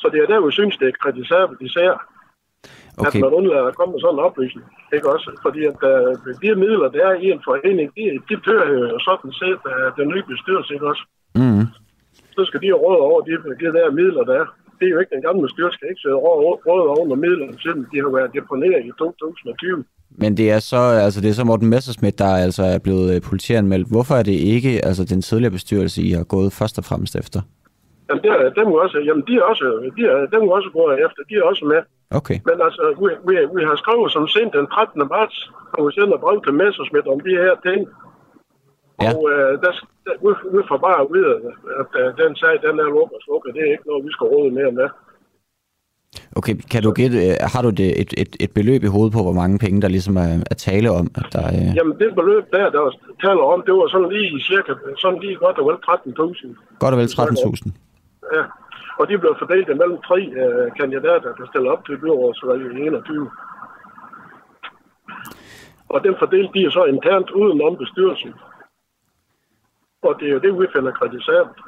[0.00, 1.92] Så det er der, vi synes, det er kritisabelt især,
[2.98, 3.06] okay.
[3.06, 4.66] at man undlader at komme med sådan en oplysning.
[4.96, 5.28] Ikke også?
[5.44, 9.32] Fordi at uh, de midler, der er i en forening, de, de tør jo sådan
[9.32, 11.04] set uh, den nye bestyrelse, ikke også?
[11.34, 11.66] Mm.
[12.36, 13.32] Så skal de råde over de,
[13.62, 14.46] de der midler, der er.
[14.82, 16.40] Det er jo ikke den gamle skal ikke sidde råde
[16.98, 19.84] over, midlerne siden de har været deponeret i 2020.
[20.22, 23.20] Men det er så, altså det er så Morten Messerschmidt, der altså er blevet øh,
[23.30, 23.88] politianmeldt.
[23.94, 27.40] Hvorfor er det ikke altså den tidligere bestyrelse, I har gået først og fremmest efter?
[28.08, 31.34] Jamen, der, dem, også, jamen, de er også, de er, dem også gået efter, de
[31.40, 31.80] er også med.
[32.18, 32.38] Okay.
[32.48, 35.08] Men altså, vi, vi, vi har skrevet som sent den 13.
[35.14, 35.36] marts,
[35.76, 37.80] og vi sender brev til Messersmith om de her ting.
[39.04, 39.10] Ja.
[39.14, 39.72] Og øh, der,
[40.06, 41.34] der, vi, vi får bare at vide,
[41.82, 43.54] at øh, den sag, den er lukket og slukket.
[43.54, 44.88] Det er ikke noget, vi skal råde mere med.
[46.38, 49.22] Okay, kan du gætte, øh, har du det, et, et, et beløb i hovedet på,
[49.22, 51.06] hvor mange penge, der ligesom er, er tale om?
[51.20, 51.76] At der, øh...
[51.78, 52.92] Jamen, det beløb der, der var
[53.24, 54.72] taler om, det var sådan lige cirka,
[55.02, 56.78] sådan lige godt og vel 13.000.
[56.82, 57.70] Godt og vel 13.000.
[58.34, 58.42] Ja,
[58.98, 63.30] og de blev fordelt mellem tre øh, kandidater, der stiller op til byrådsvalget i 21.
[65.88, 68.32] Og den fordelte de er så internt udenom bestyrelsen.
[70.06, 71.60] Og det er jo det, vi finder kritisabelt.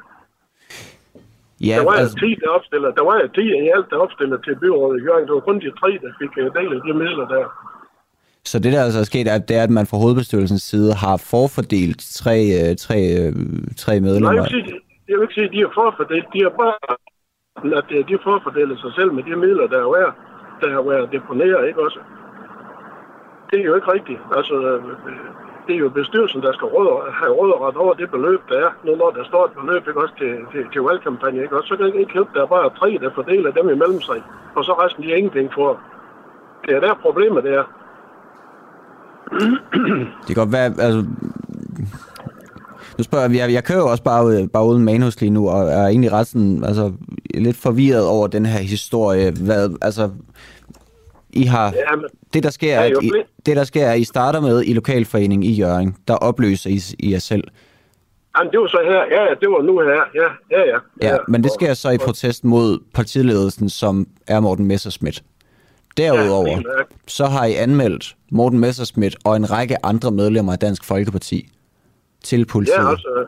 [1.67, 2.39] Ja, der var altså- altså...
[2.39, 2.89] 10, der opstiller.
[2.99, 5.25] Der var 10 i alt, der opstiller til byrådet i Jørgen.
[5.27, 7.45] Det var kun de tre, der fik øh, del af de midler der.
[8.51, 11.17] Så det, der altså er sket, er, det er, at man fra hovedbestyrelsens side har
[11.33, 13.33] forfordelt tre, øh, tre, øh,
[13.83, 14.33] tre Nej, medlemmer.
[14.33, 14.79] jeg vil, sige,
[15.09, 16.27] jeg vil ikke sige, at de er forfordelt.
[16.33, 16.77] De er bare,
[17.79, 20.11] at de forfordeler sig selv med de midler, der er
[20.61, 21.99] der er deponeret, ikke også?
[23.49, 24.21] Det er jo ikke rigtigt.
[24.37, 24.55] Altså,
[25.67, 26.89] det er jo bestyrelsen, der skal råd,
[27.21, 28.69] have råderet over det beløb, der er.
[28.85, 31.75] Nu når der står et beløb, ikke også, til, til, til valgkampagne, ikke også, så
[31.77, 34.19] kan det ikke hjælpe, der er bare tre, der fordeler dem imellem sig,
[34.57, 35.69] og så resten de ingenting for.
[36.65, 37.65] Det er der problemet det er.
[40.25, 41.01] Det kan godt være, altså...
[42.97, 45.49] Nu spørger jeg, jeg, jeg kører jo også bare, ud- bare uden manus lige nu,
[45.49, 46.91] og er egentlig ret sådan, altså,
[47.33, 49.31] lidt forvirret over den her historie.
[49.45, 50.09] Hvad, altså,
[51.35, 51.73] i har...
[51.75, 53.11] Ja, men, Det der, sker, Ja, er, at I,
[53.45, 55.95] det- der sker, er, at I starter med i lokalforeningen i Jørgen.
[56.07, 57.43] Der opløser I, I jer selv.
[58.37, 59.17] Jamen, det var så her.
[59.17, 60.03] Ja, ja, det var nu her.
[60.15, 60.77] Ja, ja, ja.
[61.01, 65.23] Ja, men det sker så i protest mod partiledelsen, som er Morten Messerschmidt.
[65.97, 70.83] Derudover, Ja, så har I anmeldt Morten Messerschmidt og en række andre medlemmer af Dansk
[70.85, 71.47] Folkeparti
[72.23, 72.75] til politiet.
[72.83, 73.25] Ja, altså,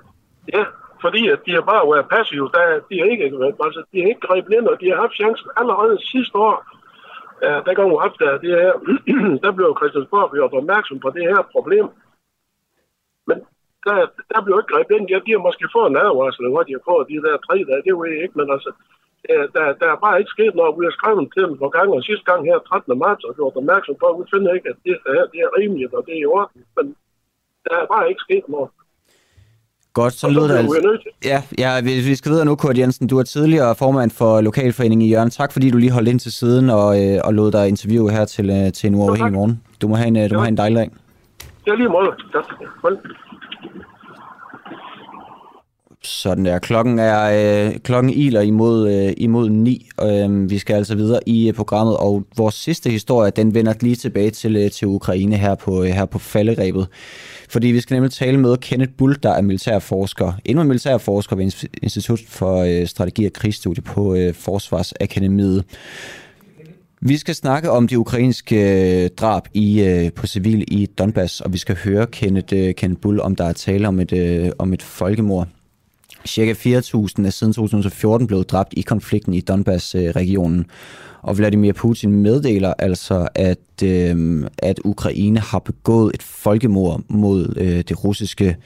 [0.53, 0.63] ja,
[1.01, 2.49] fordi at de har bare været passive.
[2.53, 3.23] Der, de har ikke,
[3.65, 6.55] altså, de har ikke grebet ind, og de har haft chancen allerede sidste år
[7.43, 8.73] øh, der gang hun opdagede der, det her,
[9.43, 11.85] der blev Christiansborg gjort opmærksom på det her problem.
[13.29, 13.37] Men
[13.85, 13.95] der,
[14.31, 15.09] der blev ikke grebet ind.
[15.11, 17.85] Ja, de har måske fået en advarsel, hvor de har fået de der tre dage,
[17.85, 18.71] det ved jeg ikke, men altså,
[19.55, 20.79] der, der er bare ikke sket noget.
[20.79, 22.99] Vi har skrevet til dem på gange, og sidste gang her 13.
[23.03, 25.93] marts, og gjort opmærksom på, at vi finder ikke, at det her det er rimeligt,
[25.97, 26.61] og det er i orden.
[26.77, 26.85] Men
[27.65, 28.69] der er bare ikke sket noget.
[30.01, 30.99] Godt, så lyder det altså.
[31.25, 33.07] Ja, ja, vi, vi skal videre nu, Kurt Jensen.
[33.07, 35.29] Du er tidligere formand for Lokalforeningen i Jørgen.
[35.29, 38.25] Tak fordi du lige holdt ind til siden og, øh, og lod dig interviewe her
[38.25, 39.61] til, øh, til en uafhængig morgen.
[39.81, 40.89] Du må have en, øh, du må have en dejlig dag.
[41.67, 42.07] Er lige måde.
[42.33, 42.45] Tak.
[42.81, 42.97] Hold.
[46.03, 46.59] Sådan der.
[46.59, 47.19] Klokken er
[47.67, 49.89] øh, klokken iler imod, øh, imod 9.
[50.01, 53.95] Øh, vi skal altså videre i øh, programmet, og vores sidste historie, den vender lige
[53.95, 56.87] tilbage til, øh, til Ukraine her på, øh, her på falderæbet.
[57.47, 60.33] Fordi vi skal nemlig tale med Kenneth Bull, der er militærforsker.
[60.45, 65.63] Endnu en militærforsker ved Institut for øh, Strategi og Krigsstudie på øh, Forsvarsakademiet.
[67.01, 71.57] Vi skal snakke om de ukrainske øh, drab i, på civil i Donbass, og vi
[71.57, 75.47] skal høre Kenneth, Kenneth Bull, om der er tale om et, om et folkemord.
[76.25, 80.65] Cirka 4.000 er siden 2014 blevet dræbt i konflikten i Donbass-regionen.
[81.21, 87.83] Og Vladimir Putin meddeler altså, at, øh, at Ukraine har begået et folkemord mod øh,
[87.89, 88.57] det russiske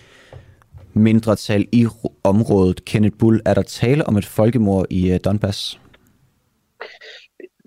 [0.94, 1.88] mindretal i
[2.24, 2.86] området.
[2.86, 5.80] Kenneth Bull, er der tale om et folkemord i øh, Donbass?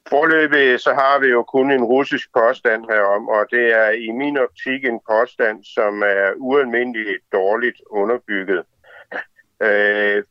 [0.09, 4.11] Forløbig øh, så har vi jo kun en russisk påstand herom, og det er i
[4.11, 8.63] min optik en påstand, som er ualmindeligt dårligt underbygget.
[9.63, 10.23] Øh,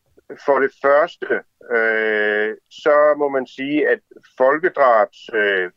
[0.45, 1.27] for det første,
[1.71, 3.99] øh, så må man sige, at
[4.37, 5.69] folkedrabs, øh,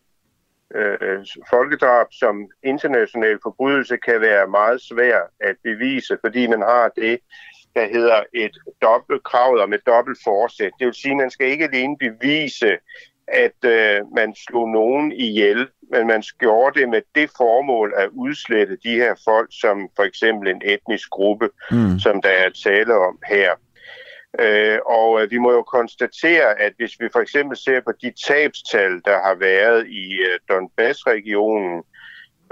[0.75, 7.19] øh, folkedrab som international forbrydelse kan være meget svær at bevise, fordi man har det,
[7.75, 10.73] der hedder et dobbelt krav om et dobbelt forsæt.
[10.79, 12.79] Det vil sige, at man skal ikke alene bevise,
[13.29, 18.79] at øh, man slog nogen ihjel, men man gjorde det med det formål at udslette
[18.85, 21.99] de her folk som for eksempel en etnisk gruppe, Mm.
[21.99, 23.51] som der er tale om her.
[24.39, 28.13] Øh, og øh, vi må jo konstatere, at hvis vi for eksempel ser på de
[28.27, 31.83] tabstal, der har været i øh, Donbass-regionen,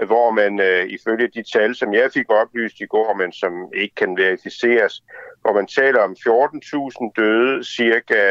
[0.00, 3.52] øh, hvor man øh, ifølge de tal, som jeg fik oplyst i går, men som
[3.74, 5.02] ikke kan verificeres,
[5.42, 8.22] hvor man taler om 14.000 døde cirka,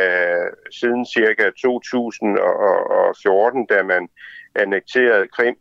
[0.80, 4.10] siden cirka 2014, da man
[4.56, 5.56] annekterede Krim,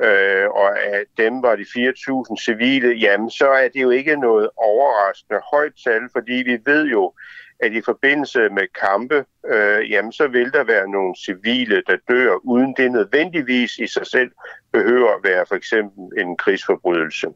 [0.00, 4.50] øh, og af dem var de 4.000 civile, jamen så er det jo ikke noget
[4.56, 7.12] overraskende højt tal, fordi vi ved jo,
[7.60, 12.34] at i forbindelse med kampe, øh, jamen så vil der være nogle civile, der dør,
[12.44, 14.30] uden det nødvendigvis i sig selv
[14.72, 17.26] behøver at være for eksempel en krigsforbrydelse.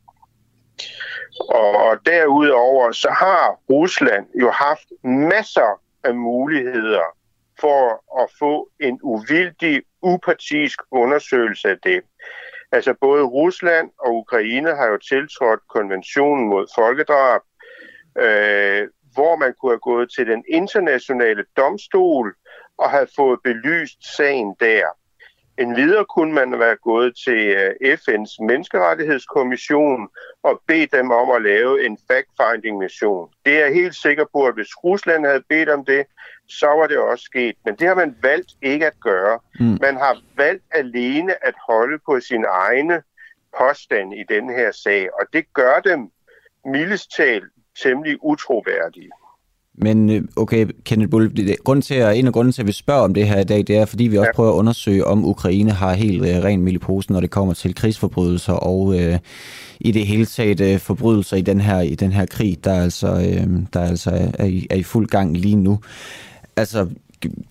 [1.40, 7.16] Og, og derudover så har Rusland jo haft masser af muligheder
[7.60, 12.00] for at få en uvildig, upartisk undersøgelse af det.
[12.76, 17.40] Altså både Rusland og Ukraine har jo tiltrådt konventionen mod folkedrab,
[18.18, 22.34] øh, hvor man kunne have gået til den internationale domstol
[22.78, 24.86] og have fået belyst sagen der.
[25.58, 30.08] En videre kunne man være gået til øh, FN's menneskerettighedskommission
[30.42, 33.30] og bedt dem om at lave en fact-finding mission.
[33.44, 36.06] Det er jeg helt sikker på, at hvis Rusland havde bedt om det,
[36.48, 37.56] så var det også sket.
[37.64, 39.38] Men det har man valgt ikke at gøre.
[39.60, 39.78] Mm.
[39.80, 43.02] Man har valgt alene at holde på sin egne
[43.58, 46.10] påstand i den her sag, og det gør dem
[46.64, 47.52] mildest talt
[47.82, 49.10] temmelig utroværdige.
[49.78, 53.02] Men øh, okay, Kenneth Bull, grund til at, en af grunden til, at vi spørger
[53.02, 54.32] om det her i dag, det er, fordi vi også ja.
[54.34, 57.74] prøver at undersøge, om Ukraine har helt uh, ren i posen, når det kommer til
[57.74, 59.14] krigsforbrydelser og uh,
[59.80, 63.14] i det hele taget uh, forbrydelser i den her i den her krig, der altså,
[63.14, 65.78] uh, der altså er, i, er i fuld gang lige nu.
[66.56, 66.86] Altså,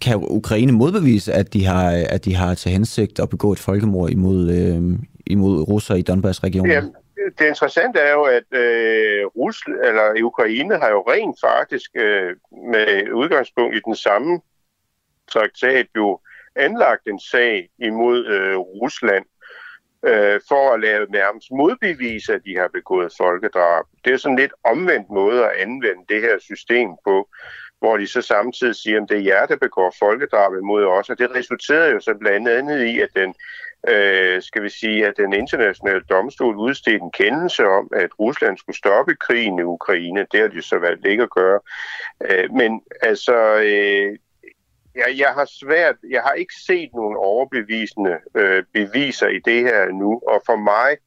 [0.02, 4.10] kan Ukraine modbevise, at de har, at de har til hensigt at begå et folkemord
[4.10, 6.72] imod, uh, imod russer i Donbass-regionen?
[6.72, 6.82] Ja
[7.40, 12.36] det interessante er jo, at øh, Rusland, eller Ukraine har jo rent faktisk øh,
[12.72, 14.42] med udgangspunkt i den samme
[15.28, 16.20] traktat jo
[16.56, 19.26] anlagt en sag imod øh, Rusland
[20.06, 23.86] øh, for at lave nærmest modbevise, at de har begået folkedrab.
[24.06, 27.30] Det er sådan lidt omvendt måde at anvende det her system på,
[27.80, 31.10] hvor de så samtidig siger, at det er jer, der begår folkedrab imod os.
[31.10, 33.36] Og det resulterede jo så blandt andet i, at den
[33.88, 38.78] øh, skal vi sige, at den internationale domstol udstedte en kendelse om, at Rusland skulle
[38.78, 40.26] stoppe krigen i Ukraine.
[40.32, 41.60] Det har de så valgt ikke at gøre.
[42.30, 44.18] Øh, men altså, øh,
[44.96, 49.92] jeg, jeg har svært, jeg har ikke set nogen overbevisende øh, beviser i det her
[49.92, 50.98] nu, og for mig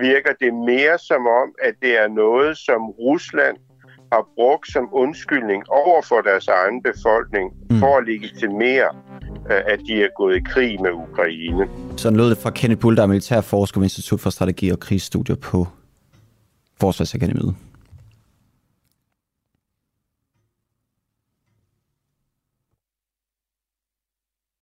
[0.00, 3.56] virker det mere som om, at det er noget, som Rusland
[4.12, 7.78] har brugt som undskyldning over for deres egen befolkning mm.
[7.78, 8.96] for at legitimere,
[9.50, 11.68] Øh, at de er gået i krig med Ukraine.
[11.96, 15.36] Sådan lød det fra Kenneth Bull, der er militærforsker ved Institut for Strategi og Krigsstudier
[15.36, 15.66] på
[16.80, 17.54] Forsvarsakademiet.